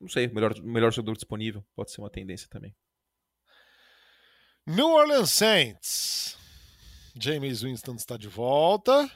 não 0.00 0.08
sei, 0.08 0.26
melhor, 0.28 0.60
melhor 0.62 0.92
jogador 0.92 1.14
disponível. 1.14 1.64
Pode 1.76 1.92
ser 1.92 2.00
uma 2.00 2.10
tendência 2.10 2.48
também. 2.48 2.74
New 4.66 4.88
Orleans 4.88 5.30
Saints. 5.30 6.36
James 7.14 7.62
Winston 7.62 7.94
está 7.94 8.16
de 8.16 8.28
volta. 8.28 9.10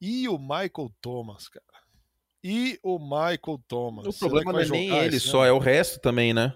E 0.00 0.28
o 0.28 0.38
Michael 0.38 0.92
Thomas, 1.00 1.48
cara. 1.48 1.73
E 2.46 2.78
o 2.82 2.98
Michael 2.98 3.58
Thomas. 3.66 4.06
O 4.06 4.12
problema 4.18 4.52
não 4.52 4.60
é 4.60 4.68
nem 4.68 4.94
ele 4.98 5.18
só, 5.18 5.46
é 5.46 5.50
o 5.50 5.58
resto 5.58 5.98
também, 5.98 6.34
né? 6.34 6.54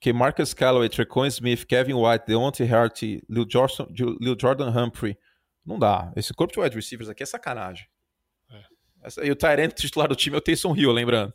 Que 0.00 0.14
Marcus 0.14 0.54
Callaway, 0.54 0.88
Trecon 0.88 1.26
Smith, 1.26 1.66
Kevin 1.66 1.92
White, 1.92 2.24
Deontay 2.26 2.72
Hart, 2.72 3.02
Lil 3.02 3.46
Jordan, 3.46 3.86
Lil 4.18 4.36
Jordan 4.40 4.70
Humphrey. 4.70 5.18
Não 5.64 5.78
dá. 5.78 6.10
Esse 6.16 6.32
corpo 6.32 6.54
de 6.54 6.60
wide 6.60 6.74
receivers 6.74 7.10
aqui 7.10 7.22
é 7.22 7.26
sacanagem. 7.26 7.86
E 9.22 9.30
o 9.30 9.36
Tyrant 9.36 9.74
titular 9.74 10.08
do 10.08 10.16
time 10.16 10.36
é 10.36 10.38
o 10.38 10.40
Taysom 10.40 10.74
Hill, 10.74 10.90
lembrando. 10.90 11.34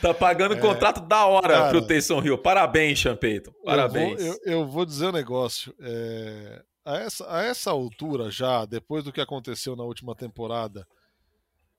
tá 0.00 0.14
pagando 0.14 0.54
é, 0.54 0.58
contrato 0.58 1.02
da 1.02 1.26
hora 1.26 1.54
cara, 1.54 1.68
pro 1.68 1.86
Taysom 1.86 2.22
Hill. 2.22 2.38
Parabéns, 2.38 2.98
Champeito. 2.98 3.52
Parabéns. 3.62 4.18
Eu 4.20 4.26
vou, 4.26 4.40
eu, 4.46 4.52
eu 4.52 4.66
vou, 4.66 4.86
dizer 4.86 5.08
um 5.08 5.12
negócio. 5.12 5.74
É, 5.80 6.64
a, 6.84 6.96
essa, 6.96 7.36
a 7.36 7.42
essa 7.42 7.70
altura 7.70 8.30
já, 8.30 8.64
depois 8.64 9.04
do 9.04 9.12
que 9.12 9.20
aconteceu 9.20 9.76
na 9.76 9.84
última 9.84 10.14
temporada, 10.14 10.86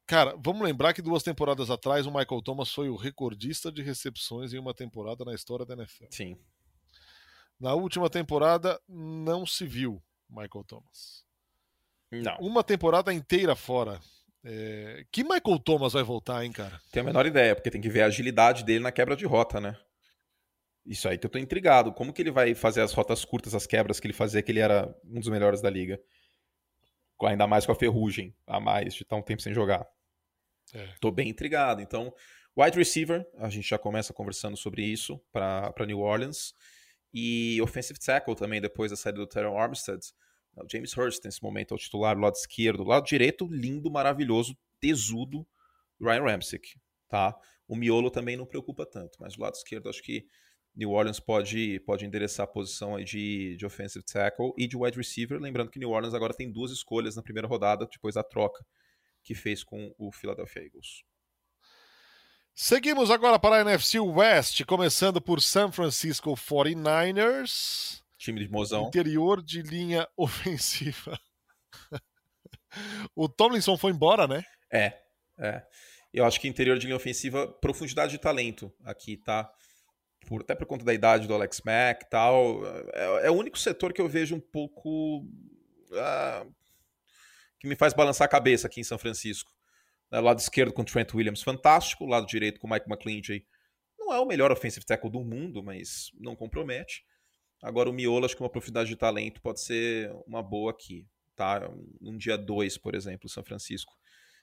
Cara, 0.06 0.36
vamos 0.38 0.62
lembrar 0.62 0.94
que 0.94 1.02
duas 1.02 1.24
temporadas 1.24 1.70
atrás 1.70 2.06
o 2.06 2.12
Michael 2.12 2.42
Thomas 2.42 2.72
foi 2.72 2.90
o 2.90 2.96
recordista 2.96 3.72
de 3.72 3.82
recepções 3.82 4.54
em 4.54 4.60
uma 4.60 4.74
temporada 4.74 5.24
na 5.24 5.34
história 5.34 5.66
da 5.66 5.76
NFL. 5.76 6.06
Sim. 6.10 6.38
Na 7.60 7.74
última 7.74 8.10
temporada 8.10 8.80
não 8.88 9.46
se 9.46 9.66
viu 9.66 10.04
Michael 10.30 10.66
Thomas. 10.68 11.24
Não. 12.12 12.36
Uma 12.40 12.64
temporada 12.64 13.14
inteira 13.14 13.56
fora. 13.56 14.00
É... 14.44 15.06
Que 15.10 15.24
Michael 15.24 15.58
Thomas 15.64 15.94
vai 15.94 16.04
voltar, 16.04 16.44
hein, 16.44 16.52
cara? 16.52 16.80
Tenho 16.92 17.06
a 17.06 17.08
menor 17.08 17.26
ideia, 17.26 17.56
porque 17.56 17.72
tem 17.72 17.82
que 17.82 17.90
ver 17.90 18.02
a 18.02 18.08
agilidade 18.08 18.66
dele 18.66 18.84
na 18.84 18.92
quebra 18.92 19.16
de 19.16 19.26
rota, 19.26 19.62
né? 19.62 19.78
Isso 20.86 21.08
aí 21.08 21.18
que 21.18 21.26
eu 21.26 21.30
tô 21.30 21.38
intrigado. 21.38 21.94
Como 21.94 22.12
que 22.12 22.22
ele 22.22 22.32
vai 22.32 22.54
fazer 22.54 22.82
as 22.82 22.92
rotas 22.92 23.24
curtas, 23.24 23.56
as 23.56 23.66
quebras 23.66 24.00
que 24.00 24.08
ele 24.08 24.14
fazia, 24.14 24.42
que 24.42 24.52
ele 24.52 24.60
era 24.60 24.94
um 25.06 25.20
dos 25.20 25.30
melhores 25.30 25.62
da 25.62 25.70
liga? 25.70 26.02
Ainda 27.24 27.48
mais 27.48 27.66
com 27.66 27.72
a 27.72 27.76
ferrugem 27.76 28.36
a 28.46 28.60
mais 28.60 28.94
de 28.94 29.04
estar 29.04 29.16
um 29.16 29.22
tempo 29.22 29.42
sem 29.42 29.54
jogar. 29.54 29.88
É. 30.74 30.90
Tô 31.00 31.10
bem 31.10 31.30
intrigado. 31.30 31.82
Então, 31.82 32.14
wide 32.58 32.78
receiver, 32.78 33.26
a 33.38 33.50
gente 33.50 33.70
já 33.70 33.78
começa 33.78 34.12
conversando 34.12 34.58
sobre 34.58 34.84
isso 34.84 35.18
para 35.32 35.86
New 35.88 36.00
Orleans. 36.00 36.54
E 37.14 37.62
offensive 37.62 37.98
tackle 38.00 38.36
também, 38.36 38.60
depois 38.60 38.92
da 38.92 38.98
saída 38.98 39.20
do 39.20 39.28
Terrell 39.28 39.58
Armstead. 39.58 40.04
O 40.58 40.68
James 40.70 40.98
Hurst, 40.98 41.24
nesse 41.24 41.42
momento, 41.42 41.74
é 41.74 41.76
o 41.76 41.80
titular 41.80 42.16
do 42.16 42.22
lado 42.22 42.36
esquerdo. 42.36 42.84
Do 42.84 42.90
lado 42.90 43.06
direito, 43.06 43.48
lindo, 43.48 43.90
maravilhoso, 43.90 44.58
tesudo, 44.80 45.48
Ryan 46.02 46.24
Ramsick. 46.24 46.76
Tá? 47.08 47.36
O 47.68 47.76
miolo 47.76 48.12
também 48.12 48.36
não 48.36 48.46
preocupa 48.46 48.86
tanto, 48.86 49.18
mas 49.22 49.36
do 49.36 49.42
lado 49.42 49.54
esquerdo, 49.54 49.88
acho 49.90 50.04
que 50.04 50.28
New 50.76 50.92
Orleans 50.92 51.20
pode, 51.20 51.80
pode 51.82 52.06
endereçar 52.06 52.46
a 52.46 52.48
posição 52.48 52.96
aí 52.96 53.04
de, 53.04 53.56
de 53.58 53.66
offensive 53.66 54.04
tackle 54.04 54.54
e 54.58 54.68
de 54.68 54.76
wide 54.76 54.98
receiver. 54.98 55.40
Lembrando 55.40 55.70
que 55.70 55.78
New 55.80 55.92
Orleans 55.92 56.14
agora 56.14 56.34
tem 56.34 56.52
duas 56.52 56.72
escolhas 56.72 57.16
na 57.16 57.22
primeira 57.22 57.48
rodada, 57.48 57.88
depois 57.92 58.16
da 58.16 58.24
troca 58.24 58.66
que 59.24 59.36
fez 59.36 59.64
com 59.64 59.94
o 59.98 60.12
Philadelphia 60.12 60.64
Eagles. 60.64 61.04
Seguimos 62.56 63.10
agora 63.10 63.40
para 63.40 63.58
a 63.58 63.62
NFC 63.62 64.00
West, 64.00 64.64
começando 64.66 65.22
por 65.22 65.42
San 65.42 65.72
Francisco 65.72 66.34
49ers. 66.34 68.04
Time 68.18 68.40
de 68.40 68.52
mozão. 68.52 68.88
Interior 68.88 69.42
de 69.42 69.62
linha 69.62 70.08
ofensiva. 70.18 71.20
o 73.16 73.28
Tomlinson 73.28 73.78
foi 73.78 73.92
embora, 73.92 74.28
né? 74.28 74.44
É, 74.72 74.94
é. 75.38 75.64
Eu 76.14 76.26
acho 76.26 76.40
que 76.40 76.48
interior 76.48 76.78
de 76.78 76.86
linha 76.86 76.96
ofensiva, 76.96 77.48
profundidade 77.48 78.12
de 78.12 78.20
talento 78.20 78.72
aqui, 78.84 79.18
tá? 79.18 79.52
Por, 80.26 80.42
até 80.42 80.56
por 80.56 80.66
conta 80.66 80.86
da 80.86 80.94
idade 80.94 81.28
do 81.28 81.34
Alex 81.34 81.62
Mack 81.66 82.04
e 82.04 82.10
tal. 82.10 82.62
É, 82.94 83.28
é, 83.28 83.32
o 83.32 83.34
único 83.34 83.58
setor 83.58 83.94
que 83.94 84.02
eu 84.02 84.08
vejo 84.08 84.36
um 84.36 84.40
pouco. 84.40 85.20
Uh, 85.92 86.54
que 87.60 87.68
me 87.68 87.76
faz 87.76 87.94
balançar 87.94 88.26
a 88.26 88.30
cabeça 88.30 88.68
aqui 88.68 88.82
em 88.82 88.84
São 88.84 88.98
Francisco. 88.98 89.52
Né, 90.12 90.20
lado 90.20 90.40
esquerdo 90.40 90.74
com 90.74 90.84
Trent 90.84 91.14
Williams, 91.14 91.42
fantástico. 91.42 92.06
Lado 92.06 92.28
direito 92.28 92.60
com 92.60 92.68
Mike 92.68 92.86
McClintock. 92.90 93.46
Não 93.98 94.14
é 94.14 94.20
o 94.20 94.26
melhor 94.26 94.52
offensive 94.52 94.86
tackle 94.86 95.10
do 95.10 95.24
mundo, 95.24 95.64
mas 95.64 96.12
não 96.20 96.36
compromete. 96.36 97.06
Agora 97.62 97.90
o 97.90 97.94
miolo, 97.94 98.26
acho 98.26 98.36
que 98.36 98.44
uma 98.44 98.50
profundidade 98.50 98.90
de 98.90 98.98
talento 98.98 99.42
pode 99.42 99.62
ser 99.62 100.12
uma 100.28 100.44
boa 100.44 100.72
aqui. 100.72 101.08
Tá? 101.36 101.70
Um 102.02 102.18
dia 102.18 102.38
2, 102.38 102.78
por 102.78 102.94
exemplo, 102.94 103.30
São 103.30 103.44
Francisco. 103.44 103.94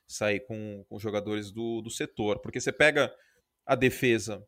Sair 0.07 0.41
com, 0.41 0.85
com 0.89 0.99
jogadores 0.99 1.53
do, 1.53 1.83
do 1.83 1.91
setor. 1.91 2.41
Porque 2.41 2.59
você 2.59 2.73
pega 2.73 3.15
a 3.67 3.75
defesa, 3.75 4.43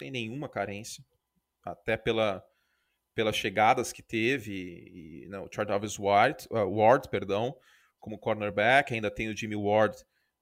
tem 0.00 0.10
nenhuma 0.10 0.48
carência. 0.48 1.04
Até 1.62 1.96
pela, 1.96 2.42
pelas 3.14 3.36
chegadas 3.36 3.92
que 3.92 4.02
teve. 4.02 5.22
E, 5.22 5.28
não, 5.28 5.44
o 5.44 5.48
Charles 5.52 5.98
Ward, 5.98 6.46
uh, 6.50 6.66
Ward 6.66 7.08
perdão, 7.10 7.54
como 7.98 8.18
cornerback. 8.18 8.94
Ainda 8.94 9.10
tem 9.10 9.28
o 9.28 9.36
Jimmy 9.36 9.56
Ward 9.56 9.94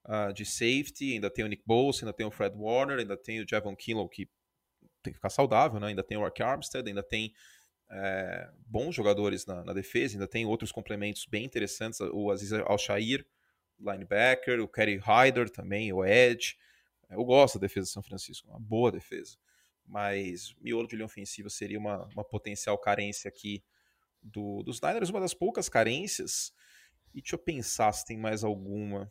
uh, 0.06 0.32
de 0.32 0.44
safety, 0.44 1.14
ainda 1.14 1.28
tem 1.28 1.44
o 1.44 1.48
Nick 1.48 1.64
Bosa, 1.66 2.04
ainda 2.04 2.12
tem 2.12 2.24
o 2.24 2.30
Fred 2.30 2.56
Warner, 2.56 2.98
ainda 2.98 3.16
tem 3.16 3.40
o 3.40 3.46
Javon 3.48 3.74
Kinlow, 3.74 4.08
que 4.08 4.30
tem 5.02 5.12
que 5.12 5.18
ficar 5.18 5.30
saudável, 5.30 5.80
né? 5.80 5.88
ainda 5.88 6.02
tem 6.02 6.16
o 6.16 6.20
Mark 6.20 6.40
Armstead, 6.40 6.88
ainda 6.88 7.02
tem 7.02 7.32
é, 7.90 8.50
bons 8.66 8.94
jogadores 8.94 9.46
na, 9.46 9.64
na, 9.64 9.72
defesa, 9.72 10.14
ainda 10.14 10.28
tem 10.28 10.44
outros 10.44 10.70
complementos 10.70 11.24
bem 11.26 11.44
interessantes, 11.44 12.00
o 12.00 12.30
Aziz 12.30 12.52
Al-Shair, 12.52 13.24
linebacker, 13.78 14.60
o 14.60 14.68
Kerry 14.68 14.98
Hyder 14.98 15.48
também, 15.48 15.92
o 15.92 16.04
Edge. 16.04 16.56
Eu 17.10 17.24
gosto 17.24 17.58
da 17.58 17.66
defesa 17.66 17.86
de 17.86 17.92
São 17.92 18.02
Francisco, 18.02 18.48
uma 18.48 18.60
boa 18.60 18.92
defesa. 18.92 19.36
Mas 19.88 20.54
miolo 20.60 20.86
de 20.86 20.94
linha 20.94 21.06
ofensiva 21.06 21.48
seria 21.48 21.78
uma, 21.78 22.06
uma 22.14 22.24
potencial 22.24 22.76
carência 22.78 23.28
aqui 23.28 23.64
do, 24.22 24.62
dos 24.62 24.80
Niners, 24.80 25.08
uma 25.08 25.20
das 25.20 25.34
poucas 25.34 25.68
carências. 25.68 26.52
E 27.14 27.22
deixa 27.22 27.36
eu 27.36 27.38
pensar 27.38 27.90
se 27.92 28.04
tem 28.04 28.18
mais 28.18 28.44
alguma. 28.44 29.10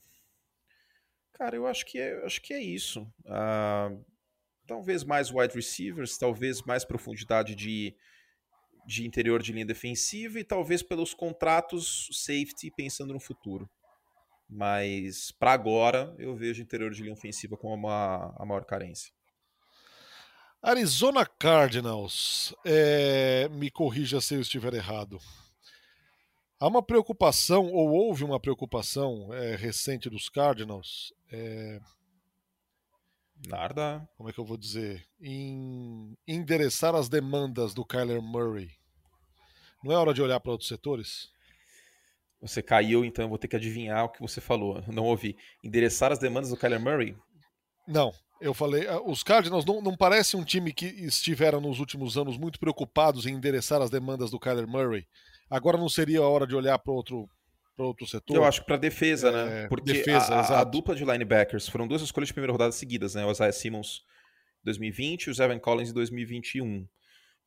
Cara, 1.33 1.55
eu 1.55 1.65
acho 1.65 1.85
que 1.85 1.99
é, 1.99 2.23
acho 2.25 2.41
que 2.41 2.53
é 2.53 2.61
isso. 2.61 3.01
Uh, 3.25 4.05
talvez 4.67 5.03
mais 5.03 5.31
wide 5.31 5.55
receivers, 5.55 6.17
talvez 6.17 6.61
mais 6.61 6.85
profundidade 6.85 7.55
de, 7.55 7.95
de 8.85 9.05
interior 9.05 9.41
de 9.41 9.51
linha 9.51 9.65
defensiva 9.65 10.39
e 10.39 10.43
talvez 10.43 10.83
pelos 10.83 11.13
contratos 11.13 12.09
safety 12.11 12.71
pensando 12.71 13.13
no 13.13 13.19
futuro. 13.19 13.69
Mas 14.49 15.31
para 15.31 15.51
agora 15.51 16.15
eu 16.17 16.35
vejo 16.35 16.61
interior 16.61 16.91
de 16.91 17.01
linha 17.01 17.13
ofensiva 17.13 17.57
como 17.57 17.73
uma, 17.73 18.33
a 18.37 18.45
maior 18.45 18.63
carência. 18.65 19.11
Arizona 20.61 21.25
Cardinals, 21.25 22.53
é, 22.65 23.47
me 23.49 23.69
corrija 23.69 24.19
se 24.19 24.35
eu 24.35 24.41
estiver 24.41 24.73
errado. 24.73 25.19
Há 26.59 26.67
uma 26.67 26.81
preocupação, 26.81 27.71
ou 27.71 27.89
houve 27.89 28.23
uma 28.23 28.39
preocupação 28.39 29.33
é, 29.33 29.55
recente 29.55 30.09
dos 30.09 30.27
Cardinals. 30.29 31.13
É, 31.31 31.79
Nada. 33.45 34.07
Como 34.17 34.29
é 34.29 34.33
que 34.33 34.39
eu 34.39 34.45
vou 34.45 34.57
dizer? 34.57 35.05
Em 35.21 36.17
endereçar 36.27 36.95
as 36.95 37.07
demandas 37.07 37.73
do 37.73 37.85
Kyler 37.85 38.21
Murray. 38.21 38.71
Não 39.83 39.91
é 39.91 39.97
hora 39.97 40.13
de 40.13 40.21
olhar 40.21 40.39
para 40.39 40.51
outros 40.51 40.67
setores? 40.67 41.29
Você 42.41 42.61
caiu, 42.61 43.05
então 43.05 43.25
eu 43.25 43.29
vou 43.29 43.37
ter 43.37 43.47
que 43.47 43.55
adivinhar 43.55 44.05
o 44.05 44.09
que 44.09 44.21
você 44.21 44.41
falou. 44.41 44.83
Não 44.87 45.05
ouvi. 45.05 45.37
Endereçar 45.63 46.11
as 46.11 46.19
demandas 46.19 46.49
do 46.49 46.57
Kyler 46.57 46.79
Murray? 46.79 47.15
Não. 47.87 48.11
Eu 48.39 48.53
falei, 48.53 48.87
ah, 48.87 49.01
os 49.01 49.23
Cardinals 49.23 49.65
não, 49.65 49.81
não 49.81 49.95
parece 49.95 50.35
um 50.37 50.43
time 50.43 50.71
que 50.71 50.85
estiveram 50.85 51.59
nos 51.59 51.79
últimos 51.79 52.17
anos 52.17 52.37
muito 52.37 52.59
preocupados 52.59 53.25
em 53.25 53.33
endereçar 53.33 53.81
as 53.81 53.89
demandas 53.89 54.31
do 54.31 54.39
Kyler 54.39 54.67
Murray. 54.67 55.07
Agora 55.49 55.77
não 55.77 55.89
seria 55.89 56.19
a 56.19 56.27
hora 56.27 56.45
de 56.45 56.55
olhar 56.55 56.77
para 56.77 56.93
outro, 56.93 57.29
outro 57.77 58.05
setor? 58.05 58.35
Eu 58.35 58.43
acho 58.43 58.61
que 58.61 58.67
para 58.67 58.77
defesa, 58.77 59.31
né? 59.31 59.41
é, 59.41 59.61
né? 59.61 59.67
Porque 59.67 59.93
defesa, 59.93 60.35
a, 60.35 60.61
a, 60.61 60.63
dupla 60.63 60.95
de 60.95 61.05
linebackers 61.05 61.67
foram 61.67 61.87
duas 61.87 62.01
escolhas 62.01 62.27
de 62.27 62.33
primeira 62.33 62.51
rodada 62.51 62.71
seguidas, 62.71 63.15
né? 63.15 63.25
O 63.25 63.31
Isaiah 63.31 63.53
Simmons 63.53 64.03
2020 64.63 65.23
e 65.23 65.31
o 65.31 65.43
Evan 65.43 65.59
Collins 65.59 65.89
em 65.89 65.93
2021. 65.93 66.87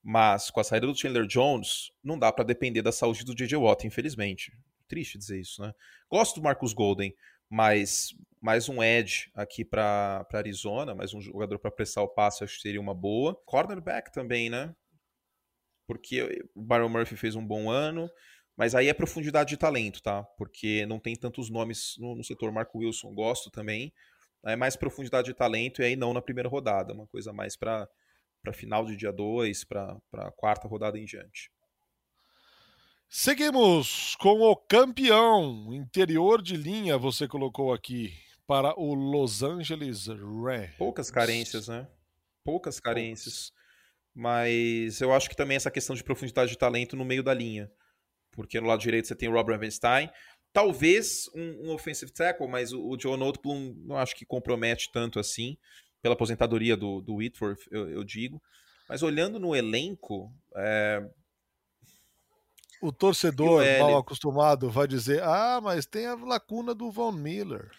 Mas 0.03 0.51
com 0.51 0.61
a 0.61 0.65
saída 0.65 0.87
do 0.87 0.97
Chandler 0.97 1.27
Jones, 1.27 1.93
não 2.03 2.19
dá 2.19 2.33
para 2.33 2.45
depender 2.45 2.81
da 2.81 2.93
saúde 2.93 3.25
do 3.25 3.35
DJ 3.35 3.59
Watt, 3.59 3.87
infelizmente. 3.87 4.53
Triste 4.89 5.19
dizer 5.19 5.41
isso, 5.41 5.61
né? 5.63 5.75
Gosto 6.09 6.37
do 6.37 6.43
Marcus 6.43 6.73
Golden, 6.73 7.15
mas 7.51 8.15
mais 8.41 8.69
um 8.69 8.83
edge 8.83 9.31
aqui 9.35 9.65
para 9.65 10.27
Arizona, 10.33 10.95
mais 10.95 11.13
um 11.13 11.21
jogador 11.21 11.59
para 11.59 11.71
pressar 11.71 12.03
o 12.03 12.09
passe, 12.09 12.43
acho 12.43 12.57
que 12.57 12.63
seria 12.63 12.81
uma 12.81 12.95
boa. 12.95 13.35
Cornerback 13.45 14.11
também, 14.13 14.49
né? 14.49 14.75
Porque 15.87 16.47
o 16.55 16.63
Byron 16.63 16.89
Murphy 16.89 17.17
fez 17.17 17.35
um 17.35 17.45
bom 17.45 17.69
ano, 17.69 18.09
mas 18.57 18.75
aí 18.75 18.89
é 18.89 18.95
profundidade 18.95 19.51
de 19.51 19.57
talento, 19.57 20.01
tá? 20.01 20.23
Porque 20.39 20.87
não 20.87 20.99
tem 20.99 21.17
tantos 21.17 21.51
nomes 21.51 21.97
no, 21.99 22.15
no 22.15 22.25
setor. 22.25 22.53
Marco 22.53 22.79
Wilson, 22.79 23.13
gosto 23.13 23.51
também. 23.51 23.93
É 24.47 24.57
mais 24.57 24.77
profundidade 24.77 25.27
de 25.27 25.35
talento 25.35 25.83
e 25.83 25.85
aí 25.85 25.97
não 25.97 26.15
na 26.15 26.23
primeira 26.23 26.49
rodada, 26.49 26.95
uma 26.95 27.07
coisa 27.09 27.33
mais 27.33 27.57
para 27.57 27.89
final 28.55 28.87
de 28.87 28.97
dia 28.97 29.13
2, 29.13 29.65
para 29.65 30.01
quarta 30.37 30.67
rodada 30.67 30.99
em 30.99 31.05
diante. 31.05 31.51
Seguimos 33.13 34.15
com 34.21 34.41
o 34.41 34.55
campeão 34.55 35.75
interior 35.75 36.41
de 36.41 36.57
linha, 36.57 36.97
você 36.97 37.27
colocou 37.27 37.73
aqui 37.73 38.15
para 38.47 38.73
o 38.79 38.95
Los 38.95 39.43
Angeles 39.43 40.07
Rams. 40.07 40.77
Poucas 40.79 41.11
carências, 41.11 41.67
né? 41.67 41.89
Poucas 42.45 42.79
carências. 42.79 43.53
Mas 44.15 45.01
eu 45.01 45.13
acho 45.13 45.29
que 45.29 45.35
também 45.35 45.57
essa 45.57 45.73
questão 45.73 45.97
de 45.97 46.05
profundidade 46.05 46.53
de 46.53 46.57
talento 46.57 46.95
no 46.95 47.05
meio 47.05 47.25
da 47.25 47.35
linha. 47.35 47.69
Porque 48.31 48.61
no 48.61 48.69
lado 48.69 48.81
direito 48.81 49.09
você 49.09 49.17
tem 49.17 49.29
o 49.29 49.33
Rob 49.33 49.51
Ravenstein. 49.51 50.09
Talvez 50.53 51.29
um, 51.35 51.67
um 51.67 51.75
offensive 51.75 52.13
tackle, 52.13 52.47
mas 52.47 52.73
o, 52.73 52.81
o 52.81 52.97
Joe 52.97 53.17
Notblum 53.17 53.75
não 53.87 53.97
acho 53.97 54.15
que 54.15 54.25
compromete 54.25 54.89
tanto 54.93 55.19
assim. 55.19 55.59
Pela 56.01 56.15
aposentadoria 56.15 56.77
do, 56.77 57.01
do 57.01 57.17
Whitworth, 57.17 57.67
eu, 57.73 57.91
eu 57.91 58.05
digo. 58.05 58.41
Mas 58.89 59.03
olhando 59.03 59.41
no 59.41 59.55
elenco, 59.55 60.33
é, 60.55 61.11
o 62.81 62.93
torcedor 62.93 63.63
mal 63.79 63.99
acostumado 63.99 64.71
vai 64.71 64.87
dizer: 64.87 65.23
ah, 65.23 65.61
mas 65.63 65.87
tem 65.87 66.07
a 66.07 66.15
lacuna 66.15 66.75
do 66.75 66.91
Von 66.91 67.13
Miller. 67.13 67.71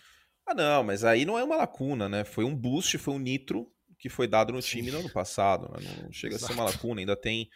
Ah, 0.46 0.54
não, 0.54 0.84
mas 0.84 1.04
aí 1.04 1.26
não 1.26 1.38
é 1.38 1.44
uma 1.44 1.56
lacuna, 1.56 2.10
né? 2.10 2.24
Foi 2.24 2.44
um 2.44 2.56
boost, 2.56 2.98
foi 2.98 3.14
um 3.14 3.20
nitro 3.20 3.72
que 3.98 4.10
foi 4.10 4.28
dado 4.28 4.52
no 4.52 4.62
time 4.62 4.92
no 4.92 5.00
ano 5.00 5.10
passado. 5.10 5.72
Né? 5.72 6.04
Não 6.04 6.12
chega 6.12 6.36
Exato. 6.36 6.52
a 6.52 6.56
ser 6.56 6.60
uma 6.60 6.70
lacuna, 6.70 7.02
ainda 7.02 7.16
tem. 7.16 7.50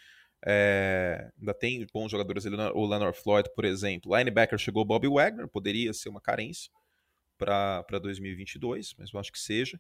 É, 0.48 1.32
ainda 1.40 1.56
tem 1.56 1.88
bons 1.92 2.12
jogadores 2.12 2.46
ali, 2.46 2.56
o 2.56 2.86
Leonard 2.86 3.18
Floyd, 3.18 3.50
por 3.56 3.66
exemplo. 3.66 4.16
Linebacker 4.16 4.60
chegou 4.60 4.84
o 4.84 4.86
Bobby 4.86 5.08
Wagner, 5.08 5.48
poderia 5.48 5.92
ser 5.92 6.10
uma 6.10 6.22
carência 6.22 6.72
para 7.38 8.00
2022, 8.00 8.94
mas 8.98 9.12
eu 9.12 9.20
acho 9.20 9.32
que 9.32 9.40
seja. 9.40 9.80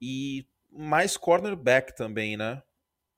E 0.00 0.46
mais 0.70 1.16
cornerback 1.16 1.96
também, 1.96 2.36
né? 2.36 2.62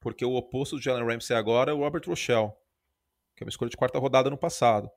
Porque 0.01 0.25
o 0.25 0.35
oposto 0.35 0.77
do 0.77 0.83
Jalen 0.83 1.07
Ramsey 1.07 1.37
agora 1.37 1.73
é 1.73 1.75
o 1.75 1.79
Robert 1.79 2.03
Rochelle, 2.07 2.53
que 3.35 3.43
é 3.43 3.45
uma 3.45 3.51
escolha 3.51 3.71
de 3.71 3.77
quarta 3.77 3.99
rodada 3.99 4.31
no 4.31 4.39
passado. 4.39 4.91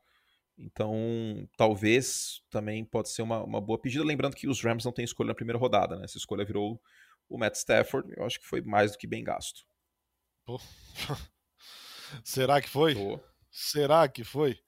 Então, 0.57 1.47
talvez 1.55 2.41
também 2.49 2.83
pode 2.83 3.09
ser 3.09 3.21
uma, 3.21 3.43
uma 3.43 3.61
boa 3.61 3.79
pedida. 3.79 4.03
Lembrando 4.03 4.35
que 4.35 4.47
os 4.47 4.61
Rams 4.61 4.83
não 4.83 4.91
têm 4.91 5.05
escolha 5.05 5.27
na 5.27 5.35
primeira 5.35 5.59
rodada, 5.59 5.95
né? 5.95 6.05
Essa 6.05 6.17
escolha 6.17 6.43
virou 6.43 6.81
o 7.29 7.37
Matt 7.37 7.55
Stafford. 7.55 8.11
Eu 8.17 8.25
acho 8.25 8.39
que 8.39 8.47
foi 8.47 8.61
mais 8.61 8.91
do 8.91 8.97
que 8.97 9.05
bem 9.05 9.23
gasto. 9.23 9.65
Pô. 10.43 10.59
Será 12.23 12.59
que 12.59 12.69
foi? 12.69 12.95
Pô. 12.95 13.19
Será 13.51 14.07
que 14.07 14.23
foi? 14.23 14.59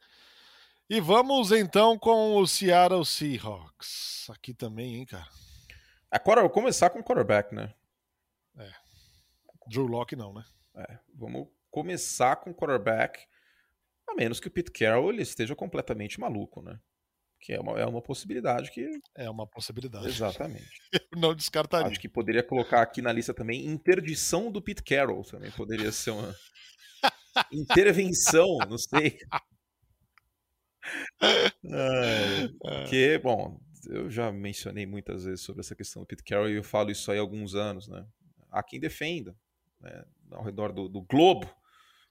E 0.89 0.99
vamos 0.99 1.51
então 1.51 1.97
com 1.97 2.35
o 2.35 2.47
Seattle 2.47 3.05
Seahawks. 3.05 4.27
Aqui 4.29 4.53
também, 4.53 4.95
hein, 4.95 5.05
cara? 5.05 5.27
Agora, 6.11 6.41
vou 6.41 6.49
começar 6.49 6.89
com 6.89 6.99
o 6.99 7.03
quarterback, 7.03 7.53
né? 7.53 7.73
É. 8.57 8.71
Drew 9.67 9.85
Locke 9.85 10.15
não, 10.15 10.33
né? 10.33 10.43
É. 10.75 10.99
Vamos 11.13 11.47
começar 11.69 12.35
com 12.37 12.49
o 12.49 12.55
quarterback. 12.55 13.27
A 14.09 14.15
menos 14.15 14.39
que 14.39 14.47
o 14.47 14.51
Pete 14.51 14.71
Carroll 14.71 15.11
ele 15.11 15.21
esteja 15.21 15.55
completamente 15.55 16.19
maluco, 16.19 16.61
né? 16.61 16.79
Que 17.39 17.53
é 17.53 17.59
uma, 17.59 17.79
é 17.79 17.85
uma 17.85 18.01
possibilidade 18.01 18.71
que. 18.71 18.89
É 19.15 19.29
uma 19.29 19.47
possibilidade. 19.47 20.07
Exatamente. 20.07 20.69
Eu 21.13 21.19
não 21.19 21.33
descartaria. 21.33 21.87
Acho 21.87 21.99
que 21.99 22.09
poderia 22.09 22.43
colocar 22.43 22.81
aqui 22.81 23.01
na 23.01 23.13
lista 23.13 23.33
também 23.33 23.65
interdição 23.65 24.51
do 24.51 24.61
Pete 24.61 24.83
Carroll. 24.83 25.23
Também 25.23 25.51
poderia 25.51 25.91
ser 25.91 26.11
uma. 26.11 26.35
Intervenção, 27.53 28.57
não 28.67 28.77
sei. 28.77 29.17
É, 31.21 32.47
porque, 32.59 33.19
bom, 33.19 33.59
eu 33.87 34.09
já 34.09 34.31
mencionei 34.31 34.85
muitas 34.85 35.23
vezes 35.23 35.41
sobre 35.41 35.61
essa 35.61 35.75
questão 35.75 36.01
do 36.01 36.05
Pete 36.05 36.23
Carroll 36.23 36.49
e 36.49 36.55
eu 36.55 36.63
falo 36.63 36.91
isso 36.91 37.11
aí 37.11 37.17
há 37.17 37.21
alguns 37.21 37.55
anos, 37.55 37.87
né? 37.87 38.05
Há 38.51 38.63
quem 38.63 38.79
defenda, 38.79 39.35
né? 39.79 40.03
ao 40.31 40.43
redor 40.43 40.71
do, 40.71 40.87
do 40.87 41.01
globo, 41.01 41.49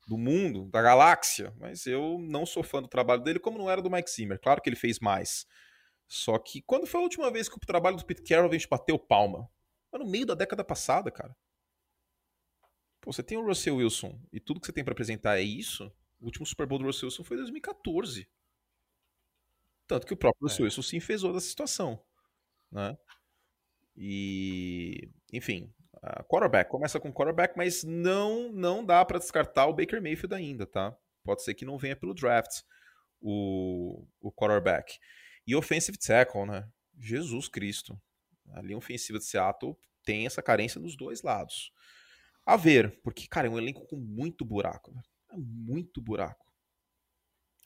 do 0.08 0.16
mundo, 0.16 0.70
da 0.70 0.80
galáxia, 0.80 1.54
mas 1.58 1.86
eu 1.86 2.18
não 2.18 2.46
sou 2.46 2.62
fã 2.62 2.80
do 2.80 2.88
trabalho 2.88 3.22
dele, 3.22 3.38
como 3.38 3.58
não 3.58 3.70
era 3.70 3.82
do 3.82 3.90
Mike 3.90 4.10
Zimmer. 4.10 4.40
Claro 4.40 4.62
que 4.62 4.68
ele 4.70 4.74
fez 4.74 4.98
mais. 4.98 5.46
Só 6.06 6.38
que 6.38 6.62
quando 6.62 6.86
foi 6.86 6.98
a 6.98 7.02
última 7.02 7.30
vez 7.30 7.46
que 7.46 7.56
o 7.56 7.60
trabalho 7.60 7.98
do 7.98 8.06
Pete 8.06 8.22
Carroll 8.22 8.48
a 8.48 8.52
gente 8.54 8.66
bateu 8.66 8.98
palma? 8.98 9.46
Foi 9.90 10.00
no 10.00 10.06
meio 10.10 10.24
da 10.24 10.34
década 10.34 10.64
passada, 10.64 11.10
cara. 11.10 11.36
Pô, 13.02 13.12
você 13.12 13.22
tem 13.22 13.36
o 13.36 13.44
Russell 13.44 13.76
Wilson 13.76 14.18
e 14.32 14.40
tudo 14.40 14.60
que 14.60 14.66
você 14.66 14.72
tem 14.72 14.82
para 14.82 14.92
apresentar 14.92 15.38
é 15.38 15.42
isso? 15.42 15.92
O 16.18 16.24
último 16.24 16.46
Super 16.46 16.66
Bowl 16.66 16.78
do 16.78 16.86
Russell 16.86 17.08
Wilson 17.08 17.24
foi 17.24 17.36
em 17.36 17.40
2014. 17.40 18.26
Tanto 19.86 20.06
que 20.06 20.14
o 20.14 20.16
próprio 20.16 20.48
Russell 20.48 20.64
é. 20.64 20.68
Wilson 20.68 20.82
se 20.82 20.96
enfesou 20.96 21.34
dessa 21.34 21.46
situação. 21.46 22.02
Né? 22.72 22.96
E, 23.94 25.10
enfim, 25.30 25.70
Uh, 26.02 26.24
quarterback, 26.24 26.70
começa 26.70 27.00
com 27.00 27.12
quarterback, 27.12 27.56
mas 27.56 27.82
não 27.82 28.52
não 28.52 28.84
dá 28.84 29.04
para 29.04 29.18
descartar 29.18 29.66
o 29.66 29.74
Baker 29.74 30.00
Mayfield 30.00 30.34
ainda, 30.34 30.66
tá? 30.66 30.96
Pode 31.24 31.42
ser 31.42 31.54
que 31.54 31.64
não 31.64 31.76
venha 31.76 31.96
pelo 31.96 32.14
draft 32.14 32.62
o, 33.20 34.06
o 34.20 34.32
quarterback. 34.32 34.98
E 35.46 35.56
offensive 35.56 35.98
tackle, 35.98 36.46
né? 36.46 36.68
Jesus 36.98 37.48
Cristo. 37.48 38.00
A 38.52 38.62
linha 38.62 38.78
ofensiva 38.78 39.18
de 39.18 39.24
Seattle 39.24 39.76
tem 40.04 40.26
essa 40.26 40.42
carência 40.42 40.80
dos 40.80 40.96
dois 40.96 41.22
lados. 41.22 41.72
A 42.46 42.56
ver, 42.56 42.98
porque, 43.02 43.26
cara, 43.28 43.46
é 43.46 43.50
um 43.50 43.58
elenco 43.58 43.86
com 43.86 43.96
muito 43.96 44.44
buraco. 44.44 44.92
Né? 44.92 45.02
É 45.32 45.36
muito 45.36 46.00
buraco. 46.00 46.50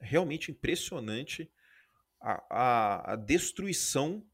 É 0.00 0.06
realmente 0.06 0.50
impressionante 0.50 1.50
a, 2.20 2.44
a, 2.50 3.12
a 3.12 3.16
destruição, 3.16 4.24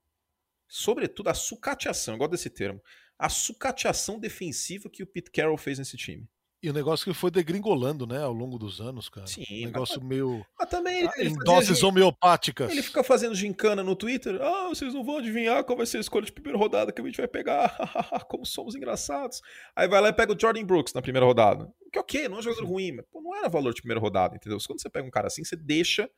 sobretudo 0.67 1.29
a 1.29 1.35
sucateação, 1.35 2.15
eu 2.15 2.19
gosto 2.19 2.31
desse 2.33 2.51
termo, 2.51 2.83
a 3.19 3.29
sucateação 3.29 4.19
defensiva 4.19 4.89
que 4.89 5.03
o 5.03 5.07
Pete 5.07 5.31
Carroll 5.31 5.59
fez 5.59 5.79
nesse 5.79 5.97
time. 5.97 6.29
E 6.61 6.69
o 6.69 6.73
negócio 6.73 7.05
que 7.05 7.17
foi 7.17 7.31
degringolando, 7.31 8.05
né, 8.05 8.21
ao 8.21 8.33
longo 8.33 8.59
dos 8.59 8.81
anos, 8.81 9.09
cara. 9.09 9.29
Sim. 9.29 9.45
Um 9.63 9.67
negócio 9.67 10.01
mas, 10.01 10.09
meio. 10.09 10.45
Mas 10.59 10.69
também. 10.69 11.07
Ah, 11.07 11.13
em 11.23 11.33
doses 11.35 11.85
homeopáticas. 11.85 12.69
Ele 12.73 12.83
fica 12.83 13.05
fazendo 13.05 13.33
gincana 13.33 13.81
no 13.81 13.95
Twitter. 13.95 14.41
Ah, 14.43 14.69
vocês 14.69 14.93
não 14.93 15.05
vão 15.05 15.19
adivinhar 15.19 15.63
qual 15.63 15.77
vai 15.77 15.87
ser 15.87 15.99
a 15.99 16.01
escolha 16.01 16.27
de 16.27 16.33
primeira 16.33 16.59
rodada 16.59 16.91
que 16.91 17.01
a 17.01 17.05
gente 17.05 17.17
vai 17.17 17.29
pegar. 17.29 17.77
Como 18.29 18.45
somos 18.45 18.75
engraçados. 18.75 19.41
Aí 19.77 19.87
vai 19.87 20.01
lá 20.01 20.09
e 20.09 20.13
pega 20.13 20.33
o 20.33 20.39
Jordan 20.39 20.65
Brooks 20.65 20.93
na 20.93 21.01
primeira 21.01 21.25
rodada. 21.25 21.73
Que 21.93 21.99
ok, 22.01 22.29
não 22.29 22.39
é 22.39 22.41
um 22.41 22.43
jogador 22.43 22.67
ruim, 22.67 22.91
mas 22.91 23.07
pô, 23.09 23.21
não 23.21 23.37
era 23.37 23.49
valor 23.49 23.73
de 23.73 23.81
primeira 23.81 24.01
rodada, 24.01 24.35
entendeu? 24.35 24.59
Quando 24.67 24.83
você 24.83 24.91
pega 24.91 25.07
um 25.07 25.13
cara 25.13 25.29
assim, 25.29 25.45
você 25.45 25.55
deixa 25.55 26.11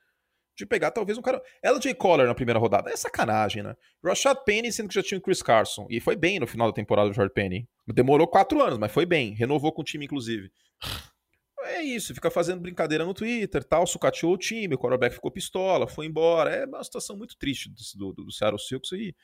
de 0.61 0.67
pegar 0.67 0.91
talvez 0.91 1.19
um 1.19 1.23
cara. 1.23 1.43
LJ 1.63 1.95
Collar 1.95 2.27
na 2.27 2.35
primeira 2.35 2.59
rodada. 2.59 2.91
É 2.91 2.97
sacanagem, 2.97 3.63
né? 3.63 3.75
Rashad 4.05 4.39
Penny, 4.45 4.73
sendo 4.73 4.89
que 4.89 4.95
já 4.95 5.03
tinha 5.03 5.19
o 5.19 5.21
Chris 5.21 5.43
Carson. 5.43 5.87
E 5.91 6.01
foi 6.01 6.17
bem 6.17 6.39
no 6.39 6.47
final 6.47 6.69
da 6.69 6.73
temporada 6.73 7.09
do 7.09 7.15
Rashad 7.15 7.33
Penny. 7.33 7.69
Demorou 7.89 8.27
quatro 8.27 8.63
anos, 8.63 8.79
mas 8.79 8.93
foi 8.93 9.05
bem. 9.05 9.35
Renovou 9.35 9.73
com 9.73 9.83
o 9.83 9.85
time, 9.85 10.05
inclusive. 10.05 10.51
É 11.63 11.83
isso, 11.83 12.15
fica 12.15 12.31
fazendo 12.31 12.61
brincadeira 12.61 13.05
no 13.05 13.15
Twitter, 13.15 13.63
tal, 13.63 13.87
sucateou 13.87 14.33
o 14.33 14.39
time, 14.39 14.75
o 14.75 14.79
quarterback 14.79 15.15
ficou 15.15 15.31
pistola, 15.31 15.87
foi 15.87 16.07
embora. 16.07 16.51
É 16.51 16.67
uma 16.67 16.83
situação 16.83 17.17
muito 17.17 17.37
triste 17.37 17.71
do, 17.71 18.13
do, 18.13 18.25
do 18.25 18.33
Seattle 18.33 18.59
Seahawks 18.59 18.93
e 18.93 19.15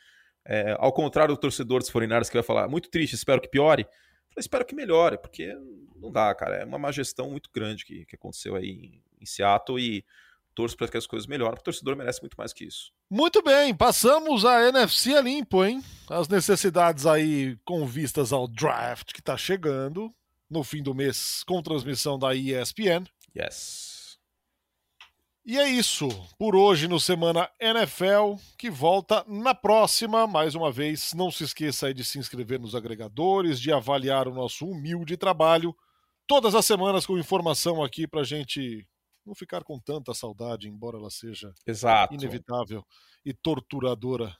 é, 0.44 0.76
ao 0.78 0.92
contrário 0.92 1.34
do 1.34 1.40
torcedor 1.40 1.80
dos 1.80 1.90
49 1.90 2.28
que 2.30 2.36
vai 2.36 2.42
falar, 2.42 2.68
muito 2.68 2.88
triste, 2.88 3.14
espero 3.14 3.40
que 3.40 3.48
piore. 3.48 3.86
Eu 4.36 4.40
espero 4.40 4.64
que 4.64 4.74
melhore, 4.74 5.18
porque 5.18 5.52
não 5.96 6.12
dá, 6.12 6.34
cara. 6.34 6.56
É 6.56 6.64
uma 6.64 6.78
má 6.78 6.92
gestão 6.92 7.30
muito 7.30 7.50
grande 7.52 7.84
que, 7.84 8.04
que 8.04 8.16
aconteceu 8.16 8.54
aí 8.54 8.68
em, 8.68 9.02
em 9.20 9.26
Seattle 9.26 9.80
e 9.80 10.04
torço 10.56 10.76
para 10.76 10.88
que 10.88 10.96
as 10.96 11.06
coisas 11.06 11.26
melhorem, 11.26 11.58
o 11.60 11.62
torcedor 11.62 11.94
merece 11.94 12.20
muito 12.22 12.34
mais 12.34 12.52
que 12.52 12.64
isso. 12.64 12.90
Muito 13.10 13.42
bem, 13.42 13.74
passamos 13.74 14.44
a 14.44 14.66
NFC 14.68 15.14
a 15.14 15.20
limpo, 15.20 15.64
hein? 15.64 15.84
As 16.08 16.26
necessidades 16.26 17.06
aí 17.06 17.56
com 17.64 17.86
vistas 17.86 18.32
ao 18.32 18.48
draft 18.48 19.12
que 19.12 19.20
está 19.20 19.36
chegando 19.36 20.12
no 20.50 20.64
fim 20.64 20.82
do 20.82 20.94
mês 20.94 21.44
com 21.44 21.62
transmissão 21.62 22.18
da 22.18 22.34
ESPN. 22.34 23.04
Yes. 23.36 24.18
E 25.44 25.58
é 25.58 25.68
isso 25.68 26.08
por 26.38 26.56
hoje 26.56 26.88
no 26.88 26.98
Semana 26.98 27.48
NFL, 27.60 28.34
que 28.58 28.68
volta 28.68 29.24
na 29.28 29.54
próxima. 29.54 30.26
Mais 30.26 30.56
uma 30.56 30.72
vez, 30.72 31.12
não 31.14 31.30
se 31.30 31.44
esqueça 31.44 31.86
aí 31.86 31.94
de 31.94 32.04
se 32.04 32.18
inscrever 32.18 32.58
nos 32.58 32.74
agregadores, 32.74 33.60
de 33.60 33.72
avaliar 33.72 34.26
o 34.26 34.34
nosso 34.34 34.66
humilde 34.66 35.16
trabalho. 35.16 35.76
Todas 36.26 36.54
as 36.56 36.64
semanas 36.64 37.06
com 37.06 37.16
informação 37.16 37.84
aqui 37.84 38.08
para 38.08 38.22
a 38.22 38.24
gente 38.24 38.84
não 39.26 39.34
ficar 39.34 39.64
com 39.64 39.78
tanta 39.78 40.14
saudade, 40.14 40.68
embora 40.68 40.96
ela 40.96 41.10
seja 41.10 41.52
Exato. 41.66 42.14
inevitável 42.14 42.84
e 43.24 43.34
torturadora. 43.34 44.36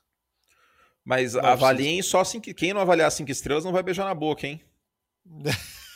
Mas 1.05 1.35
Mas 1.35 1.45
avaliem 1.45 2.03
só 2.03 2.25
cinco. 2.25 2.53
Quem 2.55 2.73
não 2.73 2.81
avaliar 2.81 3.11
cinco 3.11 3.31
estrelas 3.31 3.65
não 3.65 3.73
vai 3.73 3.83
beijar 3.83 4.05
na 4.05 4.15
boca, 4.15 4.47
hein? 4.47 4.63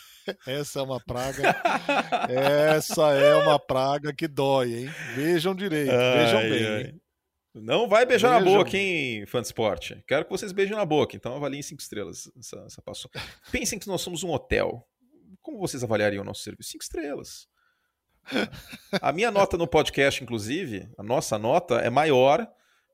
Essa 0.47 0.81
é 0.81 0.83
uma 0.83 1.01
praga. 1.01 1.43
Essa 2.29 3.13
é 3.13 3.35
uma 3.37 3.59
praga 3.59 4.13
que 4.13 4.29
dói, 4.29 4.75
hein? 4.75 4.91
Vejam 5.15 5.55
direito, 5.55 5.93
ai, 5.93 6.25
vejam 6.25 6.41
bem. 6.41 6.67
Ai. 6.67 6.95
Não 7.53 7.89
vai 7.89 8.07
beijar 8.07 8.39
vejam. 8.39 8.53
na 8.53 8.59
boca, 8.59 8.77
hein, 8.77 9.27
fã 9.27 9.41
de 9.41 9.49
esporte. 9.49 10.05
Quero 10.07 10.25
que 10.25 10.31
vocês 10.31 10.53
beijem 10.53 10.77
na 10.77 10.85
boca, 10.85 11.17
então 11.17 11.35
avaliem 11.35 11.63
cinco 11.63 11.83
estrelas. 11.83 12.31
Essa, 12.39 12.63
essa 12.67 12.83
passou. 12.83 13.11
Pensem 13.51 13.79
que 13.79 13.89
nós 13.89 14.03
somos 14.03 14.23
um 14.23 14.31
hotel. 14.31 14.87
Como 15.43 15.59
vocês 15.59 15.83
avaliariam 15.83 16.23
o 16.23 16.27
nosso 16.27 16.43
serviço? 16.43 16.71
Cinco 16.71 16.85
estrelas. 16.85 17.49
A 19.01 19.13
minha 19.13 19.31
nota 19.31 19.57
no 19.57 19.67
podcast, 19.67 20.23
inclusive, 20.23 20.89
a 20.97 21.03
nossa 21.03 21.39
nota 21.39 21.77
é 21.77 21.91
maior 21.91 22.47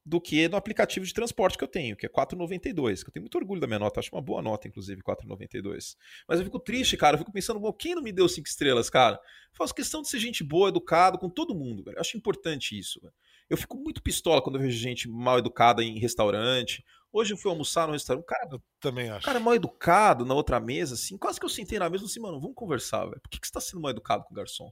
do 0.06 0.20
que 0.20 0.48
no 0.48 0.56
aplicativo 0.56 1.04
de 1.04 1.12
transporte 1.12 1.58
que 1.58 1.64
eu 1.64 1.68
tenho, 1.68 1.96
que 1.96 2.06
é 2.06 2.08
4,92. 2.08 3.02
Que 3.02 3.08
eu 3.08 3.12
tenho 3.12 3.24
muito 3.24 3.36
orgulho 3.36 3.60
da 3.60 3.66
minha 3.66 3.80
nota, 3.80 3.98
acho 3.98 4.14
uma 4.14 4.22
boa 4.22 4.40
nota, 4.40 4.68
inclusive, 4.68 5.02
4,92. 5.02 5.96
Mas 6.28 6.38
eu 6.38 6.44
fico 6.44 6.60
triste, 6.60 6.96
cara. 6.96 7.14
Eu 7.14 7.18
fico 7.18 7.32
pensando, 7.32 7.58
bom, 7.58 7.72
quem 7.72 7.96
não 7.96 8.02
me 8.02 8.12
deu 8.12 8.28
cinco 8.28 8.46
estrelas, 8.46 8.88
cara? 8.88 9.16
Eu 9.16 9.56
faço 9.56 9.74
questão 9.74 10.02
de 10.02 10.08
ser 10.08 10.20
gente 10.20 10.44
boa, 10.44 10.68
educado 10.68 11.18
com 11.18 11.28
todo 11.28 11.56
mundo, 11.56 11.82
velho. 11.82 11.96
Eu 11.96 12.00
acho 12.00 12.16
importante 12.16 12.78
isso, 12.78 13.00
velho. 13.00 13.12
Eu 13.50 13.56
fico 13.56 13.76
muito 13.76 14.00
pistola 14.00 14.40
quando 14.40 14.56
eu 14.56 14.62
vejo 14.62 14.78
gente 14.78 15.08
mal 15.08 15.38
educada 15.38 15.82
em 15.82 15.98
restaurante. 15.98 16.84
Hoje 17.12 17.32
eu 17.32 17.36
fui 17.36 17.50
almoçar 17.50 17.86
no 17.86 17.92
restaurante, 17.92 18.22
um 18.22 18.26
cara, 18.26 18.48
eu 18.52 18.62
também 18.78 19.08
acho. 19.08 19.24
cara 19.24 19.40
mal 19.40 19.54
educado 19.54 20.24
na 20.24 20.34
outra 20.34 20.60
mesa, 20.60 20.94
assim, 20.94 21.16
quase 21.16 21.40
que 21.40 21.46
eu 21.46 21.50
sentei 21.50 21.78
na 21.78 21.88
mesa 21.88 22.04
e 22.04 22.06
assim, 22.06 22.20
mano, 22.20 22.40
vamos 22.40 22.54
conversar, 22.54 23.06
velho. 23.06 23.20
Por 23.20 23.30
que, 23.30 23.40
que 23.40 23.46
você 23.46 23.52
tá 23.52 23.60
sendo 23.60 23.80
mal 23.80 23.90
educado 23.90 24.24
com 24.24 24.34
o 24.34 24.36
garçom? 24.36 24.70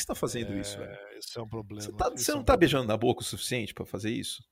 Que, 0.00 0.02
você 0.02 0.06
tá 0.06 0.14
fazendo 0.14 0.52
é, 0.52 0.60
isso, 0.60 0.78
velho? 0.78 0.98
Isso 1.18 1.38
é 1.38 1.42
um 1.42 1.48
problema. 1.48 1.82
Você, 1.82 1.92
tá, 1.92 2.10
você 2.10 2.30
é 2.30 2.34
não 2.34 2.40
um 2.40 2.44
tá 2.44 2.52
problema. 2.52 2.58
beijando 2.58 2.86
na 2.86 2.96
boca 2.96 3.20
o 3.20 3.24
suficiente 3.24 3.74
para 3.74 3.84
fazer 3.84 4.10
isso? 4.10 4.42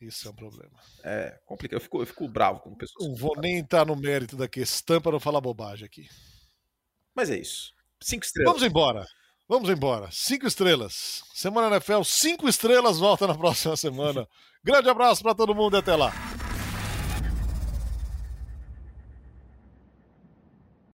Isso 0.00 0.26
é 0.26 0.30
um 0.30 0.34
problema. 0.34 0.78
É 1.04 1.38
complicado. 1.46 1.76
Eu 1.76 1.80
fico, 1.80 2.02
eu 2.02 2.06
fico 2.06 2.28
bravo 2.28 2.60
com 2.60 2.74
pessoas. 2.74 3.08
Não 3.08 3.14
vou 3.14 3.36
nem 3.38 3.58
entrar 3.58 3.86
no 3.86 3.94
mérito 3.94 4.36
da 4.36 4.48
questão 4.48 5.00
para 5.00 5.12
não 5.12 5.20
falar 5.20 5.40
bobagem 5.40 5.86
aqui. 5.86 6.08
Mas 7.14 7.30
é 7.30 7.38
isso. 7.38 7.72
Cinco 8.02 8.24
estrelas. 8.24 8.52
Vamos 8.52 8.66
embora. 8.66 9.06
Vamos 9.48 9.70
embora. 9.70 10.08
Cinco 10.10 10.46
estrelas. 10.46 11.22
Semana 11.34 11.68
NFL, 11.68 12.02
cinco 12.04 12.48
estrelas. 12.48 12.98
Volta 12.98 13.26
na 13.26 13.36
próxima 13.36 13.76
semana. 13.76 14.26
Grande 14.64 14.88
abraço 14.88 15.22
para 15.22 15.34
todo 15.34 15.54
mundo 15.54 15.76
e 15.76 15.78
até 15.78 15.94
lá. 15.94 16.12